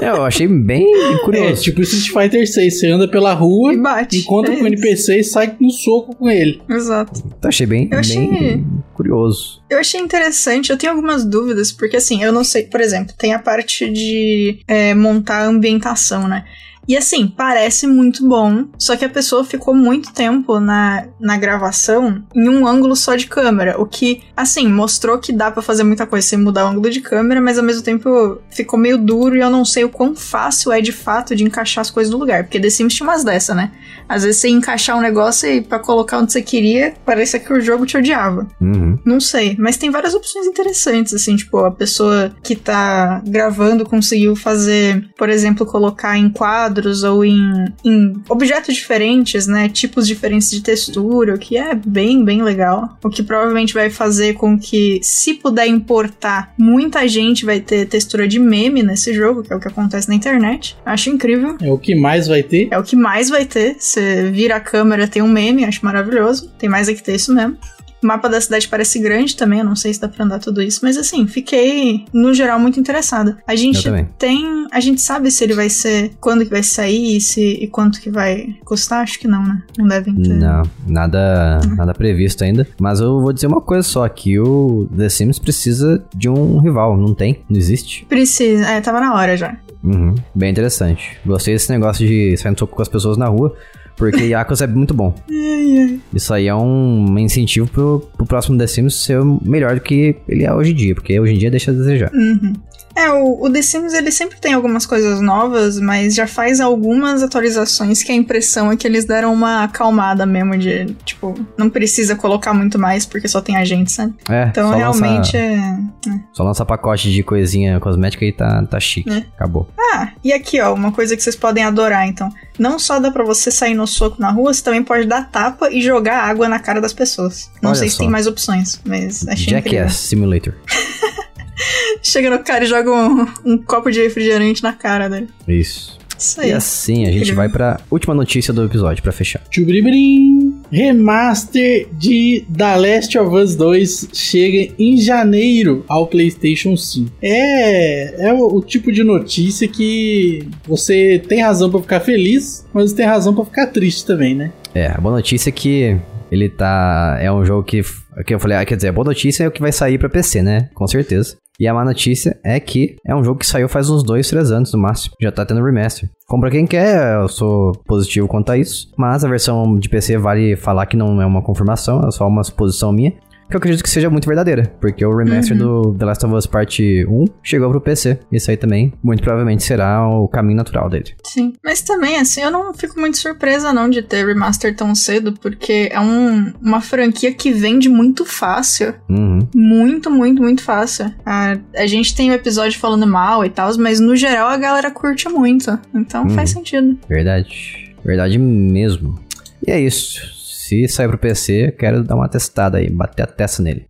É, 0.00 0.08
eu 0.08 0.24
achei 0.24 0.46
bem 0.46 0.86
É, 1.14 1.18
curioso. 1.24 1.62
tipo 1.62 1.80
Street 1.82 2.08
Fighter 2.12 2.46
6, 2.50 2.78
você 2.78 2.86
anda 2.88 3.08
pela 3.08 3.32
rua, 3.34 3.72
e 3.72 3.76
bate. 3.76 4.18
encontra 4.18 4.52
É 4.54 4.56
com 4.56 4.64
o. 4.64 4.66
NPC 4.66 5.18
e 5.20 5.24
sai 5.24 5.56
no 5.60 5.70
soco 5.70 6.14
com 6.16 6.28
ele. 6.28 6.60
Exato. 6.68 7.22
Então, 7.26 7.48
achei 7.48 7.66
bem, 7.66 7.88
Eu 7.92 7.98
achei- 7.98 8.26
bem 8.26 8.66
curioso. 8.94 9.62
Eu 9.70 9.78
achei 9.78 10.00
interessante, 10.00 10.70
eu 10.70 10.76
tenho 10.76 10.92
algumas 10.92 11.24
dúvidas, 11.24 11.70
porque 11.72 11.96
assim, 11.96 12.22
eu 12.22 12.32
não 12.32 12.42
sei, 12.44 12.64
por 12.64 12.80
exemplo, 12.80 13.14
tem 13.18 13.32
a 13.32 13.38
parte 13.38 13.88
de 13.90 14.60
é, 14.66 14.94
montar 14.94 15.42
a 15.42 15.46
ambientação, 15.46 16.26
né? 16.28 16.44
E 16.88 16.96
assim, 16.96 17.28
parece 17.28 17.86
muito 17.86 18.26
bom, 18.26 18.64
só 18.78 18.96
que 18.96 19.04
a 19.04 19.10
pessoa 19.10 19.44
ficou 19.44 19.74
muito 19.74 20.10
tempo 20.10 20.58
na, 20.58 21.06
na 21.20 21.36
gravação 21.36 22.24
em 22.34 22.48
um 22.48 22.66
ângulo 22.66 22.96
só 22.96 23.14
de 23.14 23.26
câmera, 23.26 23.78
o 23.78 23.84
que, 23.84 24.22
assim, 24.34 24.66
mostrou 24.66 25.18
que 25.18 25.30
dá 25.30 25.50
pra 25.50 25.62
fazer 25.62 25.84
muita 25.84 26.06
coisa 26.06 26.26
sem 26.26 26.38
mudar 26.38 26.64
o 26.64 26.68
ângulo 26.68 26.88
de 26.88 27.02
câmera, 27.02 27.42
mas 27.42 27.58
ao 27.58 27.64
mesmo 27.64 27.82
tempo 27.82 28.38
ficou 28.50 28.78
meio 28.78 28.96
duro 28.96 29.36
e 29.36 29.40
eu 29.40 29.50
não 29.50 29.66
sei 29.66 29.84
o 29.84 29.90
quão 29.90 30.16
fácil 30.16 30.72
é 30.72 30.80
de 30.80 30.92
fato 30.92 31.36
de 31.36 31.44
encaixar 31.44 31.82
as 31.82 31.90
coisas 31.90 32.10
no 32.10 32.18
lugar, 32.18 32.44
porque 32.44 32.58
The 32.58 32.70
Sims 32.70 32.94
tinha 32.94 33.06
umas 33.06 33.22
dessa, 33.22 33.54
né? 33.54 33.70
Às 34.08 34.22
vezes 34.22 34.40
você 34.40 34.48
ia 34.48 34.54
encaixar 34.54 34.96
um 34.96 35.02
negócio 35.02 35.46
e 35.46 35.60
pra 35.60 35.78
colocar 35.78 36.18
onde 36.18 36.32
você 36.32 36.40
queria, 36.40 36.94
parecia 37.04 37.38
que 37.38 37.52
o 37.52 37.60
jogo 37.60 37.84
te 37.84 37.98
odiava. 37.98 38.46
Uhum. 38.58 38.98
Não 39.04 39.20
sei, 39.20 39.54
mas 39.58 39.76
tem 39.76 39.90
várias 39.90 40.14
opções 40.14 40.46
interessantes, 40.46 41.12
assim, 41.12 41.36
tipo, 41.36 41.58
a 41.58 41.70
pessoa 41.70 42.32
que 42.42 42.56
tá 42.56 43.22
gravando 43.26 43.84
conseguiu 43.84 44.34
fazer, 44.34 45.06
por 45.18 45.28
exemplo, 45.28 45.66
colocar 45.66 46.16
em 46.16 46.30
quadros 46.78 47.02
ou 47.02 47.24
em, 47.24 47.66
em 47.84 48.14
objetos 48.28 48.74
diferentes, 48.74 49.46
né? 49.46 49.68
Tipos 49.68 50.06
diferentes 50.06 50.50
de 50.50 50.62
textura, 50.62 51.34
o 51.34 51.38
que 51.38 51.56
é 51.56 51.74
bem, 51.74 52.24
bem 52.24 52.42
legal. 52.42 52.96
O 53.02 53.10
que 53.10 53.22
provavelmente 53.22 53.74
vai 53.74 53.90
fazer 53.90 54.34
com 54.34 54.58
que, 54.58 55.00
se 55.02 55.34
puder 55.34 55.66
importar, 55.66 56.54
muita 56.56 57.06
gente 57.08 57.44
vai 57.44 57.60
ter 57.60 57.86
textura 57.86 58.26
de 58.26 58.38
meme 58.38 58.82
nesse 58.82 59.12
jogo, 59.12 59.42
que 59.42 59.52
é 59.52 59.56
o 59.56 59.60
que 59.60 59.68
acontece 59.68 60.08
na 60.08 60.14
internet. 60.14 60.76
Acho 60.84 61.10
incrível. 61.10 61.56
É 61.60 61.70
o 61.70 61.78
que 61.78 61.94
mais 61.94 62.26
vai 62.26 62.42
ter. 62.42 62.68
É 62.70 62.78
o 62.78 62.82
que 62.82 62.96
mais 62.96 63.28
vai 63.28 63.44
ter. 63.44 63.76
Você 63.78 64.30
vira 64.30 64.56
a 64.56 64.60
câmera, 64.60 65.08
tem 65.08 65.22
um 65.22 65.28
meme, 65.28 65.64
acho 65.64 65.84
maravilhoso. 65.84 66.50
Tem 66.58 66.68
mais 66.68 66.88
é 66.88 66.94
que 66.94 67.02
ter 67.02 67.16
isso 67.16 67.34
mesmo. 67.34 67.56
O 68.02 68.06
mapa 68.06 68.28
da 68.28 68.40
cidade 68.40 68.68
parece 68.68 68.98
grande 68.98 69.36
também, 69.36 69.58
eu 69.58 69.64
não 69.64 69.76
sei 69.76 69.92
se 69.92 70.00
dá 70.00 70.08
pra 70.08 70.24
andar 70.24 70.38
tudo 70.38 70.62
isso, 70.62 70.80
mas 70.82 70.96
assim, 70.96 71.26
fiquei, 71.26 72.04
no 72.12 72.32
geral, 72.32 72.58
muito 72.58 72.78
interessada. 72.78 73.38
A 73.46 73.56
gente 73.56 73.88
tem. 74.18 74.66
A 74.70 74.80
gente 74.80 75.00
sabe 75.00 75.30
se 75.30 75.42
ele 75.44 75.54
vai 75.54 75.68
ser. 75.68 76.12
quando 76.20 76.44
que 76.44 76.50
vai 76.50 76.62
sair 76.62 77.16
e, 77.16 77.20
se, 77.20 77.40
e 77.40 77.66
quanto 77.66 78.00
que 78.00 78.10
vai 78.10 78.56
custar? 78.64 79.02
Acho 79.02 79.18
que 79.18 79.26
não, 79.26 79.42
né? 79.42 79.62
Não 79.76 79.86
devem 79.86 80.14
ter. 80.14 80.34
Não, 80.34 80.62
nada, 80.86 81.60
nada 81.76 81.94
previsto 81.94 82.44
ainda. 82.44 82.66
Mas 82.78 83.00
eu 83.00 83.20
vou 83.20 83.32
dizer 83.32 83.46
uma 83.46 83.60
coisa 83.60 83.86
só, 83.86 84.08
que 84.08 84.38
o 84.38 84.88
The 84.96 85.08
Sims 85.08 85.38
precisa 85.38 86.04
de 86.14 86.28
um 86.28 86.58
rival, 86.58 86.96
não 86.96 87.14
tem, 87.14 87.42
não 87.48 87.56
existe. 87.56 88.04
Precisa. 88.06 88.66
É, 88.66 88.80
tava 88.80 89.00
na 89.00 89.14
hora 89.14 89.36
já. 89.36 89.56
Uhum, 89.82 90.14
bem 90.34 90.50
interessante. 90.50 91.16
Gostei 91.24 91.54
desse 91.54 91.70
negócio 91.70 92.06
de 92.06 92.36
sair 92.36 92.52
no 92.52 92.58
soco 92.58 92.74
com 92.74 92.82
as 92.82 92.88
pessoas 92.88 93.16
na 93.16 93.26
rua, 93.26 93.54
porque 93.98 94.24
Yakos 94.24 94.62
é 94.62 94.66
muito 94.66 94.94
bom. 94.94 95.14
Isso 96.14 96.32
aí 96.32 96.46
é 96.46 96.54
um 96.54 97.18
incentivo 97.18 97.68
pro, 97.68 98.08
pro 98.16 98.26
próximo 98.26 98.56
The 98.56 98.66
Sims 98.66 99.02
ser 99.02 99.20
melhor 99.42 99.74
do 99.74 99.80
que 99.80 100.16
ele 100.26 100.44
é 100.44 100.52
hoje 100.52 100.72
em 100.72 100.74
dia, 100.74 100.94
porque 100.94 101.18
hoje 101.18 101.34
em 101.34 101.38
dia 101.38 101.50
deixa 101.50 101.70
a 101.70 101.74
desejar. 101.74 102.10
Uhum. 102.14 102.54
É, 102.98 103.12
o, 103.12 103.44
o 103.44 103.50
The 103.52 103.62
Sims 103.62 103.94
ele 103.94 104.10
sempre 104.10 104.40
tem 104.40 104.54
algumas 104.54 104.84
coisas 104.84 105.20
novas, 105.20 105.78
mas 105.78 106.16
já 106.16 106.26
faz 106.26 106.60
algumas 106.60 107.22
atualizações 107.22 108.02
que 108.02 108.10
a 108.10 108.14
impressão 108.14 108.72
é 108.72 108.76
que 108.76 108.84
eles 108.88 109.04
deram 109.04 109.32
uma 109.32 109.62
acalmada 109.62 110.26
mesmo 110.26 110.58
de, 110.58 110.86
tipo, 111.04 111.32
não 111.56 111.70
precisa 111.70 112.16
colocar 112.16 112.52
muito 112.52 112.76
mais 112.76 113.06
porque 113.06 113.28
só 113.28 113.40
tem 113.40 113.56
a 113.56 113.64
gente, 113.64 113.92
sabe? 113.92 114.14
É, 114.28 114.48
Então 114.48 114.70
realmente 114.70 115.36
lança, 115.36 115.38
é. 115.38 116.20
só 116.32 116.42
lança 116.42 116.66
pacote 116.66 117.12
de 117.12 117.22
coisinha 117.22 117.78
cosmética 117.78 118.24
e 118.24 118.32
tá, 118.32 118.64
tá 118.64 118.80
chique. 118.80 119.08
É. 119.08 119.24
Acabou. 119.36 119.68
Ah, 119.78 120.08
e 120.24 120.32
aqui 120.32 120.60
ó, 120.60 120.74
uma 120.74 120.90
coisa 120.90 121.16
que 121.16 121.22
vocês 121.22 121.36
podem 121.36 121.62
adorar 121.62 122.08
então. 122.08 122.28
Não 122.58 122.78
só 122.78 122.98
dá 122.98 123.10
pra 123.10 123.24
você 123.24 123.50
sair 123.50 123.74
no 123.74 123.86
soco 123.86 124.20
na 124.20 124.30
rua, 124.30 124.52
você 124.52 124.62
também 124.62 124.82
pode 124.82 125.06
dar 125.06 125.30
tapa 125.30 125.70
e 125.70 125.80
jogar 125.80 126.24
água 126.24 126.48
na 126.48 126.58
cara 126.58 126.80
das 126.80 126.92
pessoas. 126.92 127.50
Não 127.62 127.70
Olha 127.70 127.78
sei 127.78 127.88
se 127.88 127.96
só. 127.96 128.02
tem 128.02 128.10
mais 128.10 128.26
opções, 128.26 128.80
mas 128.84 129.26
achei 129.28 129.56
incrível. 129.56 129.78
Jackass 129.80 129.96
Simulator. 129.96 130.54
Chega 132.02 132.30
no 132.30 132.38
cara 132.40 132.64
e 132.64 132.66
joga 132.68 132.90
um, 132.90 133.26
um 133.44 133.58
copo 133.58 133.90
de 133.90 134.00
refrigerante 134.02 134.62
na 134.62 134.72
cara 134.72 135.08
dele. 135.08 135.28
Isso. 135.46 135.98
Isso 136.18 136.40
E 136.40 136.44
aí. 136.46 136.52
assim, 136.52 137.06
a 137.06 137.12
gente 137.12 137.32
vai 137.32 137.48
pra 137.48 137.80
última 137.90 138.14
notícia 138.14 138.52
do 138.52 138.64
episódio, 138.64 139.02
pra 139.02 139.12
fechar. 139.12 139.40
Tchubribirim. 139.50 140.56
Remaster 140.70 141.88
de 141.92 142.44
The 142.54 142.76
Last 142.76 143.16
of 143.18 143.34
Us 143.34 143.56
2 143.56 144.08
chega 144.12 144.72
em 144.78 144.96
janeiro 145.00 145.84
ao 145.88 146.06
PlayStation 146.06 146.76
5. 146.76 147.10
É, 147.22 148.28
é 148.28 148.32
o, 148.34 148.56
o 148.56 148.60
tipo 148.62 148.92
de 148.92 149.02
notícia 149.02 149.66
que 149.68 150.46
você 150.66 151.22
tem 151.26 151.40
razão 151.40 151.70
pra 151.70 151.80
ficar 151.80 152.00
feliz, 152.00 152.66
mas 152.74 152.92
tem 152.92 153.06
razão 153.06 153.34
pra 153.34 153.44
ficar 153.44 153.66
triste 153.68 154.04
também, 154.04 154.34
né? 154.34 154.52
É, 154.74 154.88
a 154.88 154.98
boa 155.00 155.14
notícia 155.16 155.48
é 155.48 155.52
que 155.52 155.96
ele 156.30 156.48
tá. 156.48 157.16
É 157.20 157.32
um 157.32 157.44
jogo 157.44 157.62
que. 157.62 157.80
que 158.26 158.34
eu 158.34 158.38
falei, 158.40 158.58
ah, 158.58 158.64
quer 158.64 158.76
dizer, 158.76 158.88
a 158.88 158.92
boa 158.92 159.06
notícia 159.06 159.44
é 159.44 159.48
o 159.48 159.50
que 159.50 159.60
vai 159.62 159.72
sair 159.72 159.96
pra 159.98 160.08
PC, 160.10 160.42
né? 160.42 160.68
Com 160.74 160.86
certeza. 160.86 161.36
E 161.58 161.66
a 161.66 161.74
má 161.74 161.84
notícia 161.84 162.38
é 162.44 162.60
que 162.60 162.96
é 163.04 163.14
um 163.14 163.24
jogo 163.24 163.40
que 163.40 163.46
saiu 163.46 163.68
faz 163.68 163.90
uns 163.90 164.04
2, 164.04 164.28
3 164.28 164.52
anos 164.52 164.72
no 164.72 164.78
máximo. 164.78 165.14
Já 165.20 165.32
tá 165.32 165.44
tendo 165.44 165.64
remaster. 165.64 166.08
Compra 166.26 166.50
quem 166.50 166.66
quer, 166.66 167.20
eu 167.20 167.28
sou 167.28 167.72
positivo 167.84 168.28
quanto 168.28 168.52
a 168.52 168.56
isso. 168.56 168.92
Mas 168.96 169.24
a 169.24 169.28
versão 169.28 169.76
de 169.76 169.88
PC 169.88 170.18
vale 170.18 170.56
falar 170.56 170.86
que 170.86 170.96
não 170.96 171.20
é 171.20 171.26
uma 171.26 171.42
confirmação, 171.42 172.06
é 172.06 172.10
só 172.12 172.28
uma 172.28 172.44
suposição 172.44 172.92
minha 172.92 173.12
que 173.48 173.56
eu 173.56 173.58
acredito 173.58 173.82
que 173.82 173.90
seja 173.90 174.10
muito 174.10 174.26
verdadeira, 174.26 174.70
porque 174.80 175.04
o 175.04 175.16
remaster 175.16 175.56
uhum. 175.56 175.82
do 175.92 175.98
The 175.98 176.04
Last 176.04 176.26
of 176.26 176.34
Us 176.34 176.46
Part 176.46 177.06
1 177.06 177.24
chegou 177.42 177.70
pro 177.70 177.80
PC. 177.80 178.18
Isso 178.30 178.50
aí 178.50 178.56
também, 178.56 178.92
muito 179.02 179.22
provavelmente, 179.22 179.62
será 179.62 180.06
o 180.06 180.28
caminho 180.28 180.56
natural 180.56 180.88
dele. 180.90 181.14
Sim, 181.24 181.54
mas 181.64 181.80
também, 181.80 182.18
assim, 182.18 182.42
eu 182.42 182.50
não 182.50 182.74
fico 182.74 183.00
muito 183.00 183.16
surpresa 183.16 183.72
não 183.72 183.88
de 183.88 184.02
ter 184.02 184.26
remaster 184.26 184.74
tão 184.76 184.94
cedo, 184.94 185.32
porque 185.40 185.88
é 185.90 185.98
um, 185.98 186.52
uma 186.60 186.80
franquia 186.80 187.32
que 187.32 187.50
vende 187.50 187.88
muito 187.88 188.24
fácil. 188.24 188.94
Uhum. 189.08 189.40
Muito, 189.54 190.10
muito, 190.10 190.42
muito 190.42 190.62
fácil. 190.62 191.12
A, 191.24 191.56
a 191.76 191.86
gente 191.86 192.14
tem 192.14 192.30
o 192.30 192.32
um 192.32 192.36
episódio 192.36 192.78
falando 192.78 193.06
mal 193.06 193.44
e 193.44 193.50
tal, 193.50 193.76
mas 193.78 193.98
no 194.00 194.14
geral 194.14 194.48
a 194.48 194.56
galera 194.56 194.90
curte 194.90 195.28
muito. 195.28 195.78
Então 195.94 196.24
uhum. 196.24 196.30
faz 196.30 196.50
sentido. 196.50 196.98
Verdade. 197.08 197.94
Verdade 198.04 198.38
mesmo. 198.38 199.18
E 199.66 199.70
é 199.70 199.80
isso. 199.80 200.37
Se 200.68 200.86
sair 200.86 201.08
pro 201.08 201.16
PC, 201.16 201.74
quero 201.78 202.04
dar 202.04 202.14
uma 202.14 202.28
testada 202.28 202.76
aí, 202.76 202.90
bater 202.90 203.22
a 203.22 203.26
testa 203.26 203.62
nele. 203.62 203.86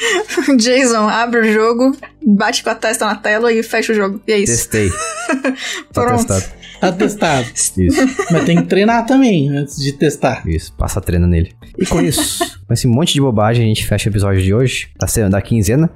Jason, 0.58 1.06
abre 1.06 1.40
o 1.40 1.52
jogo, 1.52 1.94
bate 2.26 2.64
com 2.64 2.70
a 2.70 2.74
testa 2.74 3.04
na 3.04 3.16
tela 3.16 3.52
e 3.52 3.62
fecha 3.62 3.92
o 3.92 3.94
jogo. 3.94 4.18
E 4.26 4.32
é 4.32 4.38
isso. 4.38 4.52
Testei. 4.52 4.88
tá 5.92 6.02
Pronto. 6.02 6.26
testado. 6.26 6.62
Tá 6.80 6.90
testado. 6.90 7.46
Isso. 7.54 8.24
Mas 8.30 8.44
tem 8.44 8.62
que 8.62 8.66
treinar 8.66 9.04
também 9.04 9.50
antes 9.50 9.76
de 9.76 9.92
testar. 9.92 10.42
Isso, 10.48 10.72
passa 10.72 11.00
a 11.00 11.02
treina 11.02 11.26
nele. 11.26 11.52
E 11.78 11.84
com 11.84 12.00
isso, 12.00 12.42
com 12.66 12.72
esse 12.72 12.86
monte 12.86 13.12
de 13.12 13.20
bobagem, 13.20 13.66
a 13.66 13.68
gente 13.68 13.86
fecha 13.86 14.08
o 14.08 14.12
episódio 14.12 14.40
de 14.40 14.54
hoje, 14.54 14.88
da, 14.98 15.28
da 15.28 15.42
quinzena. 15.42 15.90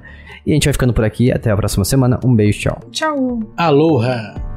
E 0.45 0.51
a 0.51 0.53
gente 0.53 0.65
vai 0.65 0.73
ficando 0.73 0.93
por 0.93 1.03
aqui. 1.03 1.31
Até 1.31 1.49
a 1.49 1.57
próxima 1.57 1.83
semana. 1.83 2.19
Um 2.23 2.35
beijo, 2.35 2.59
tchau. 2.59 2.79
Tchau. 2.91 3.39
Aloha. 3.57 4.56